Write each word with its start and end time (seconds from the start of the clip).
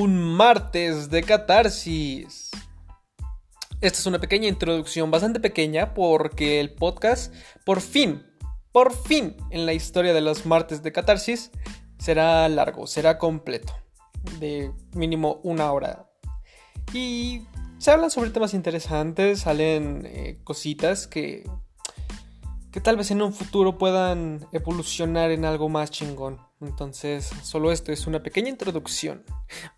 un 0.00 0.18
martes 0.18 1.10
de 1.10 1.22
catarsis. 1.22 2.50
Esta 3.82 3.98
es 3.98 4.06
una 4.06 4.18
pequeña 4.18 4.48
introducción, 4.48 5.10
bastante 5.10 5.40
pequeña, 5.40 5.92
porque 5.92 6.58
el 6.58 6.72
podcast, 6.72 7.34
por 7.66 7.82
fin, 7.82 8.24
por 8.72 8.94
fin, 8.94 9.36
en 9.50 9.66
la 9.66 9.74
historia 9.74 10.14
de 10.14 10.22
los 10.22 10.46
martes 10.46 10.82
de 10.82 10.92
catarsis, 10.92 11.50
será 11.98 12.48
largo, 12.48 12.86
será 12.86 13.18
completo, 13.18 13.74
de 14.38 14.72
mínimo 14.94 15.38
una 15.42 15.70
hora. 15.70 16.08
Y 16.94 17.42
se 17.76 17.90
hablan 17.90 18.10
sobre 18.10 18.30
temas 18.30 18.54
interesantes, 18.54 19.40
salen 19.40 20.06
eh, 20.06 20.38
cositas 20.44 21.06
que, 21.08 21.44
que 22.72 22.80
tal 22.80 22.96
vez 22.96 23.10
en 23.10 23.20
un 23.20 23.34
futuro 23.34 23.76
puedan 23.76 24.46
evolucionar 24.52 25.30
en 25.30 25.44
algo 25.44 25.68
más 25.68 25.90
chingón. 25.90 26.49
Entonces, 26.60 27.24
solo 27.42 27.72
esto 27.72 27.90
es 27.90 28.06
una 28.06 28.22
pequeña 28.22 28.50
introducción. 28.50 29.22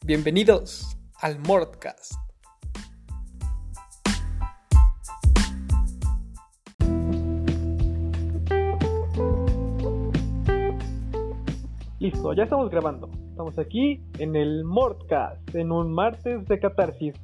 Bienvenidos 0.05 0.99
al 1.21 1.39
Mordcast. 1.39 2.15
Listo, 12.01 12.33
ya 12.33 12.43
estamos 12.43 12.69
grabando. 12.69 13.09
Estamos 13.31 13.57
aquí 13.61 14.03
en 14.19 14.35
el 14.35 14.65
Mordcast, 14.65 15.55
en 15.55 15.71
un 15.71 15.93
martes 15.93 16.45
de 16.49 16.59
catarsis. 16.59 17.15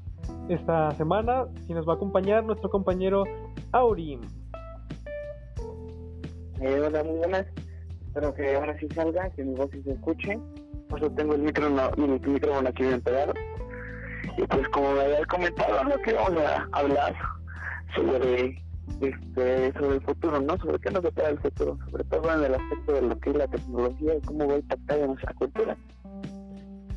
Esta 0.48 0.92
semana 0.92 1.48
sí 1.66 1.72
nos 1.72 1.86
va 1.86 1.94
a 1.94 1.96
acompañar 1.96 2.44
nuestro 2.44 2.70
compañero 2.70 3.24
Aurim. 3.72 4.20
Eh, 6.60 6.80
hola, 6.80 7.02
muy 7.02 7.16
buenas. 7.18 7.46
Espero 8.18 8.34
que 8.34 8.56
ahora 8.56 8.76
sí 8.80 8.88
salga, 8.96 9.30
que 9.30 9.44
mi 9.44 9.54
voz 9.54 9.70
sí 9.70 9.80
se 9.84 9.92
escuche. 9.92 10.36
Por 10.88 10.98
eso 10.98 11.08
tengo 11.12 11.36
el 11.36 11.42
micrófono, 11.42 11.88
mi 11.96 12.08
micrófono 12.08 12.68
aquí 12.68 12.82
bien 12.82 13.00
pegado. 13.00 13.32
Y 14.36 14.42
pues 14.42 14.68
como 14.70 14.92
me 14.94 15.02
había 15.02 15.24
comentado, 15.26 15.84
lo 15.84 15.96
que 16.02 16.14
vamos 16.14 16.42
a 16.42 16.68
hablar 16.72 17.14
sobre 17.94 18.60
este 19.00 19.72
sobre 19.72 19.94
el 19.94 20.00
futuro, 20.02 20.40
¿no? 20.40 20.56
Sobre 20.58 20.80
qué 20.80 20.90
nos 20.90 21.04
depara 21.04 21.28
el 21.28 21.38
futuro, 21.38 21.78
sobre 21.88 22.02
todo 22.02 22.34
en 22.34 22.44
el 22.44 22.54
aspecto 22.56 22.92
de 22.94 23.02
lo 23.02 23.20
que 23.20 23.30
es 23.30 23.36
la 23.36 23.46
tecnología 23.46 24.16
y 24.16 24.20
cómo 24.22 24.48
va 24.48 24.54
a 24.54 24.58
impactar 24.58 24.98
en 24.98 25.06
nuestra 25.06 25.34
cultura. 25.34 25.76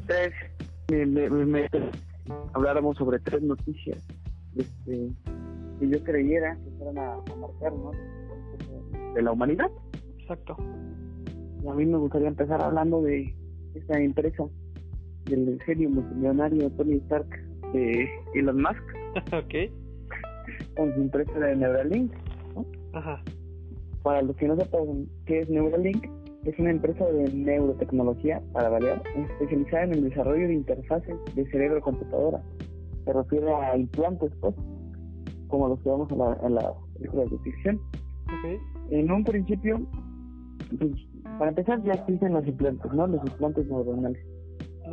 Entonces, 0.02 0.34
me, 0.90 1.70
habláramos 2.54 2.98
sobre 2.98 3.20
tres 3.20 3.44
noticias 3.44 4.04
este, 4.56 5.12
que 5.80 5.88
yo 5.88 6.04
creyera 6.04 6.56
que 6.56 6.72
fueran 6.80 6.98
a, 6.98 7.14
a 7.14 7.36
marcar. 7.36 7.74
De 9.14 9.22
la 9.22 9.32
humanidad. 9.34 9.70
Exacto. 10.18 10.58
A 11.70 11.74
mí 11.74 11.86
me 11.86 11.98
gustaría 11.98 12.28
empezar 12.28 12.62
hablando 12.62 13.02
de 13.02 13.34
esta 13.76 14.00
empresa 14.00 14.46
del 15.26 15.62
genio 15.64 15.90
multimillonario 15.90 16.70
Tony 16.72 16.96
Stark 16.96 17.28
de 17.74 18.10
Elon 18.34 18.62
Musk 18.62 18.84
ok. 19.34 20.76
con 20.76 20.94
su 20.94 21.02
empresa 21.02 21.40
de 21.40 21.56
Neuralink. 21.56 22.12
¿no? 22.56 22.66
Ajá. 22.94 23.24
Para 24.04 24.22
los 24.24 24.36
que 24.36 24.48
no 24.48 24.56
sepan 24.56 25.08
qué 25.26 25.40
es 25.40 25.50
Neuralink, 25.50 26.08
es 26.46 26.58
una 26.58 26.72
empresa 26.72 27.06
de 27.06 27.32
neurotecnología, 27.32 28.42
para 28.52 28.70
variar, 28.70 29.04
especializada 29.16 29.84
en 29.84 29.94
el 29.94 30.10
desarrollo 30.10 30.48
de 30.48 30.56
interfaces 30.56 31.16
de 31.36 31.46
cerebro-computadora. 31.52 32.42
Se 33.06 33.14
refiere 33.14 33.54
a 33.54 33.78
implantes, 33.78 34.32
pues, 34.42 34.56
como 35.48 35.68
los 35.68 35.80
que 35.82 35.90
vemos 35.90 36.12
en 36.12 36.18
la, 36.18 36.38
en 36.44 36.56
la 36.56 36.74
película 36.96 37.24
de 37.26 37.38
ficción. 37.40 37.76
Ok. 38.26 38.60
En 38.90 39.12
un 39.12 39.24
principio, 39.24 39.82
pues, 40.80 40.92
para 41.38 41.50
empezar 41.50 41.82
ya 41.84 41.94
existen 41.94 42.34
los 42.34 42.46
implantes, 42.48 42.92
¿no? 42.94 43.08
Los 43.08 43.24
implantes 43.26 43.68
neuronales. 43.68 44.22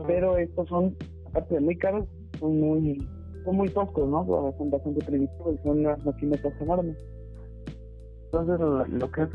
Pero 0.07 0.37
estos 0.37 0.69
son, 0.69 0.95
aparte 1.27 1.55
de 1.55 1.61
muy 1.61 1.77
caros, 1.77 2.07
son 2.39 2.61
muy, 2.61 3.07
son 3.45 3.57
muy 3.57 3.69
toscos, 3.71 4.09
¿no? 4.09 4.25
Son 4.59 4.71
bastante 4.71 5.05
primitivos, 5.05 5.57
son 5.63 5.81
unas 5.81 6.05
maquinitas 6.05 6.53
enormes. 6.61 6.97
Entonces, 8.27 8.61
lo, 8.61 8.87
lo 8.87 9.11
que 9.11 9.23
es 9.23 9.29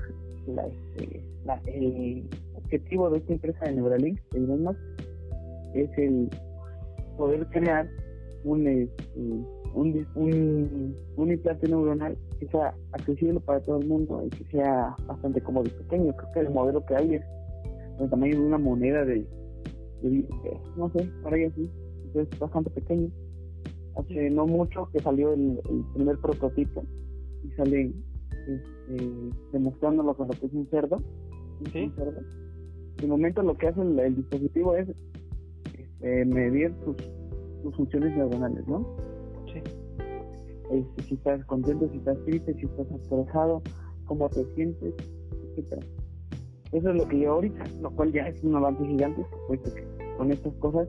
la, 0.48 0.68
este, 0.68 1.22
la- 1.46 1.62
el 1.66 2.28
objetivo 2.56 3.10
de 3.10 3.18
esta 3.18 3.34
empresa 3.34 3.66
de 3.66 3.74
Neuralink, 3.74 4.20
de 4.32 4.40
Elon 4.40 4.64
Musk, 4.64 4.80
es 5.74 5.90
el 5.98 6.30
poder 7.18 7.46
crear 7.48 7.88
un, 8.44 8.68
este, 8.68 9.20
un, 9.74 10.96
un 11.18 11.32
implante 11.32 11.68
neuronal 11.68 12.16
que 12.46 12.52
sea 12.52 12.74
accesible 12.92 13.40
para 13.40 13.60
todo 13.62 13.80
el 13.80 13.88
mundo 13.88 14.24
y 14.26 14.30
que 14.30 14.44
sea 14.46 14.96
bastante 15.08 15.42
cómodo 15.42 15.66
y 15.68 15.70
pequeño. 15.84 16.14
Creo 16.16 16.32
que 16.34 16.40
el 16.42 16.50
modelo 16.50 16.86
que 16.86 16.96
hay 16.96 17.16
es 17.16 17.24
del 18.00 18.10
tamaño 18.10 18.36
de 18.40 18.46
una 18.46 18.58
moneda 18.58 19.06
de, 19.06 19.26
de- 20.02 20.10
de- 20.10 20.60
no 20.78 20.90
sé, 20.92 21.10
por 21.22 21.34
ahí 21.34 21.46
así. 21.46 21.70
Entonces, 22.06 22.40
bastante 22.40 22.70
pequeño. 22.72 23.10
Hace 23.96 24.30
no 24.32 24.48
mucho 24.48 24.90
que 24.92 25.00
salió 25.00 25.34
el, 25.34 25.60
el 25.70 25.84
primer 25.94 26.18
prototipo 26.18 26.84
y 27.44 27.50
sale 27.52 27.94
este, 28.48 29.08
demostrándolo 29.52 30.16
con 30.16 30.28
lo 30.28 30.34
que 30.34 30.46
es 30.48 30.54
un 30.54 30.68
cerdo. 30.70 30.98
Sí. 31.72 31.84
Un 31.86 31.96
cerdo. 31.96 32.22
De 32.98 33.08
momento 33.08 33.42
lo 33.44 33.56
que 33.56 33.68
hace 33.68 33.82
el, 33.82 34.00
el 34.00 34.16
dispositivo 34.16 34.76
es 34.76 34.88
este, 35.78 36.26
medir 36.26 36.74
tus, 36.84 36.96
tus 37.64 37.76
funciones 37.76 38.16
neuronales, 38.18 38.68
¿no? 38.68 38.86
Este, 40.74 41.04
si 41.04 41.14
estás 41.16 41.46
contento, 41.46 41.88
si 41.90 41.98
estás 41.98 42.18
triste, 42.26 42.54
si 42.56 42.66
estás 42.66 42.90
estresado, 42.92 43.62
cómo 44.06 44.28
te 44.30 44.44
sientes, 44.56 44.94
etcétera. 45.52 45.82
Eso 46.72 46.90
es 46.90 46.96
lo 46.96 47.08
que 47.08 47.20
yo 47.20 47.34
ahorita, 47.34 47.68
lo 47.82 47.92
cual 47.92 48.12
ya 48.12 48.28
es 48.28 48.44
un 48.44 48.56
avance 48.56 48.84
gigante, 48.86 49.24
puesto 49.48 49.72
que 49.76 49.84
con 50.18 50.32
estas 50.32 50.54
cosas 50.56 50.88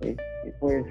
este, 0.00 0.20
puedes 0.60 0.86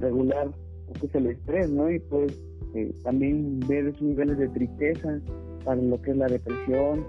regular 0.00 0.46
lo 0.46 0.92
que 1.00 1.06
es 1.06 1.14
el 1.14 1.26
estrés, 1.26 1.68
¿no? 1.68 1.90
Y 1.90 1.98
puedes 2.00 2.32
eh, 2.74 2.90
también 3.02 3.60
ver 3.68 3.88
esos 3.88 4.02
niveles 4.02 4.38
de 4.38 4.48
tristeza 4.48 5.20
para 5.64 5.80
lo 5.82 6.00
que 6.00 6.12
es 6.12 6.16
la 6.16 6.28
depresión, 6.28 7.04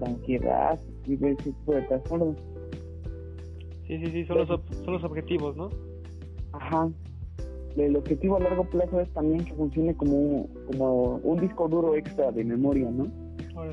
la 0.00 0.08
ansiedad 0.08 0.78
y 1.06 1.16
ver 1.16 1.32
ese 1.40 1.52
tipo 1.52 1.72
de 1.74 1.82
trastornos. 1.82 2.36
Sí, 3.86 3.98
sí, 3.98 4.06
sí, 4.12 4.24
son 4.26 4.38
los, 4.38 4.48
ob- 4.50 4.84
son 4.84 4.94
los 4.94 5.04
objetivos, 5.04 5.56
¿no? 5.56 5.68
Ajá. 6.52 6.90
El 7.76 7.96
objetivo 7.96 8.36
a 8.36 8.40
largo 8.40 8.64
plazo 8.64 9.00
es 9.00 9.08
también 9.10 9.44
que 9.44 9.54
funcione 9.54 9.94
como 9.94 10.16
un, 10.16 10.50
como 10.66 11.16
un 11.22 11.40
disco 11.40 11.68
duro 11.68 11.94
extra 11.94 12.32
de 12.32 12.44
memoria, 12.44 12.90
¿no? 12.90 13.06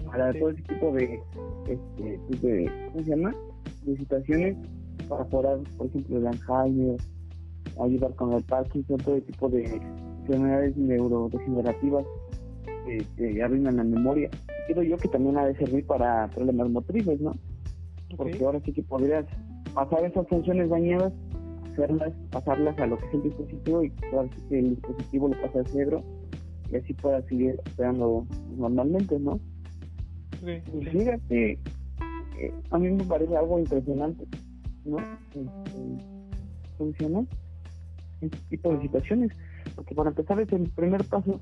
Para 0.05 0.33
sí. 0.33 0.39
todo 0.39 0.49
ese 0.49 0.61
tipo 0.63 0.91
de, 0.91 1.19
este, 1.67 2.19
pues 2.27 2.41
de, 2.41 2.71
¿cómo 2.91 3.03
se 3.03 3.09
llama? 3.09 3.35
De 3.83 3.97
situaciones 3.97 4.57
para 5.07 5.23
curar, 5.25 5.59
por 5.77 5.87
ejemplo, 5.87 6.17
el 6.17 6.27
Alzheimer, 6.27 6.97
ayudar 7.81 8.13
con 8.15 8.33
el 8.33 8.43
Parkinson, 8.43 8.97
todo 8.97 9.15
ese 9.15 9.27
tipo 9.27 9.49
de 9.49 9.81
enfermedades 10.21 10.75
neurodegenerativas 10.77 12.05
que, 12.85 13.05
que 13.15 13.43
arruinan 13.43 13.77
la 13.77 13.83
memoria. 13.83 14.29
Creo 14.67 14.83
yo 14.83 14.97
que 14.97 15.07
también 15.07 15.37
ha 15.37 15.45
de 15.45 15.55
servir 15.55 15.85
para 15.85 16.27
problemas 16.29 16.69
motrices, 16.69 17.19
¿no? 17.21 17.33
porque 18.15 18.43
ahora 18.45 18.61
sí 18.63 18.71
que 18.71 18.83
podrías 18.83 19.25
pasar 19.73 20.05
esas 20.05 20.27
funciones 20.27 20.69
dañadas, 20.69 21.11
hacerlas, 21.77 22.13
pasarlas 22.31 22.77
a 22.79 22.87
lo 22.87 22.97
que 22.97 23.05
es 23.07 23.13
el 23.13 23.23
dispositivo 23.23 23.83
y 23.83 23.89
sí 23.89 23.95
que 24.49 24.59
el 24.59 24.69
dispositivo 24.71 25.27
lo 25.29 25.41
pasa 25.41 25.59
al 25.59 25.67
cerebro 25.67 26.03
y 26.71 26.75
así 26.75 26.93
puedas 26.95 27.25
seguir 27.25 27.59
operando 27.71 28.25
normalmente, 28.57 29.19
¿no? 29.19 29.33
Ok, 29.33 30.47
Y 30.73 30.83
sí. 30.83 30.89
fíjate, 30.91 31.51
eh, 32.39 32.53
a 32.71 32.77
mí 32.77 32.89
me 32.89 33.03
parece 33.05 33.35
algo 33.37 33.59
impresionante, 33.59 34.25
¿no? 34.85 34.97
Este, 34.99 35.45
¿Cómo 36.77 36.93
se 36.97 37.03
llama? 37.03 37.25
Este 38.21 38.37
tipo 38.49 38.73
de 38.73 38.81
situaciones, 38.81 39.31
porque 39.75 39.95
para 39.95 40.09
empezar 40.09 40.39
es 40.39 40.51
el 40.51 40.69
primer 40.71 41.03
paso 41.05 41.39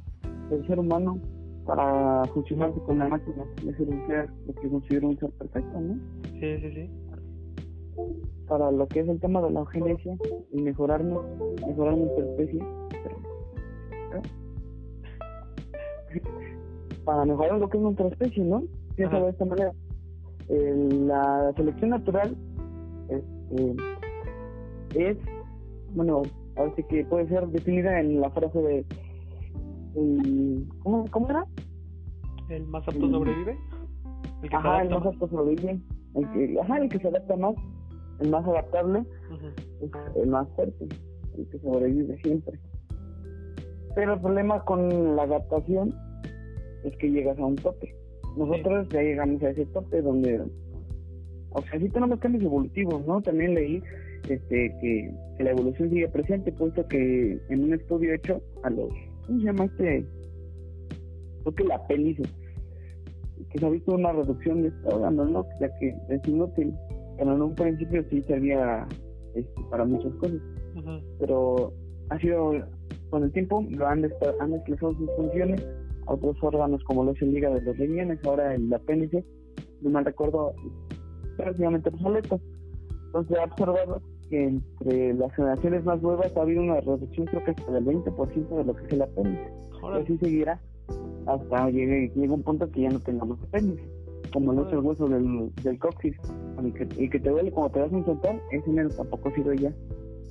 del 0.49 0.65
ser 0.67 0.79
humano 0.79 1.19
para 1.65 2.23
fusionarse 2.25 2.79
con 2.81 2.99
la 2.99 3.07
máquina, 3.07 3.43
es 3.67 3.75
ser, 3.75 4.29
lo 4.45 4.53
que 4.53 4.69
considero 4.69 5.07
un 5.09 5.17
ser 5.17 5.31
perfecto, 5.31 5.81
¿no? 5.81 5.95
Sí, 6.39 6.57
sí, 6.61 6.71
sí. 6.73 6.89
Para 8.47 8.71
lo 8.71 8.87
que 8.87 8.99
es 9.01 9.07
el 9.07 9.19
tema 9.19 9.41
de 9.41 9.51
la 9.51 9.59
eugenesia 9.61 10.15
y 10.51 10.61
mejorarnos, 10.61 11.23
mejorar 11.67 11.97
nuestra 11.97 12.25
especie. 12.25 12.59
Para 17.05 17.25
mejorar 17.25 17.59
lo 17.59 17.69
que 17.69 17.77
es 17.77 17.83
nuestra 17.83 18.07
especie, 18.07 18.43
¿no? 18.43 18.63
Piensa 18.95 19.17
Ajá. 19.17 19.25
de 19.25 19.31
esta 19.31 19.45
manera. 19.45 19.71
Eh, 20.49 20.89
la 21.07 21.53
selección 21.55 21.89
natural 21.91 22.35
este, 23.09 23.75
es, 24.93 25.17
bueno, 25.95 26.21
ahora 26.55 26.71
sí 26.75 26.83
que 26.83 27.03
puede 27.05 27.27
ser 27.27 27.47
definida 27.47 27.99
en 27.99 28.21
la 28.21 28.29
frase 28.31 28.59
de. 28.59 28.85
el- 29.95 30.67
¿cómo, 30.83 31.05
¿Cómo 31.11 31.29
era? 31.29 31.45
¿El 32.49 32.65
más 32.67 32.87
apto 32.87 33.09
sobrevive? 33.09 33.57
El 34.41 34.41
que 34.41 34.49
se 34.49 34.55
Ajá, 34.55 34.81
el 34.81 34.89
más 34.89 35.05
apto 35.05 35.27
sobrevive. 35.27 35.79
El 36.15 36.29
que, 36.31 36.59
ajá, 36.61 36.77
el 36.77 36.89
que 36.89 36.99
se 36.99 37.07
adapta 37.07 37.35
más, 37.37 37.55
el 38.19 38.29
más 38.29 38.45
adaptable. 38.45 39.03
Es 39.81 39.91
el 40.15 40.27
más 40.27 40.47
fuerte, 40.55 40.87
el 41.37 41.47
que 41.49 41.59
sobrevive 41.59 42.17
siempre. 42.23 42.59
Pero 43.95 44.13
el 44.13 44.21
problema 44.21 44.63
con 44.65 45.15
la 45.15 45.23
adaptación 45.23 45.93
es 46.83 46.95
que 46.97 47.09
llegas 47.09 47.37
a 47.39 47.45
un 47.45 47.55
tope. 47.55 47.95
Nosotros 48.37 48.87
ya 48.89 49.01
llegamos 49.01 49.41
a 49.43 49.49
ese 49.49 49.65
tope 49.67 50.01
donde, 50.01 50.41
o 51.51 51.61
sea, 51.61 51.79
sí 51.79 51.89
tenemos 51.89 52.19
cambios 52.19 52.43
evolutivos, 52.43 53.05
¿no? 53.07 53.21
También 53.21 53.55
leí 53.55 53.81
este, 54.29 54.75
que, 54.81 55.13
la 55.39 55.51
evolución 55.51 55.89
sigue 55.89 56.07
presente, 56.09 56.51
puesto 56.51 56.85
que 56.87 57.39
en 57.49 57.63
un 57.63 57.73
estudio 57.73 58.13
hecho 58.13 58.41
a 58.63 58.69
los, 58.69 58.89
¿cómo 59.25 59.39
se 59.39 59.45
llama 59.45 59.65
este? 59.65 60.05
Creo 61.43 61.55
que 61.55 61.63
la 61.63 61.75
apéndice, 61.75 62.23
que 63.51 63.59
se 63.59 63.65
ha 63.65 63.69
visto 63.69 63.93
una 63.93 64.11
reducción 64.11 64.61
de 64.61 64.69
este 64.69 64.87
órgano, 64.87 65.25
¿no? 65.25 65.45
Ya 65.59 65.69
que 65.77 65.95
es 66.09 66.27
inútil, 66.27 66.73
pero 67.17 67.35
en 67.35 67.41
un 67.41 67.55
principio 67.55 68.03
sí 68.09 68.21
servía 68.23 68.87
este, 69.33 69.61
para 69.69 69.85
muchas 69.85 70.13
cosas, 70.15 70.41
pero 71.19 71.73
ha 72.09 72.19
sido, 72.19 72.53
con 73.09 73.23
el 73.23 73.31
tiempo, 73.31 73.65
lo 73.69 73.87
han, 73.87 74.03
han 74.39 74.51
desplazado 74.51 74.93
sus 74.93 75.09
funciones 75.15 75.65
a 76.07 76.13
otros 76.13 76.37
órganos 76.41 76.83
como 76.83 77.03
lo 77.03 77.11
es 77.11 77.21
el 77.21 77.35
hígado 77.35 77.55
de 77.55 77.61
los 77.61 77.77
riñones, 77.77 78.19
ahora 78.25 78.53
el 78.53 78.71
apéndice, 78.73 79.25
no 79.81 79.89
mal 79.89 80.05
recuerdo, 80.05 80.53
prácticamente 81.37 81.89
obsoleto. 81.89 82.39
Entonces, 83.07 83.37
ha 83.37 83.45
observado 83.45 84.01
que 84.29 84.43
entre 84.43 85.13
las 85.13 85.33
generaciones 85.35 85.85
más 85.85 86.01
nuevas 86.01 86.35
ha 86.35 86.41
habido 86.41 86.61
una 86.61 86.79
reducción, 86.81 87.27
creo 87.27 87.43
que 87.43 87.51
hasta 87.51 87.71
del 87.71 87.85
20% 87.85 88.57
de 88.57 88.63
lo 88.63 88.75
que 88.75 88.85
es 88.85 88.93
el 88.93 89.01
apéndice. 89.01 89.51
Y 89.83 90.01
así 90.01 90.17
seguirá 90.17 90.59
hasta 91.25 91.69
llegue, 91.69 92.11
llegue 92.15 92.29
un 92.29 92.43
punto 92.43 92.69
que 92.69 92.81
ya 92.81 92.89
no 92.89 92.99
tengamos 92.99 93.39
apéndice, 93.43 93.83
como 94.35 94.51
el 94.51 94.79
hueso 94.79 95.07
del, 95.07 95.49
del 95.63 95.79
coxis, 95.79 96.13
y 96.97 97.09
que, 97.09 97.19
te 97.19 97.29
duele 97.29 97.51
como 97.53 97.71
te 97.71 97.79
das 97.79 97.91
un 97.93 98.03
soltón, 98.03 98.41
ese 98.51 98.69
menos 98.69 98.97
tampoco 98.97 99.31
sirve 99.31 99.57
ya, 99.57 99.73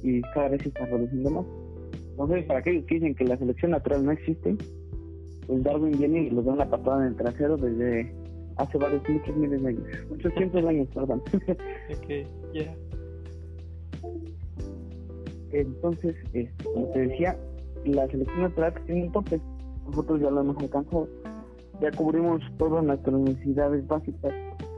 y 0.03 0.21
cada 0.35 0.51
vez 0.51 0.61
se 0.61 0.69
está 0.69 0.85
reduciendo 0.85 1.31
más. 1.31 1.47
Entonces, 2.11 2.45
para 2.45 2.61
aquellos 2.61 2.85
que 2.85 2.97
dicen 2.97 3.15
que 3.15 3.25
la 3.25 3.39
selección 3.39 3.71
natural 3.71 4.05
no 4.05 4.13
existe, 4.13 4.57
pues 5.47 5.63
Darwin 5.63 5.99
viene 5.99 6.25
y 6.25 6.31
los 6.31 6.45
da 6.45 6.53
una 6.53 6.69
patada 6.69 7.01
en 7.01 7.13
el 7.13 7.17
trasero 7.17 7.57
desde 7.57 8.15
hace 8.57 8.77
varios, 8.77 9.03
muchos 9.09 9.37
miles 9.37 9.63
de 9.63 9.69
años, 9.69 9.85
muchos 10.11 10.35
cientos 10.37 10.63
de 10.63 10.69
años, 10.69 10.89
perdón. 10.93 11.23
ok, 11.23 12.53
ya. 12.53 12.77
Entonces, 15.53 16.15
este, 16.35 16.65
como 16.65 16.89
te 16.89 17.07
decía, 17.07 17.39
la 17.87 18.07
selección 18.09 18.43
natural 18.43 18.75
tiene 18.85 19.05
un 19.05 19.13
tope. 19.13 19.41
Nosotros 19.87 20.21
ya 20.21 20.31
lo 20.31 20.43
hemos 20.43 20.59
alcanzado. 20.59 21.09
Ya 21.81 21.91
cubrimos 21.91 22.43
todas 22.59 22.85
nuestras 22.85 23.15
necesidades 23.19 23.87
básicas, 23.87 24.33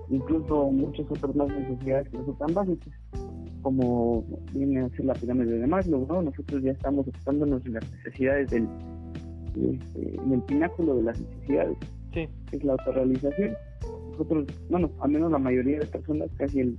incluso 0.09 0.71
muchas 0.71 1.07
otras 1.11 1.35
más 1.35 1.49
necesidades 1.49 2.09
que 2.09 2.19
no 2.19 2.27
son 2.27 2.39
tan 2.39 2.55
básicas, 2.55 2.95
como 3.63 4.25
viene 4.53 4.81
a 4.81 4.89
ser 4.91 5.05
la 5.05 5.15
pirámide 5.15 5.59
de 5.59 5.67
Maslow, 5.67 6.07
¿no? 6.07 6.23
Nosotros 6.23 6.63
ya 6.63 6.73
estamos 6.73 7.07
ocupándonos 7.09 7.65
en 7.67 7.75
las 7.75 7.91
necesidades 7.93 8.51
del, 8.51 8.69
este, 9.57 10.21
en 10.21 10.33
el 10.33 10.43
pináculo 10.43 10.97
de 10.97 11.03
las 11.03 11.21
necesidades, 11.21 11.77
sí. 12.13 12.29
es 12.53 12.65
la 12.65 12.73
autorrealización. 12.73 13.55
Nosotros, 14.13 14.47
bueno, 14.71 14.91
al 15.01 15.11
menos 15.11 15.31
la 15.31 15.39
mayoría 15.39 15.81
de 15.81 15.87
personas, 15.87 16.31
casi 16.37 16.61
el, 16.61 16.79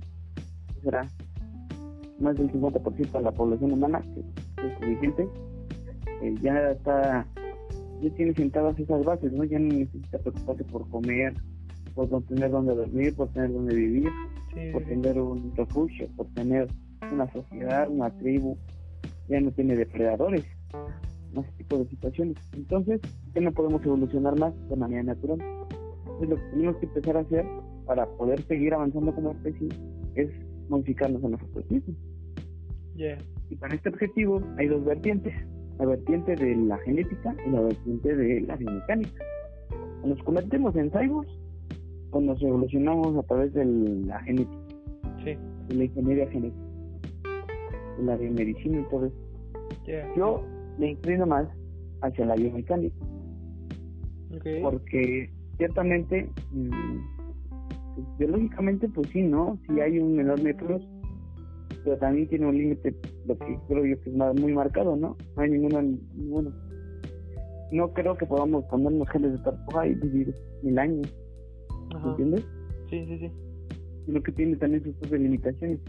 será 0.82 1.06
más 2.18 2.36
del 2.36 2.50
50% 2.50 3.12
de 3.12 3.22
la 3.22 3.32
población 3.32 3.72
humana, 3.72 4.02
que 4.14 4.66
es 4.66 4.78
suficiente, 4.78 5.28
eh, 6.22 6.34
ya 6.40 6.70
está, 6.72 7.26
ya 8.00 8.10
tiene 8.14 8.34
sentadas 8.34 8.78
esas 8.78 9.04
bases, 9.04 9.32
¿no? 9.32 9.44
Ya 9.44 9.58
no 9.58 9.74
necesita 9.74 10.18
preocuparse 10.18 10.64
por 10.64 10.88
comer, 10.88 11.34
por 11.94 12.10
no 12.10 12.20
tener 12.22 12.50
donde 12.50 12.74
dormir, 12.74 13.14
por 13.14 13.28
tener 13.32 13.52
donde 13.52 13.74
vivir, 13.74 14.08
por 14.72 14.84
tener 14.84 15.18
un 15.20 15.52
refugio, 15.56 16.08
por 16.16 16.26
tener 16.34 16.68
una 17.12 17.30
sociedad, 17.32 17.88
una 17.90 18.10
tribu, 18.18 18.56
ya 19.28 19.40
no 19.40 19.50
tiene 19.52 19.76
depredadores, 19.76 20.44
más 21.34 21.46
tipo 21.56 21.78
de 21.78 21.88
situaciones. 21.88 22.36
Entonces, 22.56 23.00
ya 23.34 23.40
no 23.40 23.52
podemos 23.52 23.84
evolucionar 23.84 24.38
más 24.38 24.54
de 24.68 24.76
manera 24.76 25.02
natural. 25.02 25.40
Entonces, 25.40 26.28
lo 26.28 26.36
que 26.36 26.50
tenemos 26.50 26.76
que 26.76 26.86
empezar 26.86 27.16
a 27.16 27.20
hacer 27.20 27.44
para 27.86 28.06
poder 28.16 28.42
seguir 28.46 28.74
avanzando 28.74 29.14
como 29.14 29.32
especie 29.32 29.68
es 30.14 30.30
modificarnos 30.68 31.24
a 31.24 31.28
nosotros 31.28 31.70
mismos. 31.70 31.96
Y 33.50 33.56
para 33.56 33.74
este 33.74 33.88
objetivo 33.88 34.42
hay 34.56 34.66
dos 34.66 34.84
vertientes, 34.84 35.32
la 35.78 35.86
vertiente 35.86 36.34
de 36.34 36.56
la 36.56 36.78
genética 36.78 37.34
y 37.46 37.50
la 37.50 37.60
vertiente 37.60 38.16
de 38.16 38.40
la 38.42 38.56
biomecánica. 38.56 39.24
O 40.02 40.08
nos 40.08 40.22
convertimos 40.22 40.74
en 40.76 40.90
cyborgs 40.90 41.32
o 42.10 42.20
nos 42.20 42.42
evolucionamos 42.42 43.16
a 43.16 43.22
través 43.24 43.52
de 43.54 43.64
la 43.64 44.20
genética, 44.20 44.58
de 45.24 45.74
la 45.74 45.84
ingeniería 45.84 46.28
genética, 46.28 46.62
de 47.98 48.04
la 48.04 48.16
biomedicina 48.16 48.80
y 48.80 48.84
todo 48.90 49.06
eso. 49.06 49.16
Yo 50.16 50.42
me 50.78 50.90
inclino 50.92 51.26
más 51.26 51.48
hacia 52.02 52.26
la 52.26 52.34
biomecánica. 52.34 52.96
Porque 54.62 55.30
ciertamente, 55.56 56.30
mm, 56.52 58.18
biológicamente, 58.18 58.88
pues 58.88 59.08
sí, 59.10 59.22
¿no? 59.22 59.58
Si 59.66 59.80
hay 59.80 59.98
un 59.98 60.20
enorme 60.20 60.54
plus 60.54 60.86
pero 61.88 62.00
también 62.00 62.28
tiene 62.28 62.46
un 62.46 62.58
límite, 62.58 62.94
lo 63.24 63.38
que 63.38 63.58
creo 63.66 63.86
yo 63.86 63.98
que 64.02 64.10
es 64.10 64.40
muy 64.42 64.52
marcado, 64.52 64.94
¿no? 64.94 65.16
No 65.36 65.42
hay 65.42 65.48
ninguna, 65.48 65.82
bueno, 66.16 66.52
no 67.72 67.92
creo 67.94 68.14
que 68.14 68.26
podamos 68.26 68.66
ponernos 68.66 69.08
genes 69.08 69.32
de 69.32 69.38
tarpuja 69.38 69.86
y 69.86 69.94
vivir 69.94 70.34
mil 70.62 70.78
años, 70.78 71.16
¿entiendes? 72.04 72.46
Sí, 72.90 73.06
sí, 73.06 73.18
sí. 73.20 73.32
Lo 74.06 74.22
que 74.22 74.32
tiene 74.32 74.56
también 74.56 74.84
sus 74.84 74.94
propias 74.96 75.22
limitaciones. 75.22 75.80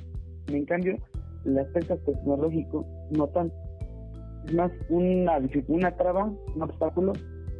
En 0.48 0.66
cambio, 0.66 0.96
el 1.44 1.60
aspecto 1.60 1.98
tecnológico 1.98 2.86
no 3.12 3.28
tanto. 3.28 3.56
Es 4.48 4.54
más 4.54 4.72
una, 4.88 5.38
una 5.68 5.98
traba, 5.98 6.34
un 6.56 6.62
obstáculo, 6.62 7.12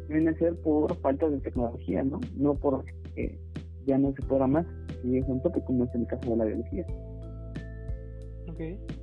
viene 0.08 0.30
a 0.30 0.38
ser 0.38 0.56
por 0.62 0.96
falta 1.00 1.28
de 1.28 1.40
tecnología, 1.40 2.02
¿no? 2.04 2.20
No 2.38 2.54
por 2.54 2.86
que 3.14 3.38
ya 3.84 3.98
no 3.98 4.14
se 4.14 4.22
pueda 4.22 4.46
más, 4.46 4.64
y 5.04 5.18
es 5.18 5.28
un 5.28 5.42
toque 5.42 5.62
como 5.62 5.84
es 5.84 5.94
en 5.94 6.00
el 6.00 6.06
caso 6.06 6.30
de 6.30 6.36
la 6.36 6.44
biología. 6.46 6.86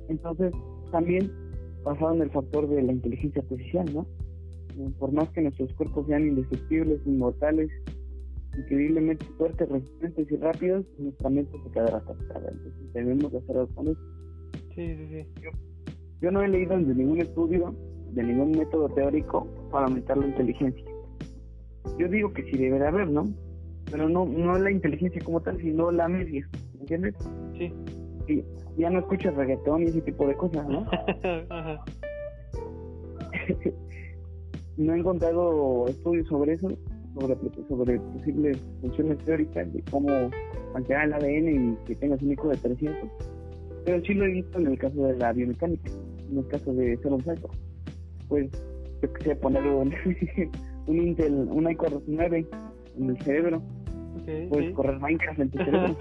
Entonces, 0.08 0.52
también 0.90 1.30
en 1.86 2.22
el 2.22 2.30
factor 2.30 2.68
de 2.68 2.82
la 2.82 2.92
inteligencia 2.92 3.42
artificial, 3.42 3.86
¿no? 3.94 4.06
Por 4.98 5.12
más 5.12 5.28
que 5.30 5.40
nuestros 5.40 5.72
cuerpos 5.74 6.06
sean 6.06 6.28
indestructibles, 6.28 7.00
inmortales, 7.06 7.70
increíblemente 8.56 9.24
fuertes, 9.36 9.68
resistentes 9.68 10.30
y 10.30 10.36
rápidos, 10.36 10.86
nuestra 10.98 11.30
mente 11.30 11.52
se 11.64 11.70
quedará 11.70 11.98
atascada. 11.98 12.50
Entonces, 12.50 12.92
debemos 12.92 13.34
hacer 13.34 13.56
algo 13.56 13.74
con 13.74 13.88
eso. 13.88 14.00
Sí, 14.74 14.96
sí, 14.96 15.08
sí. 15.10 15.26
Yo, 16.20 16.30
no 16.30 16.42
he 16.42 16.48
leído 16.48 16.78
de 16.78 16.94
ningún 16.94 17.20
estudio, 17.20 17.74
de 18.12 18.22
ningún 18.22 18.52
método 18.52 18.88
teórico 18.90 19.46
para 19.70 19.86
aumentar 19.86 20.16
la 20.18 20.26
inteligencia. 20.26 20.84
Yo 21.98 22.08
digo 22.08 22.32
que 22.32 22.44
sí 22.44 22.56
debe 22.56 22.78
de 22.78 22.86
haber, 22.86 23.10
¿no? 23.10 23.24
Pero 23.90 24.08
no, 24.08 24.26
no 24.26 24.58
la 24.58 24.70
inteligencia 24.70 25.20
como 25.24 25.40
tal, 25.40 25.58
sino 25.58 25.90
la 25.90 26.06
media, 26.06 26.46
¿entiendes? 26.78 27.14
Sí. 27.56 27.72
Ya 28.76 28.90
no 28.90 29.00
escuchas 29.00 29.34
reggaetón 29.34 29.82
y 29.82 29.86
ese 29.86 30.00
tipo 30.02 30.26
de 30.26 30.34
cosas, 30.34 30.68
¿no? 30.68 30.86
no 34.76 34.94
he 34.94 34.98
encontrado 34.98 35.86
estudios 35.88 36.28
sobre 36.28 36.54
eso, 36.54 36.68
sobre, 37.18 37.36
sobre 37.68 37.98
posibles 37.98 38.58
funciones 38.80 39.18
teóricas 39.18 39.72
de 39.72 39.82
cómo 39.90 40.30
alterar 40.74 41.06
el 41.06 41.14
ADN 41.14 41.72
y 41.72 41.76
que 41.86 41.96
tengas 41.96 42.22
un 42.22 42.32
hijo 42.32 42.48
de 42.48 42.56
300. 42.56 43.10
Pero 43.84 44.04
sí 44.04 44.14
lo 44.14 44.24
he 44.24 44.32
visto 44.32 44.58
en 44.58 44.66
el 44.68 44.78
caso 44.78 45.02
de 45.02 45.16
la 45.16 45.32
biomecánica, 45.32 45.90
en 46.30 46.38
el 46.38 46.46
caso 46.48 46.72
de 46.72 46.96
ser 46.98 47.12
un 47.12 47.24
salto. 47.24 47.50
Pues, 48.28 48.50
yo 49.02 49.12
quise 49.14 49.36
poner 49.36 49.66
un, 49.66 49.92
un 50.86 50.96
Intel, 50.96 51.34
un 51.34 51.70
iCore 51.70 51.96
9 52.06 52.46
en 52.98 53.10
el 53.10 53.18
cerebro. 53.22 53.62
Puedes 54.50 54.74
correr 54.74 54.98
Minecraft 54.98 55.40
en 55.40 55.50
tu 55.50 55.58
cerebro. 55.58 55.96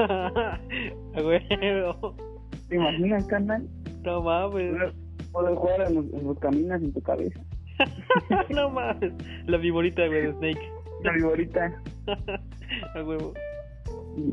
¿Te 2.69 2.75
imaginas, 2.75 3.25
carnal? 3.25 3.67
No 4.03 4.21
mames. 4.21 4.93
Poder 5.31 5.55
jugar 5.55 5.87
en 5.87 6.25
los, 6.25 6.39
caminas 6.39 6.81
en 6.81 6.93
tu 6.93 7.01
cabeza. 7.01 7.39
no 8.49 8.69
mames. 8.69 9.13
La 9.47 9.57
viborita, 9.57 10.05
güey, 10.07 10.27
de 10.27 10.33
Snake. 10.33 10.71
La 11.03 11.13
viborita. 11.13 11.81
A 12.95 13.03
huevo. 13.03 13.33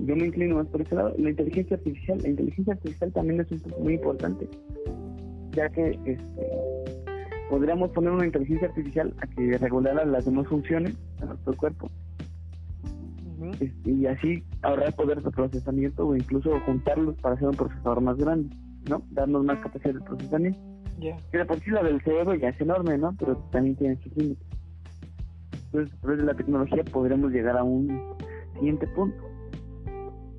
Yo 0.06 0.16
me 0.16 0.26
inclino 0.26 0.56
más 0.56 0.66
por 0.66 0.82
ese 0.82 0.94
lado. 0.94 1.14
La 1.16 1.30
inteligencia 1.30 1.76
artificial. 1.76 2.18
La 2.22 2.28
inteligencia 2.28 2.74
artificial 2.74 3.12
también 3.12 3.40
es 3.40 3.50
un 3.50 3.60
punto 3.60 3.78
muy 3.78 3.94
importante. 3.94 4.48
Ya 5.52 5.68
que 5.70 5.98
este, 6.04 6.48
podríamos 7.48 7.90
poner 7.92 8.10
una 8.10 8.26
inteligencia 8.26 8.68
artificial 8.68 9.14
a 9.18 9.26
que 9.26 9.56
regulara 9.56 10.04
las 10.04 10.26
demás 10.26 10.48
funciones 10.48 10.94
de 11.20 11.26
nuestro 11.26 11.56
cuerpo 11.56 11.90
y 13.84 14.06
así 14.06 14.44
ahorrar 14.62 14.94
poder 14.94 15.22
de 15.22 15.30
procesamiento 15.30 16.06
o 16.06 16.16
incluso 16.16 16.58
juntarlos 16.60 17.16
para 17.16 17.34
hacer 17.34 17.48
un 17.48 17.56
procesador 17.56 18.00
más 18.00 18.16
grande, 18.16 18.54
¿no? 18.88 19.02
Darnos 19.10 19.44
más 19.44 19.58
capacidad 19.60 19.94
de 19.94 20.00
procesamiento. 20.00 20.58
Que 21.00 21.38
de 21.38 21.44
por 21.44 21.58
sí 21.60 21.70
la 21.70 21.82
del 21.82 22.00
cerebro 22.02 22.34
ya 22.34 22.48
es 22.48 22.60
enorme, 22.60 22.96
¿no? 22.98 23.14
Pero 23.18 23.36
también 23.50 23.76
tiene 23.76 23.96
sus 23.96 24.16
límites. 24.16 24.46
Entonces, 25.66 25.94
a 25.94 26.00
través 26.00 26.18
de 26.20 26.26
la 26.26 26.34
tecnología 26.34 26.84
podremos 26.84 27.32
llegar 27.32 27.56
a 27.56 27.64
un 27.64 28.00
siguiente 28.54 28.86
punto. 28.88 29.16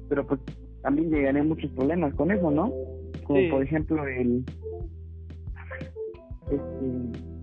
Pero 0.07 0.25
pues 0.25 0.39
también 0.81 1.09
llegarían 1.09 1.47
muchos 1.47 1.71
problemas 1.71 2.13
con 2.15 2.31
eso, 2.31 2.51
¿no? 2.51 2.71
Como 3.25 3.49
por 3.49 3.63
ejemplo 3.63 4.07
el... 4.07 4.45
Este, 6.51 7.34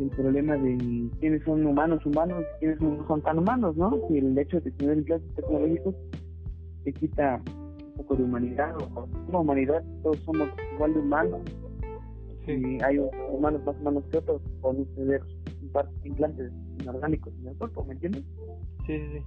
el 0.00 0.08
problema 0.10 0.56
de 0.56 1.08
quiénes 1.20 1.42
son 1.44 1.64
humanos 1.66 2.04
humanos 2.04 2.44
y 2.56 2.58
quiénes 2.60 2.80
no 2.80 3.06
son 3.06 3.22
tan 3.22 3.38
humanos, 3.38 3.76
¿no? 3.76 3.92
Si 4.08 4.18
el 4.18 4.36
hecho 4.36 4.60
de 4.60 4.70
tener 4.72 5.04
clases 5.04 5.34
tecnológicos 5.34 5.94
te 6.84 6.92
quita 6.92 7.40
poco 7.96 8.16
de 8.16 8.24
humanidad, 8.24 8.74
o 8.76 9.08
una 9.28 9.38
humanidad, 9.38 9.84
todos 10.02 10.18
somos 10.20 10.48
igual 10.74 10.94
de 10.94 11.00
humanos, 11.00 11.40
y 12.46 12.82
hay 12.82 12.98
humanos 13.30 13.64
más 13.64 13.76
humanos 13.80 14.04
que 14.10 14.18
otros, 14.18 14.42
podemos 14.60 14.88
tener 14.94 15.22
un 15.62 15.68
par 15.70 15.88
de 15.88 16.08
implantes 16.08 16.52
inorgánicos 16.80 17.32
en 17.40 17.48
el 17.48 17.56
cuerpo, 17.56 17.84
¿me 17.84 17.94
entiendes? 17.94 18.24
Sí, 18.86 18.98
sí, 18.98 19.06
sí. 19.12 19.24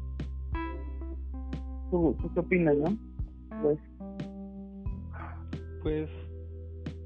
¿Tú, 1.89 2.15
tú 2.21 2.33
qué 2.33 2.39
opinas, 2.41 2.75
no? 2.77 2.97
Pues, 3.61 3.79
pues 5.81 6.09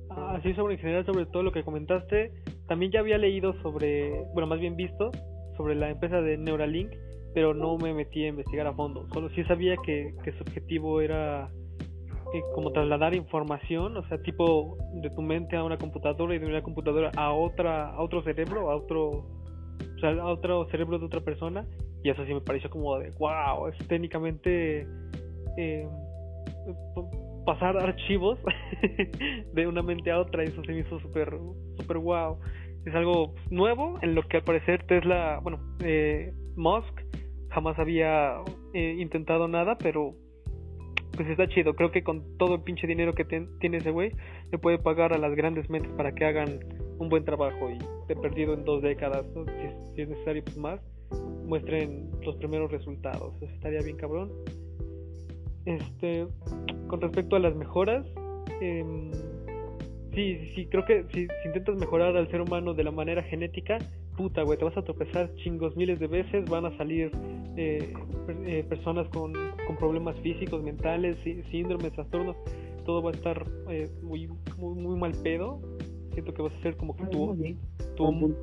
así 0.09 0.53
sobre 0.53 0.73
en 0.73 0.79
general 0.79 1.05
sobre 1.05 1.25
todo 1.27 1.43
lo 1.43 1.51
que 1.51 1.63
comentaste 1.63 2.33
también 2.71 2.89
ya 2.93 3.01
había 3.01 3.17
leído 3.17 3.53
sobre 3.61 4.23
bueno 4.33 4.47
más 4.47 4.57
bien 4.57 4.77
visto 4.77 5.11
sobre 5.57 5.75
la 5.75 5.89
empresa 5.89 6.21
de 6.21 6.37
Neuralink 6.37 6.89
pero 7.33 7.53
no 7.53 7.77
me 7.77 7.93
metí 7.93 8.23
a 8.23 8.29
investigar 8.29 8.65
a 8.65 8.73
fondo. 8.73 9.05
Solo 9.13 9.29
sí 9.31 9.43
sabía 9.43 9.75
que, 9.85 10.15
que 10.23 10.31
su 10.31 10.41
objetivo 10.43 11.01
era 11.01 11.49
eh, 12.33 12.41
como 12.55 12.71
trasladar 12.71 13.13
información 13.13 13.97
o 13.97 14.07
sea 14.07 14.21
tipo 14.21 14.77
de 14.93 15.09
tu 15.09 15.21
mente 15.21 15.57
a 15.57 15.65
una 15.65 15.77
computadora 15.77 16.33
y 16.33 16.39
de 16.39 16.45
una 16.45 16.61
computadora 16.61 17.11
a 17.17 17.33
otra 17.33 17.89
a 17.89 18.01
otro 18.01 18.23
cerebro 18.23 18.71
a 18.71 18.77
otro 18.77 19.09
o 19.09 19.99
sea 19.99 20.11
a 20.11 20.27
otro 20.27 20.65
cerebro 20.69 20.97
de 20.97 21.07
otra 21.07 21.19
persona. 21.19 21.67
Y 22.05 22.09
eso 22.09 22.25
sí 22.25 22.33
me 22.33 22.39
pareció 22.39 22.69
como 22.69 22.97
de 22.99 23.09
wow 23.19 23.67
es 23.67 23.77
técnicamente 23.89 24.87
eh, 25.57 25.89
pasar 27.45 27.77
archivos 27.77 28.39
de 29.53 29.67
una 29.67 29.81
mente 29.81 30.11
a 30.11 30.19
otra 30.19 30.43
y 30.43 30.47
eso 30.47 30.63
se 30.63 30.73
me 30.73 30.79
hizo 30.79 30.99
súper 30.99 31.37
super 31.77 31.97
wow 31.97 32.39
es 32.85 32.93
algo 32.95 33.33
nuevo 33.49 33.97
en 34.01 34.15
lo 34.15 34.23
que 34.23 34.37
al 34.37 34.43
parecer 34.43 34.85
Tesla 34.87 35.39
bueno 35.41 35.59
eh, 35.83 36.33
Musk 36.55 37.01
jamás 37.49 37.77
había 37.79 38.35
eh, 38.73 38.95
intentado 38.99 39.47
nada 39.47 39.77
pero 39.77 40.15
pues 41.15 41.27
está 41.27 41.47
chido. 41.47 41.75
Creo 41.75 41.91
que 41.91 42.03
con 42.03 42.37
todo 42.37 42.55
el 42.55 42.61
pinche 42.61 42.87
dinero 42.87 43.13
que 43.13 43.25
tiene 43.25 43.77
ese 43.77 43.91
güey 43.91 44.11
le 44.51 44.57
puede 44.57 44.79
pagar 44.79 45.13
a 45.13 45.17
las 45.17 45.35
grandes 45.35 45.69
mentes 45.69 45.91
para 45.93 46.13
que 46.13 46.25
hagan 46.25 46.59
un 46.97 47.09
buen 47.09 47.25
trabajo 47.25 47.69
y 47.69 47.77
de 48.07 48.15
perdido 48.15 48.53
en 48.53 48.63
dos 48.63 48.81
décadas 48.81 49.25
si, 49.95 50.01
es 50.01 50.09
necesario 50.09 50.43
pues 50.43 50.57
más 50.57 50.79
muestren 51.45 52.09
los 52.21 52.35
primeros 52.37 52.71
resultados. 52.71 53.33
Estaría 53.41 53.81
bien 53.81 53.97
cabrón 53.97 54.31
este, 55.65 56.27
con 56.87 57.01
respecto 57.01 57.35
a 57.35 57.39
las 57.39 57.55
mejoras, 57.55 58.05
eh, 58.61 58.83
sí, 60.13 60.51
sí, 60.55 60.65
creo 60.67 60.85
que 60.85 61.05
si, 61.13 61.27
intentas 61.45 61.75
mejorar 61.75 62.15
al 62.15 62.29
ser 62.29 62.41
humano 62.41 62.73
de 62.73 62.83
la 62.83 62.91
manera 62.91 63.23
genética, 63.23 63.77
puta, 64.17 64.43
güey, 64.43 64.57
te 64.57 64.65
vas 64.65 64.77
a 64.77 64.83
tropezar 64.83 65.33
chingos 65.35 65.75
miles 65.75 65.99
de 65.99 66.07
veces, 66.07 66.49
van 66.49 66.65
a 66.65 66.77
salir 66.77 67.11
eh, 67.57 67.93
eh, 68.45 68.65
personas 68.67 69.07
con, 69.09 69.33
con, 69.65 69.77
problemas 69.77 70.15
físicos, 70.19 70.61
mentales, 70.63 71.17
síndromes, 71.49 71.93
trastornos, 71.93 72.35
todo 72.85 73.01
va 73.01 73.11
a 73.11 73.13
estar 73.13 73.45
eh, 73.69 73.89
muy, 74.01 74.27
muy, 74.57 74.75
muy 74.75 74.99
mal 74.99 75.13
pedo. 75.23 75.61
Siento 76.13 76.33
que 76.33 76.41
vas 76.41 76.53
a 76.53 76.61
ser 76.61 76.75
como 76.75 76.95
que 76.95 77.05
tú, 77.05 77.37
tu, 77.95 78.35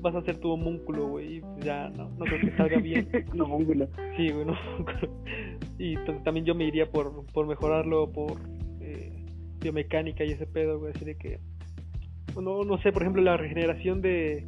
vas 0.00 0.14
a 0.14 0.18
hacer 0.18 0.38
tu 0.38 0.50
homúnculo, 0.50 1.08
güey, 1.08 1.42
ya 1.62 1.88
no, 1.90 2.10
no 2.10 2.24
creo 2.24 2.40
que 2.40 2.56
salga 2.56 2.78
bien. 2.78 3.08
un 3.32 3.40
homúnculo. 3.40 3.88
Sí, 4.16 4.30
güey, 4.30 4.46
Y 5.78 5.96
también 6.24 6.46
yo 6.46 6.54
me 6.54 6.64
iría 6.64 6.86
por, 6.90 7.26
por 7.32 7.46
mejorarlo, 7.46 8.10
por 8.10 8.32
eh, 8.80 9.12
biomecánica 9.60 10.24
y 10.24 10.32
ese 10.32 10.46
pedo, 10.46 10.78
güey, 10.78 10.92
así 10.94 11.04
de 11.04 11.16
que, 11.16 11.38
no, 12.40 12.62
no 12.62 12.78
sé, 12.78 12.92
por 12.92 13.02
ejemplo, 13.02 13.22
la 13.22 13.36
regeneración 13.36 14.00
de, 14.00 14.46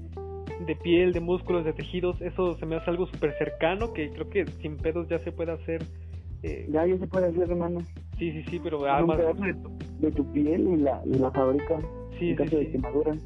de 0.67 0.77
piel, 0.77 1.13
de 1.13 1.21
músculos, 1.21 1.65
de 1.65 1.73
tejidos, 1.73 2.21
eso 2.21 2.57
se 2.57 2.67
me 2.67 2.77
hace 2.77 2.91
algo 2.91 3.07
súper 3.07 3.37
cercano, 3.39 3.93
que 3.93 4.11
creo 4.11 4.29
que 4.31 4.47
sin 4.63 4.77
pedos 4.77 5.09
ya 5.09 5.19
se 5.19 5.33
puede 5.33 5.53
hacer. 5.53 5.83
Eh, 6.43 6.67
ya, 6.71 6.87
ya 6.87 6.97
se 6.99 7.07
puede 7.07 7.27
hacer, 7.27 7.51
hermano. 7.51 7.81
Sí, 8.19 8.33
sí, 8.33 8.45
sí, 8.51 8.61
pero 8.63 8.85
además... 8.87 9.19
De 9.99 10.13
tu, 10.13 10.33
piel 10.33 10.69
y 10.69 10.77
la, 10.77 11.03
y 11.05 11.15
la 11.15 11.31
fábrica 11.33 11.81
sí, 12.19 12.31
en 12.31 12.37
caso 12.37 12.57
de 12.57 12.71
quemadura 12.71 13.17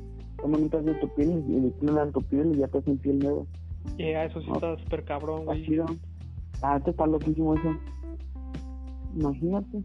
toman 0.42 0.62
un 0.62 0.68
pedazo 0.68 0.88
de 0.88 0.94
tu 0.96 1.08
piel 1.14 1.44
y 1.48 1.60
le 1.60 1.68
ponen 1.70 2.12
tu 2.12 2.20
piel 2.22 2.52
y 2.54 2.58
ya 2.58 2.68
te 2.68 2.78
hacen 2.78 2.98
piel 2.98 3.18
nueva. 3.20 3.44
Yeah, 3.96 4.24
eso 4.24 4.40
sí 4.40 4.50
está 4.52 4.76
súper 4.78 5.04
cabrón, 5.04 5.44
güey. 5.44 5.80
Ah, 6.62 6.76
esto 6.76 6.90
está 6.90 7.06
loquísimo 7.06 7.54
eso. 7.54 7.76
Imagínate. 9.16 9.82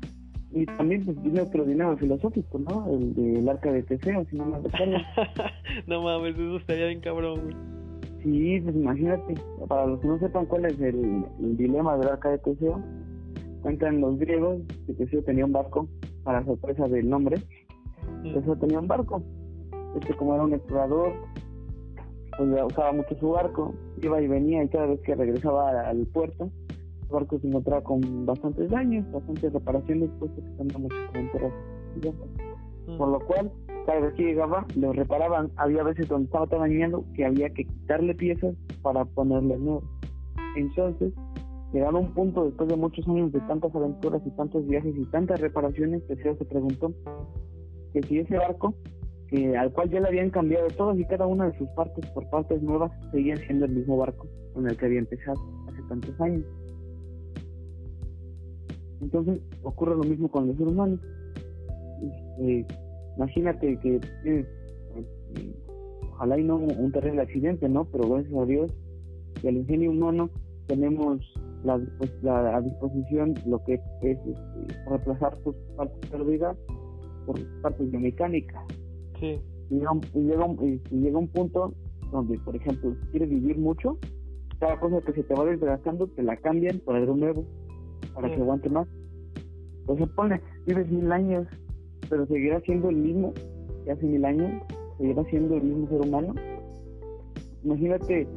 Y 0.51 0.65
también 0.65 1.03
pues 1.03 1.21
tiene 1.21 1.41
otro 1.41 1.65
dilema 1.65 1.97
filosófico, 1.97 2.59
¿no? 2.59 2.87
El 2.89 3.13
del 3.13 3.49
arca 3.49 3.71
de 3.71 3.83
Teseo, 3.83 4.25
si 4.29 4.37
no 4.37 4.45
me 4.45 4.59
recuerdo. 4.59 4.97
no 5.87 6.01
mames, 6.03 6.35
eso 6.35 6.57
estaría 6.57 6.87
bien 6.87 7.01
cabrón, 7.01 7.41
güey. 7.41 7.55
Sí, 8.23 8.61
pues 8.61 8.75
imagínate. 8.75 9.35
Para 9.67 9.85
los 9.87 9.99
que 9.99 10.07
no 10.07 10.19
sepan 10.19 10.45
cuál 10.45 10.65
es 10.65 10.79
el, 10.79 11.25
el 11.39 11.57
dilema 11.57 11.97
del 11.97 12.09
arca 12.09 12.29
de 12.29 12.37
Teseo, 12.39 12.81
cuentan 13.61 13.99
los 13.99 14.17
griegos 14.17 14.61
que 14.85 14.93
Teseo 14.93 15.23
tenía 15.23 15.45
un 15.45 15.51
barco, 15.51 15.87
para 16.23 16.45
sorpresa 16.45 16.87
del 16.87 17.09
nombre. 17.09 17.37
Mm. 18.23 18.33
Teseo 18.33 18.55
tenía 18.55 18.79
un 18.79 18.87
barco 18.87 19.23
este 19.99 20.13
como 20.15 20.33
era 20.35 20.43
un 20.43 20.53
explorador, 20.53 21.13
pues 22.37 22.49
usaba 22.65 22.91
mucho 22.91 23.15
su 23.19 23.29
barco, 23.29 23.73
iba 24.01 24.21
y 24.21 24.27
venía 24.27 24.63
y 24.63 24.69
cada 24.69 24.85
vez 24.87 24.99
que 25.01 25.15
regresaba 25.15 25.87
al 25.87 26.05
puerto, 26.07 26.49
el 27.07 27.09
barco 27.09 27.39
se 27.39 27.47
encontraba 27.47 27.83
con 27.83 28.25
bastantes 28.25 28.69
daños, 28.69 29.09
bastantes 29.11 29.51
reparaciones, 29.51 30.09
puesto 30.19 30.41
que 30.41 30.49
tenía 30.51 30.77
muchas 30.77 31.11
fronteras 31.11 31.53
mm. 32.87 32.97
Por 32.97 33.09
lo 33.09 33.19
cual, 33.21 33.51
cada 33.85 33.99
vez 34.01 34.13
que 34.13 34.23
llegaba, 34.23 34.65
lo 34.75 34.93
reparaban. 34.93 35.51
Había 35.55 35.83
veces 35.83 36.07
donde 36.07 36.25
estaba 36.25 36.47
tan 36.47 36.59
dañado 36.59 37.03
que 37.15 37.25
había 37.25 37.49
que 37.49 37.65
quitarle 37.65 38.13
piezas 38.13 38.55
para 38.81 39.05
ponerle 39.05 39.57
nuevas. 39.57 39.83
Entonces, 40.55 41.13
llegado 41.73 41.97
a 41.97 42.01
un 42.01 42.13
punto 42.13 42.45
después 42.45 42.69
de 42.69 42.75
muchos 42.75 43.07
años 43.07 43.31
de 43.31 43.39
tantas 43.41 43.73
aventuras 43.73 44.21
y 44.25 44.31
tantos 44.31 44.65
viajes 44.67 44.95
y 44.95 45.05
tantas 45.05 45.39
reparaciones, 45.39 46.05
Teseo 46.07 46.35
se 46.35 46.45
preguntó 46.45 46.93
que 47.93 48.03
si 48.03 48.19
ese 48.19 48.37
barco 48.37 48.73
que 49.29 49.57
al 49.57 49.71
cual 49.71 49.89
ya 49.89 49.99
le 49.99 50.07
habían 50.07 50.29
cambiado 50.29 50.67
todas 50.69 50.97
y 50.97 51.05
cada 51.05 51.27
una 51.27 51.49
de 51.49 51.57
sus 51.57 51.67
partes 51.69 52.05
por 52.11 52.29
partes 52.29 52.61
nuevas, 52.61 52.91
seguía 53.11 53.35
siendo 53.37 53.65
el 53.65 53.71
mismo 53.71 53.97
barco 53.97 54.27
con 54.53 54.67
el 54.67 54.77
que 54.77 54.85
había 54.85 54.99
empezado 54.99 55.39
hace 55.67 55.81
tantos 55.89 56.21
años. 56.21 56.45
Entonces 59.01 59.39
ocurre 59.63 59.95
lo 59.95 60.03
mismo 60.03 60.29
con 60.29 60.47
los 60.47 60.59
humanos. 60.59 60.99
Este, 62.01 62.65
imagínate 63.17 63.77
que 63.79 63.99
eh, 64.25 64.45
ojalá 66.13 66.39
y 66.39 66.43
no 66.43 66.55
un 66.57 66.91
terrible 66.91 67.21
accidente, 67.21 67.67
¿no? 67.67 67.85
Pero 67.85 68.09
gracias 68.09 68.33
a 68.33 68.45
Dios 68.45 68.73
y 69.43 69.47
al 69.47 69.57
ingenio 69.57 69.91
humano 69.91 70.29
tenemos 70.67 71.19
la, 71.63 71.79
la 72.21 72.57
a 72.57 72.61
disposición 72.61 73.35
lo 73.45 73.63
que 73.65 73.75
es, 73.75 73.81
este, 74.01 74.33
reemplazar 74.87 75.35
sus 75.43 75.55
partes 75.75 76.09
perdidas 76.09 76.57
por 77.25 77.39
partes 77.61 77.91
biomecánicas 77.91 78.63
Sí. 79.19 79.41
Y 79.69 79.75
llega, 79.75 79.91
un, 79.91 80.01
llega, 80.91 81.17
un 81.17 81.27
punto 81.27 81.73
donde, 82.11 82.37
por 82.39 82.55
ejemplo, 82.55 82.93
si 82.93 83.11
quieres 83.11 83.29
vivir 83.29 83.57
mucho, 83.57 83.97
cada 84.59 84.79
cosa 84.79 85.01
que 85.01 85.13
se 85.13 85.23
te 85.23 85.33
va 85.33 85.45
desgastando 85.45 86.07
te 86.07 86.23
la 86.23 86.37
cambian 86.37 86.79
por 86.79 86.95
algo 86.95 87.15
nuevo, 87.15 87.45
para 88.13 88.29
que 88.29 88.41
aguante 88.41 88.69
más. 88.69 88.87
Entonces 89.81 90.07
pone, 90.15 90.41
vives 90.65 90.89
mil 90.89 91.11
años, 91.11 91.47
pero 92.09 92.25
seguirá 92.27 92.59
siendo 92.61 92.89
el 92.89 92.97
mismo 92.97 93.33
que 93.83 93.91
hace 93.91 94.05
mil 94.05 94.23
años, 94.25 94.63
seguirá 94.97 95.23
siendo 95.25 95.55
el 95.55 95.63
mismo 95.63 95.87
ser 95.89 96.01
humano. 96.01 96.33
Imagínate 97.63 98.27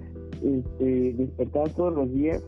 este, 0.42 1.12
despertar 1.14 1.70
todos 1.70 1.94
los 1.94 2.12
días, 2.12 2.42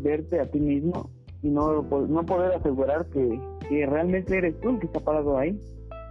verte 0.00 0.40
a 0.40 0.50
ti 0.50 0.60
mismo 0.60 1.10
y 1.42 1.50
no, 1.50 1.82
no 1.82 2.26
poder 2.26 2.52
asegurar 2.52 3.06
que, 3.06 3.40
que 3.68 3.86
realmente 3.86 4.36
eres 4.36 4.58
tú 4.60 4.70
el 4.70 4.78
que 4.78 4.86
está 4.86 5.00
parado 5.00 5.38
ahí. 5.38 5.58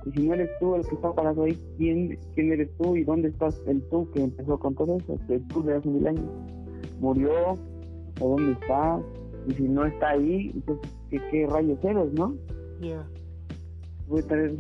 Y 0.05 0.11
si 0.11 0.27
no 0.27 0.33
eres 0.33 0.49
tú 0.59 0.75
el 0.75 0.85
que 0.85 0.95
está 0.95 1.13
parado 1.13 1.43
ahí, 1.43 1.57
¿quién, 1.77 2.17
quién 2.33 2.51
eres 2.51 2.69
tú 2.77 2.95
y 2.95 3.03
dónde 3.03 3.29
estás 3.29 3.61
el 3.67 3.81
tú 3.89 4.09
que 4.11 4.23
empezó 4.23 4.59
con 4.59 4.75
todo 4.75 4.97
eso? 4.97 5.17
El 5.29 5.47
tú 5.47 5.63
de 5.63 5.75
hace 5.75 5.89
mil 5.89 6.07
años. 6.07 6.25
¿Murió? 6.99 7.31
¿O 8.19 8.29
dónde 8.29 8.53
está? 8.53 8.99
Y 9.47 9.53
si 9.53 9.63
no 9.63 9.85
está 9.85 10.11
ahí, 10.11 10.51
entonces, 10.53 10.91
¿qué, 11.09 11.21
qué 11.31 11.47
rayos 11.47 11.83
eres, 11.83 12.13
no? 12.13 12.35
Ya. 12.79 12.87
Yeah. 12.87 13.07
Voy 14.07 14.19
a 14.19 14.27
traer 14.27 14.57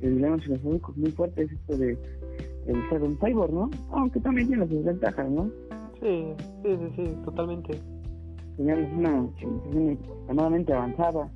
dilemas 0.00 0.44
filosóficos 0.44 0.96
muy 0.96 1.10
fuertes, 1.12 1.50
esto 1.50 1.76
de 1.78 1.96
el 2.66 2.88
ser 2.90 3.02
un 3.02 3.16
cyborg, 3.18 3.52
¿no? 3.52 3.70
Aunque 3.90 4.20
también 4.20 4.48
tiene 4.48 4.68
sus 4.68 4.84
ventajas, 4.84 5.28
¿no? 5.30 5.50
Sí, 6.00 6.34
sí, 6.62 6.76
sí, 6.76 6.92
sí, 6.96 7.16
totalmente. 7.24 7.80
Tenemos 8.56 8.92
una 8.92 9.26
civilización 9.38 9.90
extremadamente 9.90 10.72
avanzada 10.72 11.30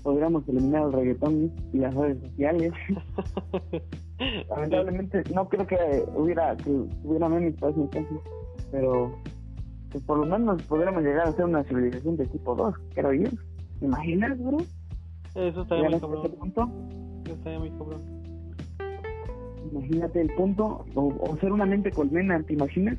podríamos 0.00 0.48
eliminar 0.48 0.86
el 0.86 0.92
reggaetón 0.92 1.52
y 1.72 1.78
las 1.78 1.94
redes 1.94 2.20
sociales. 2.20 2.72
Lamentablemente 4.48 5.22
no 5.34 5.48
creo 5.48 5.66
que 5.66 6.04
hubiera 6.14 6.56
que 6.56 6.70
hubiera 7.04 7.26
entonces, 7.26 8.04
pero 8.70 9.14
pues 9.90 10.04
por 10.04 10.18
lo 10.18 10.26
menos 10.26 10.62
podríamos 10.64 11.02
llegar 11.02 11.28
a 11.28 11.32
ser 11.32 11.44
una 11.46 11.64
civilización 11.64 12.16
de 12.16 12.26
tipo 12.26 12.54
2, 12.54 12.74
creo 12.94 13.12
yo. 13.12 13.30
¿Te 13.80 13.86
imaginas, 13.86 14.38
bro? 14.38 14.58
Eso 15.34 15.62
estaría 15.62 15.90
muy 15.90 16.00
cabrón. 16.00 16.32
Punto? 16.38 16.70
Eso 17.24 17.34
estaría 17.34 17.58
muy 17.58 17.70
cabrón. 17.70 18.20
Imagínate 19.72 20.20
el 20.20 20.34
punto, 20.34 20.84
o, 20.94 21.36
ser 21.36 21.52
una 21.52 21.66
mente 21.66 21.90
colmena, 21.90 22.42
¿te 22.42 22.54
imaginas? 22.54 22.98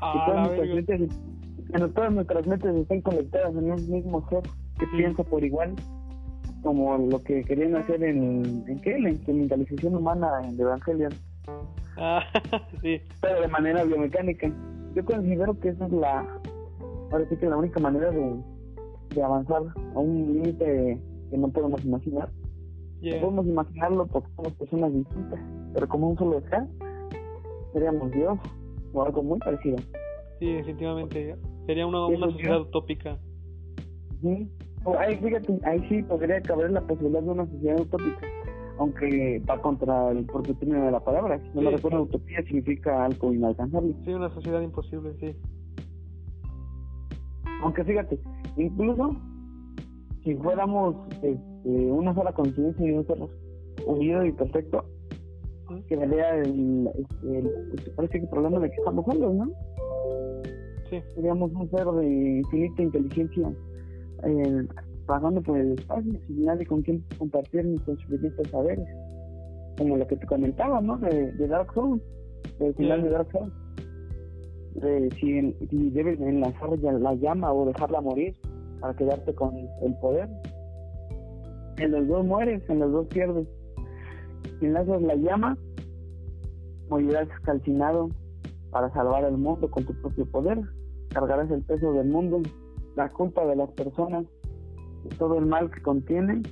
Ah, 0.00 0.12
que 0.12 0.32
todas, 0.32 0.48
nuestras 0.48 0.74
mentes, 0.74 1.20
que 1.72 1.88
todas 1.88 2.12
nuestras 2.12 2.46
mentes 2.46 2.74
estén 2.76 3.00
conectadas 3.02 3.54
en 3.56 3.70
un 3.70 3.90
mismo 3.90 4.28
ser 4.28 4.42
que 4.78 4.86
piensa 4.96 5.24
por 5.24 5.44
igual, 5.44 5.74
como 6.62 6.96
lo 6.98 7.22
que 7.22 7.42
querían 7.42 7.76
hacer 7.76 8.02
en, 8.02 8.64
¿en 8.66 8.80
qué? 8.80 8.98
La 8.98 9.10
instrumentalización 9.10 9.96
humana 9.96 10.28
en 10.44 10.58
Evangelion. 10.58 11.12
Ah, 11.96 12.22
sí. 12.82 13.00
Pero 13.20 13.40
de 13.40 13.48
manera 13.48 13.84
biomecánica. 13.84 14.50
Yo 14.94 15.04
considero 15.04 15.58
que 15.58 15.70
esa 15.70 15.86
es 15.86 15.92
la, 15.92 16.40
ahora 17.10 17.28
sí 17.28 17.36
que 17.36 17.46
la 17.46 17.56
única 17.56 17.80
manera 17.80 18.10
de, 18.10 18.36
de 19.14 19.22
avanzar 19.22 19.62
a 19.94 19.98
un 19.98 20.34
límite 20.34 20.98
que 21.30 21.36
no 21.38 21.48
podemos 21.48 21.84
imaginar. 21.84 22.28
Yeah. 23.00 23.20
Podemos 23.20 23.46
imaginarlo 23.46 24.06
porque 24.06 24.28
somos 24.36 24.52
personas 24.52 24.92
distintas, 24.92 25.40
pero 25.74 25.88
como 25.88 26.10
un 26.10 26.18
solo 26.18 26.40
ser, 26.48 26.64
seríamos 27.72 28.12
Dios 28.12 28.38
o 28.92 29.02
algo 29.02 29.22
muy 29.22 29.38
parecido. 29.38 29.78
Sí, 30.38 30.52
definitivamente. 30.52 31.36
Sería 31.66 31.86
una, 31.86 32.06
Sí, 32.08 32.14
una 32.14 32.30
sociedad 32.32 32.60
utópica. 32.60 33.18
Ujú. 34.22 34.48
O 34.84 34.98
ahí, 34.98 35.16
fíjate, 35.18 35.60
ahí 35.64 35.88
sí 35.88 36.02
podría 36.04 36.42
caber 36.44 36.70
la 36.72 36.80
posibilidad 36.82 37.22
de 37.22 37.30
una 37.30 37.46
sociedad 37.46 37.80
utópica, 37.80 38.26
aunque 38.78 39.42
va 39.48 39.60
contra 39.62 40.10
el 40.10 40.24
propio 40.26 40.56
término 40.56 40.84
de 40.86 40.90
la 40.92 41.00
palabra. 41.00 41.38
Si 41.40 41.50
no 41.54 41.60
Sí, 41.60 41.66
me 41.66 41.70
recuerdo, 41.72 41.98
sí. 41.98 42.08
utopía 42.08 42.42
significa 42.42 43.04
algo 43.04 43.32
inalcanzable. 43.32 43.94
Sí, 44.04 44.12
una 44.12 44.30
sociedad 44.34 44.60
imposible, 44.60 45.14
sí. 45.20 45.36
Aunque 47.62 47.84
fíjate, 47.84 48.18
incluso 48.56 49.16
si 50.24 50.34
fuéramos 50.36 50.96
este, 51.22 51.38
una 51.68 52.14
sola 52.14 52.32
conciencia 52.32 52.86
y 52.86 52.92
un 52.92 53.06
ser 53.06 53.18
unido 53.86 54.24
y 54.26 54.32
perfecto, 54.32 54.84
quedaría 55.88 56.30
el, 56.36 56.88
el, 57.22 57.36
el- 57.36 57.92
parece 57.96 58.18
que 58.18 58.24
el 58.24 58.30
problema 58.30 58.58
de 58.58 58.68
que 58.70 58.76
estamos 58.76 59.04
solos, 59.06 59.34
¿no? 59.34 59.50
Sí, 60.90 61.00
Seríamos 61.14 61.52
un 61.52 61.70
ser 61.70 61.86
de 61.86 62.06
infinita 62.40 62.82
inteligencia 62.82 63.52
eh, 64.24 64.66
vagando 65.06 65.42
por 65.42 65.58
el 65.58 65.72
espacio 65.72 66.12
sin 66.26 66.44
nadie 66.44 66.66
con 66.66 66.82
quien 66.82 67.04
compartir 67.18 67.64
nuestros 67.64 67.98
suficientes 68.00 68.50
saberes. 68.50 68.86
Como 69.78 69.96
lo 69.96 70.06
que 70.06 70.16
te 70.16 70.26
comentaba, 70.26 70.80
¿no? 70.80 70.98
De, 70.98 71.32
de 71.32 71.48
Dark 71.48 71.72
Souls, 71.74 72.02
del 72.58 72.74
final 72.74 73.00
Sí. 73.00 73.04
de 73.06 73.10
Dark 73.12 73.28
Souls. 73.32 73.52
De 74.74 75.10
si, 75.20 75.66
si 75.68 75.90
debes 75.90 76.20
enlazar 76.20 76.78
la 76.78 77.14
llama 77.14 77.52
o 77.52 77.66
dejarla 77.66 78.00
morir 78.00 78.34
para 78.80 78.94
quedarte 78.94 79.34
con 79.34 79.56
el 79.56 79.94
poder. 80.00 80.28
En 81.78 81.90
los 81.92 82.06
dos 82.06 82.24
mueres, 82.24 82.62
en 82.68 82.80
los 82.80 82.92
dos 82.92 83.06
pierdes. 83.08 83.46
Si 84.60 84.66
enlazas 84.66 85.02
la 85.02 85.14
llama, 85.16 85.56
morirás 86.88 87.28
calcinado 87.44 88.08
para 88.70 88.92
salvar 88.92 89.24
el 89.24 89.36
mundo 89.36 89.70
con 89.70 89.84
tu 89.84 89.94
propio 89.94 90.26
poder. 90.26 90.58
Cargarás 91.10 91.50
el 91.50 91.62
peso 91.62 91.92
del 91.92 92.08
mundo, 92.08 92.40
la 92.96 93.08
culpa 93.08 93.44
de 93.46 93.56
las 93.56 93.70
personas, 93.72 94.24
y 95.04 95.08
todo 95.16 95.38
el 95.38 95.46
mal 95.46 95.70
que 95.70 95.82
contiene 95.82 96.42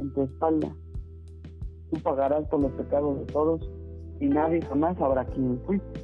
en 0.00 0.12
tu 0.12 0.22
espalda. 0.22 0.74
Tú 1.90 2.00
pagarás 2.02 2.46
por 2.48 2.60
los 2.60 2.72
pecados 2.72 3.18
de 3.20 3.26
todos 3.26 3.70
y 4.20 4.26
nadie 4.26 4.60
jamás 4.62 4.96
sabrá 4.98 5.24
quién 5.24 5.60
fuiste. 5.66 6.00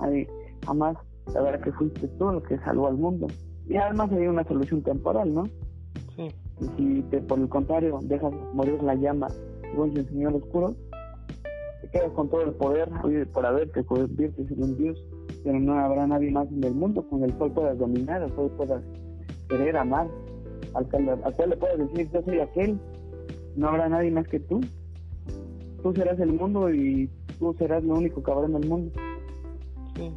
Nadie 0.00 0.28
jamás 0.64 0.96
sabrá 1.26 1.60
que 1.60 1.72
fuiste 1.72 2.08
tú 2.08 2.30
el 2.30 2.42
que 2.42 2.58
salvó 2.58 2.88
al 2.88 2.96
mundo. 2.96 3.26
Y 3.68 3.76
además 3.76 4.10
hay 4.12 4.26
una 4.26 4.44
solución 4.44 4.82
temporal, 4.82 5.32
¿no? 5.34 5.44
sí. 6.16 6.28
Y 6.60 6.66
si 6.76 7.02
te, 7.10 7.20
por 7.20 7.38
el 7.38 7.48
contrario 7.48 7.98
dejas 8.02 8.32
morir 8.52 8.82
la 8.82 8.94
llama 8.94 9.28
y 9.74 9.98
el 9.98 10.08
Señor 10.08 10.34
oscuro, 10.34 10.74
te 11.80 11.88
quedas 11.90 12.12
con 12.12 12.28
todo 12.28 12.42
el 12.42 12.52
poder 12.54 12.90
oye, 13.04 13.24
por 13.26 13.46
haber 13.46 13.70
te 13.70 13.84
conviertes 13.84 14.50
en 14.50 14.62
un 14.62 14.76
Dios, 14.76 15.02
pero 15.44 15.58
no 15.58 15.78
habrá 15.78 16.06
nadie 16.06 16.30
más 16.30 16.48
en 16.48 16.64
el 16.64 16.74
mundo 16.74 17.06
con 17.08 17.22
el 17.22 17.32
cual 17.34 17.52
puedas 17.52 17.78
dominar, 17.78 18.22
al 18.22 18.32
cual 18.34 18.50
puedas 18.56 18.82
querer 19.50 19.76
amar, 19.76 20.08
al 20.74 20.88
cual, 20.88 21.20
al 21.24 21.34
cual 21.34 21.50
le 21.50 21.56
puedas 21.56 21.78
decir 21.78 22.10
yo 22.12 22.22
soy 22.22 22.38
aquel, 22.40 22.78
no 23.56 23.68
habrá 23.68 23.88
nadie 23.88 24.10
más 24.10 24.26
que 24.28 24.40
tú. 24.40 24.60
Tú 25.82 25.92
serás 25.94 26.18
el 26.20 26.32
mundo 26.32 26.72
y 26.72 27.10
tú 27.38 27.54
serás 27.58 27.82
lo 27.84 27.94
único 27.96 28.22
que 28.22 28.30
habrá 28.30 28.46
en 28.46 28.56
el 28.56 28.68
mundo. 28.68 28.92
Sí, 29.96 30.10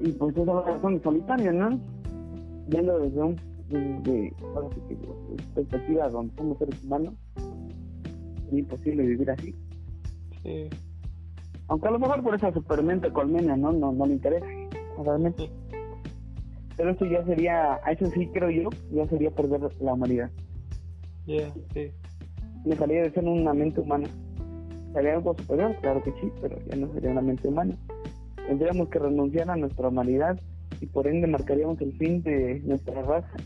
Y 0.00 0.12
pues 0.12 0.36
esa 0.36 0.60
razón 0.62 1.00
solitaria, 1.02 1.52
¿no? 1.52 1.78
Viendo 2.68 2.98
desde 2.98 3.22
un 3.22 3.36
desde, 3.68 4.32
perspectiva 5.54 6.08
donde 6.08 6.34
somos 6.36 6.58
seres 6.58 6.82
humanos, 6.84 7.14
es 8.48 8.58
imposible 8.58 9.02
vivir 9.04 9.30
así. 9.30 9.54
sí, 10.42 10.68
Aunque 11.68 11.88
a 11.88 11.90
lo 11.90 11.98
mejor 11.98 12.22
por 12.22 12.34
esa 12.34 12.52
supermente 12.52 13.10
colmena, 13.12 13.56
¿no? 13.56 13.72
No, 13.72 13.92
no 13.92 14.06
le 14.06 14.14
interesa, 14.14 14.46
realmente. 15.04 15.46
sí. 15.46 15.75
Pero 16.76 16.90
eso 16.90 17.06
ya 17.06 17.24
sería, 17.24 17.80
a 17.82 17.92
eso 17.92 18.06
sí 18.10 18.28
creo 18.32 18.50
yo, 18.50 18.68
ya 18.90 19.06
sería 19.08 19.30
perder 19.30 19.60
la 19.80 19.94
humanidad. 19.94 20.30
Yeah, 21.24 21.52
sí. 21.72 21.90
Dejaría 22.64 23.02
de 23.02 23.10
ser 23.12 23.24
una 23.24 23.54
mente 23.54 23.80
humana. 23.80 24.08
¿Sería 24.92 25.14
algo 25.14 25.34
superior? 25.38 25.74
Claro 25.80 26.02
que 26.02 26.12
sí, 26.20 26.30
pero 26.40 26.58
ya 26.66 26.76
no 26.76 26.92
sería 26.92 27.10
una 27.10 27.22
mente 27.22 27.48
humana. 27.48 27.74
Tendríamos 28.46 28.88
que 28.88 28.98
renunciar 28.98 29.50
a 29.50 29.56
nuestra 29.56 29.88
humanidad 29.88 30.38
y 30.80 30.86
por 30.86 31.06
ende 31.06 31.26
marcaríamos 31.26 31.80
el 31.80 31.96
fin 31.96 32.22
de 32.22 32.60
nuestra 32.64 33.02
raza 33.02 33.36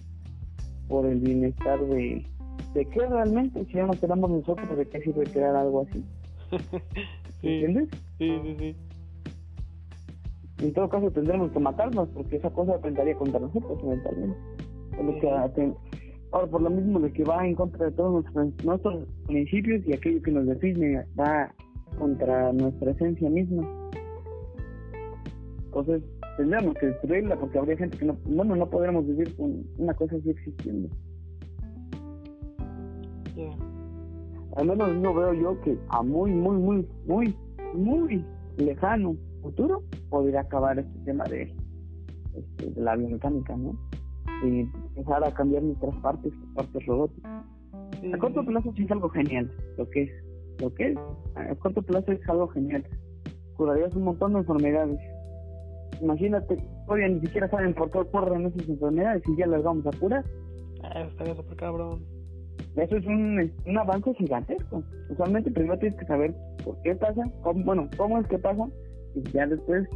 por 0.89 1.07
el 1.07 1.21
bienestar 1.21 1.81
de... 1.87 2.27
¿De 2.75 2.85
qué 2.85 3.07
realmente? 3.07 3.65
Si 3.65 3.73
ya 3.73 3.87
no 3.87 3.95
quedamos 3.95 4.31
nosotros, 4.31 4.77
¿de 4.77 4.87
qué 4.87 5.01
sirve 5.01 5.25
crear 5.25 5.57
algo 5.57 5.87
así? 5.89 6.05
sí, 7.41 7.49
¿Entiendes? 7.49 7.89
sí, 8.19 8.39
sí, 8.43 8.57
sí. 8.59 8.77
En 10.63 10.73
todo 10.75 10.89
caso 10.89 11.11
tendremos 11.11 11.51
que 11.53 11.59
matarnos 11.59 12.09
porque 12.11 12.37
esa 12.37 12.51
cosa 12.51 12.75
atentaría 12.75 13.17
contra 13.17 13.41
nosotros 13.41 13.79
eventualmente. 13.83 14.37
Lo 15.03 15.75
ahora 16.33 16.47
por 16.47 16.63
lo 16.63 16.71
mismo 16.71 17.01
de 17.01 17.13
que 17.13 17.25
va 17.25 17.47
en 17.47 17.55
contra 17.55 17.87
de 17.87 17.93
todos 17.93 18.23
nuestros, 18.23 18.65
nuestros 18.65 19.09
principios 19.27 19.83
y 19.87 19.95
aquello 19.95 20.23
que 20.23 20.31
nos 20.31 20.47
define 20.47 21.05
va 21.19 21.53
contra 21.99 22.53
nuestra 22.53 22.91
esencia 22.91 23.31
misma. 23.31 23.67
Entonces 25.65 26.03
tendríamos 26.37 26.75
que 26.75 26.87
destruirla 26.87 27.37
porque 27.37 27.59
habría 27.59 27.77
gente 27.79 27.97
que 27.97 28.05
no, 28.05 28.17
bueno, 28.25 28.55
no 28.55 28.69
podríamos 28.69 29.07
vivir 29.07 29.35
con 29.37 29.65
una 29.79 29.95
cosa 29.95 30.17
así 30.17 30.31
existiendo. 30.31 30.89
Yeah. 33.35 33.57
Al 34.57 34.67
menos 34.67 34.95
no 34.97 35.15
veo 35.15 35.33
yo 35.33 35.61
que 35.63 35.79
a 35.89 36.03
muy, 36.03 36.33
muy, 36.33 36.57
muy, 36.57 36.89
muy, 37.07 37.35
muy 37.75 38.25
lejano 38.59 39.17
futuro 39.43 39.83
podría 40.11 40.41
acabar 40.41 40.79
este 40.79 40.99
tema 41.05 41.25
de, 41.25 41.55
este, 42.35 42.71
de 42.71 42.81
la 42.81 42.97
biomecánica, 42.97 43.57
¿no? 43.57 43.75
Y 44.45 44.61
empezar 44.97 45.25
a 45.25 45.33
cambiar 45.33 45.63
nuestras 45.63 45.95
partes 45.97 46.33
por 46.33 46.65
partes 46.65 46.87
robóticas. 46.87 47.45
A 48.13 48.19
corto 48.19 48.45
plazo 48.45 48.73
sí 48.77 48.85
es 48.85 48.91
algo 48.91 49.09
genial, 49.11 49.51
lo 49.77 49.89
que 49.91 50.03
es, 50.03 50.11
lo 50.61 50.73
que 50.75 50.93
es, 50.93 50.99
a 51.35 51.55
corto 51.57 51.83
plazo 51.83 52.13
es 52.13 52.29
algo 52.29 52.49
genial. 52.49 52.85
Curarías 53.57 53.95
un 53.95 54.05
montón 54.05 54.33
de 54.33 54.39
enfermedades. 54.41 54.99
Imagínate, 56.01 56.57
todavía 56.87 57.09
ni 57.09 57.21
siquiera 57.21 57.49
saben 57.51 57.75
por 57.75 57.91
qué 57.91 57.99
ocurren 57.99 58.47
esas 58.47 58.69
enfermedades 58.69 59.23
y 59.29 59.37
ya 59.37 59.47
las 59.47 59.63
vamos 59.63 59.87
a 59.87 59.99
curar. 59.99 60.25
Ah, 60.83 61.01
eso 61.01 61.11
estaría 61.11 61.35
súper 61.35 61.57
cabrón. 61.57 62.03
Eso 62.77 62.97
es 62.97 63.07
un, 63.07 63.53
un 63.67 63.79
avance 63.79 64.15
gigantesco. 64.15 64.83
Usualmente 65.11 65.51
primero 65.51 65.79
tienes 65.79 65.99
que 65.99 66.07
saber 66.07 66.35
por 66.65 66.81
qué 66.83 66.95
pasa, 66.95 67.23
cómo, 67.43 67.65
bueno, 67.65 67.89
cómo 67.97 68.19
es 68.19 68.27
que 68.29 68.39
pasa, 68.39 68.67
y 69.15 69.23
ya 69.33 69.47
después, 69.47 69.87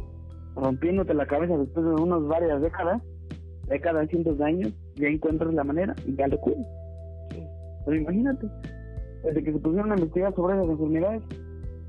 rompiéndote 0.55 1.13
la 1.13 1.25
cabeza 1.25 1.57
después 1.57 1.85
de 1.85 2.01
unas 2.01 2.23
varias 2.27 2.61
décadas, 2.61 3.01
décadas, 3.67 4.09
cientos 4.09 4.37
de 4.37 4.43
años, 4.45 4.73
ya 4.95 5.07
encuentras 5.07 5.53
la 5.53 5.63
manera 5.63 5.95
y 6.05 6.15
ya 6.15 6.27
lo. 6.27 6.37
Sí, 7.31 7.43
Pero 7.85 7.97
imagínate, 7.97 8.47
desde 9.23 9.43
que 9.43 9.53
se 9.53 9.59
pusieron 9.59 9.91
a 9.91 9.95
investigar 9.95 10.33
sobre 10.35 10.55
esas 10.55 10.69
enfermedades, 10.69 11.23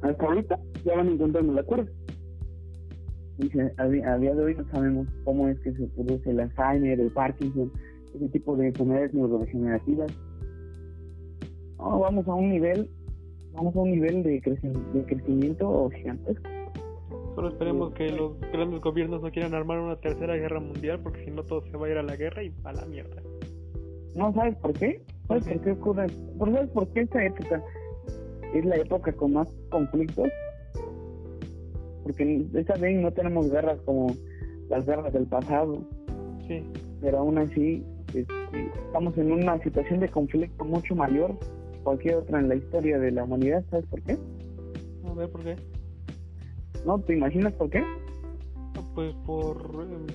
hasta 0.03 0.25
ahorita 0.27 0.59
ya 0.85 0.97
van 0.97 1.09
encontrando 1.09 1.53
la 1.53 1.63
cura. 1.63 1.85
Se- 3.53 3.73
a, 3.77 3.87
día 4.19 4.35
de 4.35 4.43
hoy 4.45 4.55
no 4.55 4.65
sabemos 4.71 5.07
cómo 5.25 5.49
es 5.49 5.59
que 5.61 5.73
se 5.75 5.87
produce 5.89 6.31
el 6.31 6.41
Alzheimer, 6.41 6.99
el 7.01 7.11
Parkinson, 7.11 7.71
ese 8.15 8.29
tipo 8.31 8.57
de 8.57 8.69
enfermedades 8.69 9.13
neurodegenerativas. 9.13 10.11
No, 11.79 11.99
vamos 12.01 12.27
a 12.27 12.35
un 12.35 12.49
nivel, 12.49 12.89
vamos 13.53 13.77
a 13.77 13.81
un 13.81 13.91
nivel 13.91 14.23
de, 14.23 14.41
creci- 14.41 14.93
de 14.93 15.05
crecimiento 15.05 15.91
gigantesco. 15.91 16.49
Solo 17.37 17.49
esperemos 17.51 17.93
que 17.93 18.09
los 18.09 18.41
grandes 18.51 18.81
gobiernos 18.81 19.21
no 19.21 19.31
quieran 19.31 19.53
armar 19.53 19.79
una 19.79 19.97
tercera 19.97 20.37
guerra 20.37 20.59
mundial 20.59 21.01
porque 21.03 21.23
si 21.23 21.31
no 21.31 21.43
todo 21.43 21.61
se 21.71 21.77
va 21.77 21.87
a 21.87 21.91
ir 21.91 21.99
a 21.99 22.03
la 22.03 22.17
guerra 22.17 22.43
y 22.43 22.51
a 22.65 22.73
la 22.73 22.87
mierda. 22.87 23.23
¿No 24.15 24.33
sabes 24.33 24.57
por 24.57 24.73
qué? 24.73 25.03
¿Sabes 25.29 25.45
¿Por 25.47 25.61
qué? 25.61 25.71
ocurre? 25.73 26.07
¿Por 26.39 26.51
¿Sabes 26.51 26.71
por 26.71 26.89
qué 26.89 27.01
esta 27.03 27.23
época 27.23 27.63
es 28.55 28.65
la 28.65 28.77
época 28.77 29.13
con 29.13 29.35
más 29.35 29.55
conflictos? 29.69 30.31
Porque 32.05 32.47
esta 32.55 32.75
vez 32.77 32.99
no 33.03 33.13
tenemos 33.13 33.51
guerras 33.51 33.79
como 33.85 34.07
las 34.71 34.87
guerras 34.87 35.13
del 35.13 35.27
pasado, 35.27 35.87
Sí, 36.49 36.65
pero 37.03 37.19
aún 37.19 37.37
así 37.37 37.85
este, 38.15 38.71
estamos 38.87 39.19
en 39.19 39.33
una 39.33 39.63
situación 39.63 40.01
de 40.01 40.09
conflicto 40.09 40.65
mucho 40.65 40.95
mayor 40.95 41.39
que 41.73 41.79
cualquier 41.81 42.15
otra 42.15 42.41
en 42.41 42.49
la 42.49 42.55
historia 42.55 42.99
de 42.99 43.11
la 43.11 43.25
humanidad. 43.25 43.63
¿Sabes 43.69 43.85
por 43.91 44.01
qué? 44.05 44.17
a 45.07 45.13
ver 45.13 45.29
por 45.29 45.45
qué. 45.45 45.76
¿No? 46.87 47.01
¿Te 47.01 47.15
imaginas 47.15 47.53
por 47.55 47.69
qué? 47.69 47.83
Pues 48.95 49.13
por... 49.27 49.57
eh, 49.91 50.07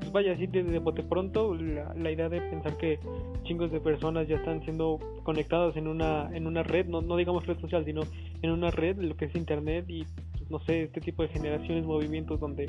pues 0.00 0.12
vaya, 0.12 0.32
así 0.32 0.48
de, 0.48 0.64
de 0.64 0.78
bote 0.80 1.04
pronto, 1.04 1.54
la, 1.54 1.94
la, 1.94 2.10
idea 2.10 2.28
de 2.28 2.40
pensar 2.40 2.76
que 2.76 2.98
chingos 3.44 3.70
de 3.70 3.80
personas 3.80 4.26
ya 4.26 4.36
están 4.36 4.62
siendo 4.64 4.98
conectadas 5.22 5.76
en 5.76 5.86
una, 5.86 6.28
en 6.36 6.48
una 6.48 6.64
red, 6.64 6.86
no, 6.86 7.00
no 7.00 7.16
digamos 7.16 7.46
red 7.46 7.58
social, 7.60 7.84
sino 7.84 8.02
en 8.42 8.50
una 8.50 8.70
red, 8.70 8.98
lo 8.98 9.16
que 9.16 9.26
es 9.26 9.36
internet 9.36 9.84
y, 9.88 10.04
pues, 10.32 10.50
no 10.50 10.58
sé, 10.60 10.82
este 10.82 11.00
tipo 11.00 11.22
de 11.22 11.28
generaciones, 11.28 11.86
movimientos 11.86 12.40
donde 12.40 12.68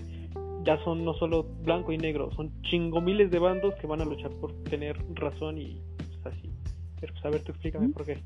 ya 0.63 0.78
son 0.84 1.04
no 1.04 1.16
solo 1.16 1.48
blanco 1.63 1.92
y 1.92 1.98
negro, 1.98 2.32
son 2.34 2.52
chingo 2.62 3.02
miles 3.02 3.32
de 3.32 3.40
bandos 3.40 3.74
que 3.76 3.88
van 3.88 4.02
a 4.02 4.06
luchar 4.06 4.32
por 4.40 4.54
tener 4.66 4.98
razón 5.16 5.58
y 5.58 5.82
pues, 5.98 6.36
así. 6.36 6.52
Pero 7.00 7.13
pues 7.13 7.26
a 7.26 7.30
ver, 7.30 7.42
tú 7.42 7.52
explícame 7.54 7.90
por 7.90 8.06
qué. 8.06 8.20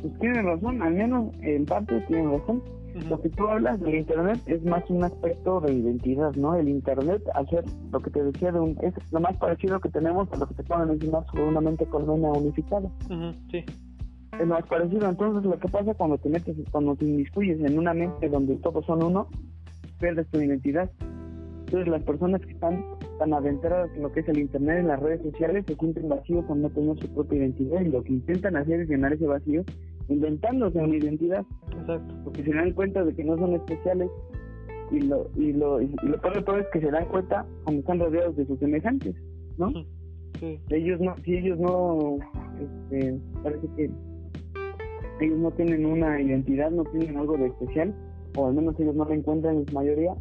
Pues 0.00 0.18
tienen 0.18 0.46
razón, 0.46 0.80
al 0.80 0.94
menos 0.94 1.34
en 1.42 1.66
parte 1.66 2.00
tienen 2.08 2.30
razón 2.30 2.62
lo 3.08 3.20
que 3.20 3.28
tú 3.30 3.46
hablas 3.46 3.80
del 3.80 3.94
Internet 3.94 4.40
es 4.46 4.62
más 4.64 4.88
un 4.90 5.04
aspecto 5.04 5.60
de 5.60 5.72
identidad, 5.72 6.34
¿no? 6.34 6.54
El 6.54 6.68
Internet, 6.68 7.22
hacer 7.34 7.64
lo 7.90 8.00
que 8.00 8.10
te 8.10 8.22
decía, 8.22 8.52
de 8.52 8.60
un, 8.60 8.78
es 8.82 8.94
lo 9.12 9.20
más 9.20 9.36
parecido 9.36 9.80
que 9.80 9.88
tenemos 9.88 10.30
a 10.32 10.36
lo 10.36 10.46
que 10.46 10.54
te 10.54 10.62
pueden 10.64 10.88
mencionar 10.88 11.24
sobre 11.26 11.44
una 11.44 11.60
mente 11.60 11.86
colmena 11.86 12.30
unificada. 12.32 12.90
sí. 13.50 13.64
Es 14.32 14.40
lo 14.40 14.46
más 14.46 14.66
parecido. 14.66 15.08
Entonces, 15.08 15.44
lo 15.44 15.58
que 15.58 15.68
pasa 15.68 15.94
cuando 15.94 16.16
te 16.16 16.30
metes, 16.30 16.56
cuando 16.70 16.96
te 16.96 17.04
inmiscuyes 17.04 17.60
en 17.60 17.78
una 17.78 17.92
mente 17.92 18.28
donde 18.30 18.56
todos 18.56 18.84
son 18.86 19.02
uno, 19.02 19.28
pierdes 20.00 20.26
tu 20.28 20.40
identidad. 20.40 20.90
Entonces, 21.66 21.88
las 21.88 22.02
personas 22.02 22.40
que 22.40 22.52
están 22.52 22.84
tan 23.18 23.32
adentradas 23.34 23.90
en 23.94 24.02
lo 24.02 24.12
que 24.12 24.20
es 24.20 24.28
el 24.28 24.38
Internet, 24.38 24.80
en 24.80 24.88
las 24.88 25.00
redes 25.00 25.22
sociales, 25.22 25.64
se 25.66 25.74
sienten 25.74 26.08
vacíos 26.08 26.44
cuando 26.46 26.68
no 26.68 26.74
tener 26.74 26.98
su 26.98 27.14
propia 27.14 27.38
identidad 27.38 27.80
y 27.82 27.88
lo 27.88 28.02
que 28.02 28.12
intentan 28.14 28.56
hacer 28.56 28.80
es 28.80 28.88
llenar 28.88 29.12
ese 29.12 29.26
vacío 29.26 29.64
inventándose 30.12 30.78
una 30.78 30.96
identidad. 30.96 31.44
Exacto. 31.78 32.14
Porque 32.24 32.42
se 32.42 32.52
dan 32.52 32.72
cuenta 32.72 33.04
de 33.04 33.14
que 33.14 33.24
no 33.24 33.36
son 33.36 33.54
especiales 33.54 34.10
y 34.90 35.00
lo, 35.00 35.30
y 35.36 35.52
lo, 35.52 35.80
y 35.80 35.88
lo 36.02 36.20
peor 36.20 36.34
de 36.34 36.42
todo 36.42 36.58
es 36.58 36.66
que 36.72 36.80
se 36.80 36.90
dan 36.90 37.06
cuenta 37.06 37.46
cuando 37.64 37.80
están 37.80 37.98
rodeados 38.00 38.36
de 38.36 38.46
sus 38.46 38.58
semejantes, 38.58 39.14
¿no? 39.56 39.72
Sí. 40.38 40.58
Ellos 40.70 41.00
no, 41.00 41.14
si 41.24 41.36
ellos 41.36 41.58
no, 41.58 42.18
este, 42.60 43.18
parece 43.42 43.66
que 43.76 43.90
ellos 45.20 45.38
no 45.38 45.50
tienen 45.52 45.86
una 45.86 46.20
identidad, 46.20 46.70
no 46.70 46.84
tienen 46.84 47.16
algo 47.16 47.36
de 47.36 47.46
especial, 47.46 47.94
o 48.36 48.48
al 48.48 48.54
menos 48.54 48.78
ellos 48.80 48.94
no 48.94 49.04
lo 49.04 49.14
encuentran 49.14 49.56
en 49.56 49.66
su 49.66 49.74
mayoría, 49.74 50.14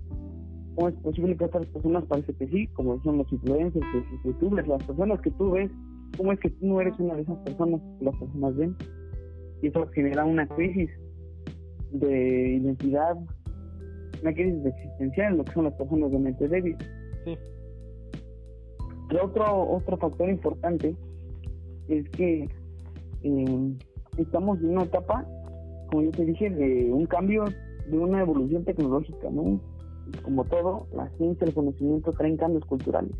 ¿cómo 0.76 0.90
es 0.90 0.96
posible 0.96 1.36
que 1.36 1.46
otras 1.46 1.66
personas 1.68 2.06
parece 2.06 2.34
que 2.34 2.48
sí, 2.48 2.68
como 2.68 3.02
son 3.04 3.18
los 3.18 3.32
influencers, 3.32 3.86
los 3.94 4.24
youtubers, 4.24 4.68
las 4.68 4.84
personas 4.84 5.20
que 5.22 5.32
tú 5.32 5.52
ves, 5.52 5.72
cómo 6.18 6.32
es 6.32 6.40
que 6.40 6.50
tú 6.50 6.68
no 6.68 6.82
eres 6.82 6.98
una 7.00 7.16
de 7.16 7.24
esas 7.24 7.38
personas 7.40 7.82
que 8.00 8.06
las 8.06 8.16
personas 8.16 8.56
ven? 8.56 8.76
Y 9.62 9.68
eso 9.68 9.88
genera 9.88 10.26
una 10.26 10.48
crisis 10.48 10.90
de 11.92 12.58
identidad, 12.62 13.16
una 14.22 14.34
crisis 14.34 14.66
existencial 14.66 15.34
en 15.34 15.38
lo 15.38 15.44
que 15.44 15.54
son 15.54 15.66
las 15.66 15.74
personas 15.74 16.12
de 16.12 16.20
mente 16.20 16.48
débil. 16.48 16.78
Sí. 17.26 17.38
otro, 19.22 19.70
otro 19.70 19.98
factor 19.98 20.30
importante 20.30 20.96
es 21.88 22.10
que 22.10 22.48
eh, 23.24 23.74
estamos 24.18 24.60
en 24.60 24.70
una 24.70 24.84
etapa, 24.84 25.26
como 25.90 26.04
yo 26.04 26.12
te 26.12 26.26
dije, 26.26 26.50
de 26.50 26.92
un 26.92 27.06
cambio, 27.06 27.46
de 27.88 27.98
una 27.98 28.22
evolución 28.22 28.64
tecnológica, 28.64 29.30
¿no? 29.30 29.60
Como 30.24 30.44
todo, 30.46 30.88
la 30.96 31.10
ciencia, 31.18 31.46
el 31.46 31.54
conocimiento 31.54 32.12
traen 32.14 32.38
cambios 32.38 32.66
culturales. 32.66 33.14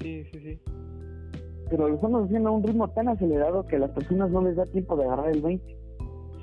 Sí, 0.00 0.24
sí, 0.32 0.40
sí 0.40 0.60
pero 1.70 1.88
lo 1.88 1.94
estamos 1.94 2.24
haciendo 2.24 2.48
a 2.48 2.52
un 2.52 2.62
ritmo 2.62 2.88
tan 2.88 3.08
acelerado 3.08 3.66
que 3.66 3.76
a 3.76 3.80
las 3.80 3.90
personas 3.90 4.30
no 4.30 4.42
les 4.42 4.56
da 4.56 4.64
tiempo 4.66 4.96
de 4.96 5.04
agarrar 5.04 5.30
el 5.30 5.42
20. 5.42 5.76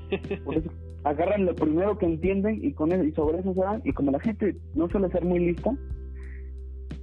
Por 0.46 0.56
eso 0.56 0.70
agarran 1.06 1.46
lo 1.46 1.54
primero 1.56 1.98
que 1.98 2.08
entienden 2.08 2.60
y 2.64 2.74
con 2.74 2.92
y 2.92 3.12
sobre 3.12 3.40
eso 3.40 3.54
se 3.54 3.60
van 3.60 3.82
y 3.86 3.94
como 3.94 4.12
la 4.12 4.20
gente 4.20 4.58
no 4.74 4.90
suele 4.90 5.08
ser 5.10 5.24
muy 5.24 5.40
lista, 5.40 5.72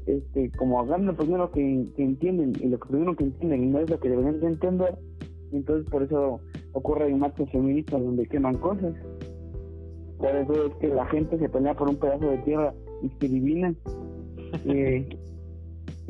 este, 0.06 0.50
como 0.58 0.80
agarran 0.80 1.06
lo 1.06 1.16
primero 1.16 1.52
que, 1.52 1.86
entienden 1.96 2.52
y 2.60 2.66
lo 2.66 2.78
primero 2.80 3.14
que 3.14 3.24
entienden 3.24 3.70
no 3.70 3.78
es 3.78 3.88
lo 3.88 4.00
que 4.00 4.08
deberían 4.08 4.40
de 4.40 4.48
entender, 4.48 4.98
entonces 5.52 5.88
por 5.88 6.02
eso 6.02 6.40
ocurre 6.72 7.14
marchas 7.14 7.48
feministas 7.50 8.02
donde 8.02 8.26
queman 8.26 8.56
cosas. 8.58 8.92
Por 10.18 10.30
eso 10.34 10.66
es 10.66 10.74
que 10.76 10.88
la 10.88 11.06
gente 11.06 11.38
se 11.38 11.48
pelea 11.48 11.74
por 11.74 11.88
un 11.88 11.96
pedazo 11.96 12.28
de 12.28 12.38
tierra 12.38 12.74
y 13.02 13.08
se 13.08 13.32
divina. 13.32 13.74
Eh, 14.66 15.08